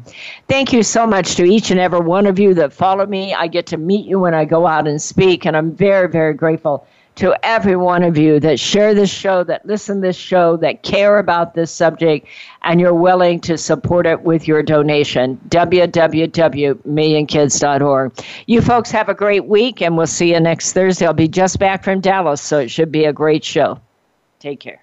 Thank 0.47 0.73
you 0.73 0.81
so 0.81 1.05
much 1.05 1.35
to 1.35 1.43
each 1.43 1.69
and 1.69 1.79
every 1.79 1.99
one 1.99 2.25
of 2.25 2.39
you 2.39 2.55
that 2.55 2.73
follow 2.73 3.05
me. 3.05 3.35
I 3.35 3.45
get 3.45 3.67
to 3.67 3.77
meet 3.77 4.07
you 4.07 4.19
when 4.19 4.33
I 4.33 4.45
go 4.45 4.65
out 4.65 4.87
and 4.87 4.99
speak, 4.99 5.45
and 5.45 5.55
I'm 5.55 5.75
very, 5.75 6.09
very 6.09 6.33
grateful 6.33 6.87
to 7.15 7.37
every 7.43 7.75
one 7.75 8.03
of 8.03 8.17
you 8.17 8.39
that 8.39 8.59
share 8.59 8.93
this 8.93 9.09
show, 9.09 9.43
that 9.43 9.65
listen 9.65 10.01
this 10.01 10.15
show, 10.15 10.57
that 10.57 10.83
care 10.83 11.17
about 11.19 11.53
this 11.53 11.71
subject, 11.71 12.27
and 12.63 12.79
you're 12.79 12.93
willing 12.93 13.39
to 13.41 13.57
support 13.57 14.07
it 14.07 14.21
with 14.21 14.47
your 14.47 14.63
donation. 14.63 15.39
www.millionkids.org. 15.49 18.25
You 18.47 18.61
folks 18.61 18.91
have 18.91 19.09
a 19.09 19.13
great 19.13 19.45
week, 19.45 19.81
and 19.81 19.97
we'll 19.97 20.07
see 20.07 20.33
you 20.33 20.39
next 20.39 20.71
Thursday. 20.73 21.05
I'll 21.05 21.13
be 21.13 21.27
just 21.27 21.59
back 21.59 21.83
from 21.83 21.99
Dallas, 21.99 22.41
so 22.41 22.59
it 22.59 22.69
should 22.69 22.91
be 22.91 23.05
a 23.05 23.13
great 23.13 23.43
show. 23.43 23.79
Take 24.39 24.59
care. 24.59 24.82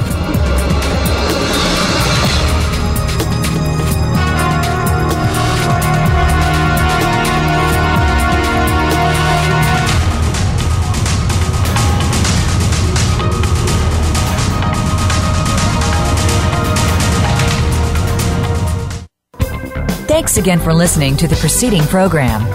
Thanks 20.11 20.35
again 20.35 20.59
for 20.59 20.73
listening 20.73 21.15
to 21.15 21.27
the 21.29 21.37
preceding 21.37 21.83
program. 21.83 22.51